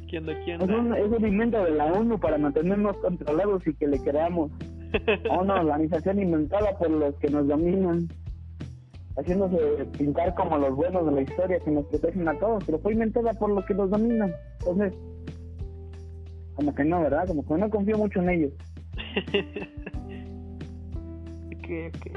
¿Quién 0.10 0.26
de 0.26 0.38
quién? 0.44 0.62
Es 0.62 0.70
un, 0.70 0.94
es 0.94 1.08
un 1.08 1.26
invento 1.26 1.64
de 1.64 1.72
la 1.72 1.86
ONU 1.86 2.20
para 2.20 2.38
mantenernos 2.38 2.98
controlados 2.98 3.66
y 3.66 3.74
que 3.76 3.88
le 3.88 4.00
creamos 4.00 4.52
una 5.40 5.62
organización 5.62 6.20
inventada 6.20 6.78
por 6.78 6.90
los 6.90 7.16
que 7.16 7.30
nos 7.30 7.48
dominan, 7.48 8.08
haciéndose 9.18 9.86
pintar 9.98 10.34
como 10.36 10.58
los 10.58 10.76
buenos 10.76 11.06
de 11.06 11.12
la 11.12 11.22
historia 11.22 11.60
que 11.60 11.72
nos 11.72 11.86
protegen 11.86 12.28
a 12.28 12.38
todos, 12.38 12.64
pero 12.66 12.80
fue 12.80 12.94
inventada 12.94 13.34
por 13.34 13.50
los 13.50 13.66
que 13.66 13.74
nos 13.74 13.90
dominan. 13.90 14.34
Entonces, 14.60 14.94
como 16.56 16.74
que 16.74 16.84
no, 16.84 17.02
¿verdad? 17.02 17.28
Como 17.28 17.46
que 17.46 17.54
no 17.56 17.70
confío 17.70 17.98
mucho 17.98 18.22
en 18.22 18.30
ellos. 18.30 18.54
¿Qué, 21.64 21.92
qué? 22.04 22.12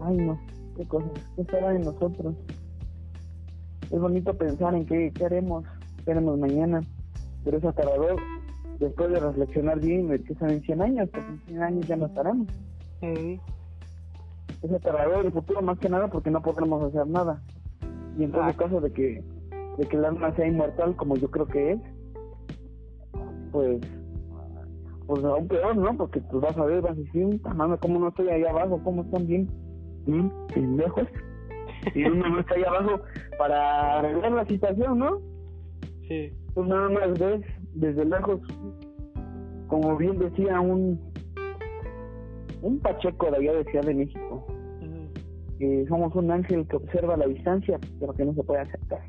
Ay, 0.00 0.16
no, 0.16 0.40
qué 0.76 0.84
cosas, 0.86 1.10
qué 1.36 1.44
será 1.44 1.70
de 1.70 1.80
nosotros. 1.80 2.34
Es 3.90 4.00
bonito 4.00 4.36
pensar 4.36 4.74
en 4.74 4.86
qué, 4.86 5.12
queremos, 5.12 5.64
queremos 6.04 6.38
mañana, 6.38 6.80
pero 7.44 7.58
es 7.58 7.64
aterrador 7.64 8.20
después 8.80 9.10
de 9.10 9.20
reflexionar 9.20 9.78
bien, 9.78 10.08
que 10.24 10.34
son 10.34 10.50
en 10.50 10.62
100 10.62 10.82
años, 10.82 11.08
porque 11.12 11.28
en 11.28 11.40
100 11.46 11.62
años 11.62 11.86
ya 11.86 11.96
no 11.96 12.06
estaremos. 12.06 12.48
Es 13.02 14.72
aterrador 14.72 15.24
el 15.24 15.32
futuro 15.32 15.62
más 15.62 15.78
que 15.78 15.88
nada 15.88 16.08
porque 16.08 16.30
no 16.30 16.42
podremos 16.42 16.82
hacer 16.82 17.06
nada. 17.06 17.42
Y 18.18 18.24
en 18.24 18.32
todo 18.32 18.42
ah. 18.42 18.52
caso 18.56 18.80
de 18.80 18.92
que, 18.92 19.22
de 19.78 19.86
que 19.86 19.96
el 19.96 20.04
alma 20.04 20.34
sea 20.34 20.46
inmortal 20.46 20.96
como 20.96 21.16
yo 21.16 21.30
creo 21.30 21.46
que 21.46 21.72
es, 21.72 21.80
pues 23.52 23.80
pues 25.06 25.24
aún 25.24 25.48
peor, 25.48 25.76
¿no? 25.76 25.96
Porque 25.96 26.20
pues 26.20 26.40
vas 26.40 26.56
a 26.56 26.64
ver, 26.64 26.82
vas 26.82 26.92
a 26.92 26.94
decir, 26.94 27.40
mami, 27.54 27.76
¿cómo 27.78 27.98
no 27.98 28.08
estoy 28.08 28.28
allá 28.28 28.50
abajo? 28.50 28.80
¿Cómo 28.84 29.02
están 29.02 29.26
bien? 29.26 29.48
Bien, 30.06 30.76
lejos. 30.76 31.06
Y 31.94 32.04
uno 32.04 32.28
no 32.28 32.40
está 32.40 32.56
allá 32.56 32.68
abajo 32.68 33.00
para 33.38 33.98
arreglar 34.00 34.32
la 34.32 34.44
situación, 34.44 34.98
¿no? 34.98 35.22
Sí. 36.06 36.30
Pues 36.52 36.68
nada 36.68 36.90
más 36.90 37.18
ves 37.18 37.40
desde 37.74 38.04
lejos, 38.04 38.40
como 39.68 39.96
bien 39.96 40.18
decía 40.18 40.60
un 40.60 41.10
un 42.62 42.78
Pacheco 42.80 43.30
de 43.30 43.36
allá 43.38 43.54
de 43.54 43.64
Ciudad 43.64 43.84
de 43.84 43.94
México, 43.94 44.46
que 45.58 45.84
somos 45.88 46.14
un 46.14 46.30
ángel 46.30 46.66
que 46.68 46.76
observa 46.76 47.16
la 47.16 47.26
distancia, 47.26 47.78
pero 47.98 48.14
que 48.14 48.24
no 48.24 48.34
se 48.34 48.42
puede 48.42 48.60
aceptar. 48.60 49.00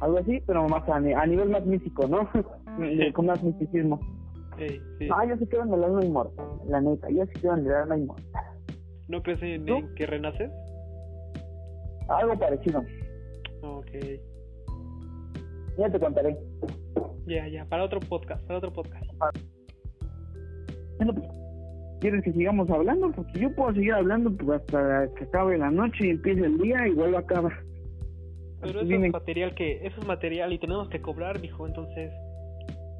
Algo 0.00 0.18
así, 0.18 0.42
pero 0.46 0.68
más 0.68 0.86
a, 0.88 1.00
nivel 1.00 1.48
más 1.48 1.64
místico, 1.64 2.06
¿no? 2.06 2.28
Con 3.14 3.26
más 3.26 3.42
misticismo. 3.42 3.98
Ah, 5.10 5.24
yo 5.26 5.36
se 5.36 5.48
quedo 5.48 5.62
en 5.62 5.72
el 5.72 5.84
alma 5.84 6.04
inmortal, 6.04 6.46
la 6.68 6.80
neta, 6.80 7.08
yo 7.10 7.24
se 7.26 7.32
quedo 7.32 7.56
en 7.56 7.66
el 7.66 7.72
alma 7.72 7.96
inmortal. 7.96 8.44
¿No 9.08 9.22
crees 9.22 9.42
en, 9.42 9.94
que 9.94 10.06
renaces? 10.06 10.50
Algo 12.08 12.38
parecido. 12.38 12.82
Ok. 13.62 13.88
Ya 15.78 15.90
te 15.90 16.00
contaré. 16.00 16.36
Ya, 17.26 17.48
ya, 17.48 17.64
para 17.66 17.84
otro 17.84 18.00
podcast, 18.00 18.44
para 18.46 18.58
otro 18.58 18.72
podcast. 18.72 19.04
Bueno, 20.96 21.14
pues, 21.14 21.28
¿quieres 22.00 22.22
que 22.24 22.32
sigamos 22.32 22.70
hablando? 22.70 23.10
Porque 23.12 23.40
yo 23.40 23.54
puedo 23.54 23.74
seguir 23.74 23.92
hablando 23.92 24.30
pues, 24.36 24.60
hasta 24.60 25.08
que 25.14 25.24
acabe 25.24 25.58
la 25.58 25.70
noche 25.70 26.06
y 26.06 26.10
empiece 26.10 26.46
el 26.46 26.58
día 26.58 26.86
y 26.86 26.92
vuelva 26.92 27.18
a 27.18 27.22
acabar. 27.22 27.52
Pero 28.60 28.80
eso 28.80 28.92
es 28.92 29.12
material 29.12 29.54
que, 29.54 29.86
eso 29.86 30.00
es 30.00 30.06
material 30.06 30.52
y 30.52 30.58
tenemos 30.58 30.88
que 30.88 31.00
cobrar, 31.00 31.40
dijo, 31.40 31.66
entonces. 31.66 32.12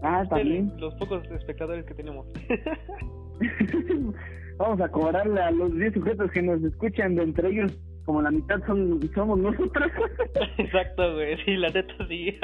Ah, 0.03 0.25
también. 0.29 0.73
Los 0.79 0.95
pocos 0.97 1.25
espectadores 1.31 1.87
que 1.87 1.95
tenemos. 1.95 2.27
Vamos 4.59 4.81
a 4.81 4.89
cobrarle 4.89 5.41
a 5.41 5.51
los 5.51 5.75
10 5.75 5.95
sujetos 5.95 6.31
que 6.31 6.43
nos 6.43 6.63
escuchan, 6.63 7.15
de 7.15 7.23
entre 7.23 7.51
ellos, 7.51 7.79
como 8.07 8.23
la 8.23 8.31
mitad 8.31 8.65
son 8.67 9.01
somos 9.15 9.39
nosotros. 9.39 9.91
Exacto, 10.59 11.15
güey, 11.15 11.37
sí, 11.45 11.57
la 11.57 11.69
neta 11.69 11.93
sí. 12.09 12.33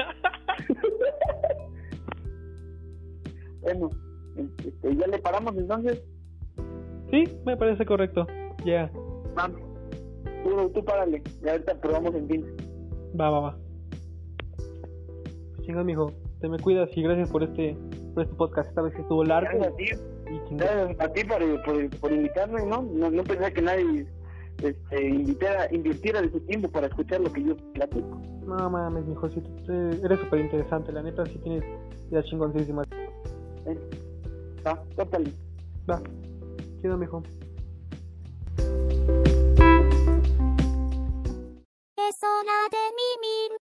bueno, 3.61 3.89
este, 4.35 4.95
¿ya 4.95 5.07
le 5.07 5.19
paramos 5.19 5.57
entonces? 5.57 6.03
Sí, 7.09 7.23
me 7.45 7.55
parece 7.55 7.85
correcto. 7.85 8.27
Ya. 8.65 8.91
Vamos. 9.35 9.61
Tú, 10.43 10.69
tú 10.73 10.83
párale, 10.83 11.23
y 11.43 11.49
ahorita 11.49 11.79
probamos 11.79 12.13
en 12.13 12.27
fin. 12.27 12.45
Va, 13.19 13.29
va, 13.29 13.39
va. 13.39 13.57
Chinga, 15.61 15.83
mijo. 15.83 16.11
Te 16.41 16.49
me 16.49 16.59
cuidas 16.59 16.89
y 16.97 17.03
gracias 17.03 17.31
por 17.31 17.43
este, 17.43 17.77
por 18.13 18.23
este 18.23 18.35
podcast. 18.35 18.67
Esta 18.67 18.81
vez 18.81 18.93
estuvo 18.95 19.23
largo. 19.23 19.49
Gracias 19.49 19.73
a 19.73 19.77
ti. 19.77 19.85
Gracias 20.51 20.99
a 20.99 21.13
ti 21.13 21.23
por, 21.23 21.63
por, 21.63 21.89
por, 22.01 22.11
invitarme, 22.11 22.65
¿no? 22.65 22.81
¿no? 22.81 23.09
No 23.09 23.23
pensé 23.23 23.53
que 23.53 23.61
nadie 23.61 24.05
este, 24.61 25.07
invitara, 25.07 25.73
invirtiera 25.73 26.21
de 26.21 26.31
su 26.31 26.39
tiempo 26.41 26.69
para 26.69 26.87
escuchar 26.87 27.21
lo 27.21 27.31
que 27.31 27.43
yo 27.43 27.57
platico. 27.73 28.21
No 28.45 28.69
mames, 28.69 29.05
mijo. 29.05 29.29
Si 29.29 29.41
tú, 29.41 29.71
eres 29.71 30.19
súper 30.19 30.41
interesante. 30.41 30.91
La 30.91 31.01
neta, 31.01 31.25
si 31.25 31.37
tienes 31.39 31.63
ideas 32.09 32.25
chingoncísimas. 32.25 32.87
Eh, 33.65 33.77
va. 34.65 34.83
Va. 35.89 36.01
Chido, 36.81 36.97
mijo. 36.97 37.23
Es 41.97 42.19
hora 42.23 42.67
de 42.71 42.83
mi 42.95 43.62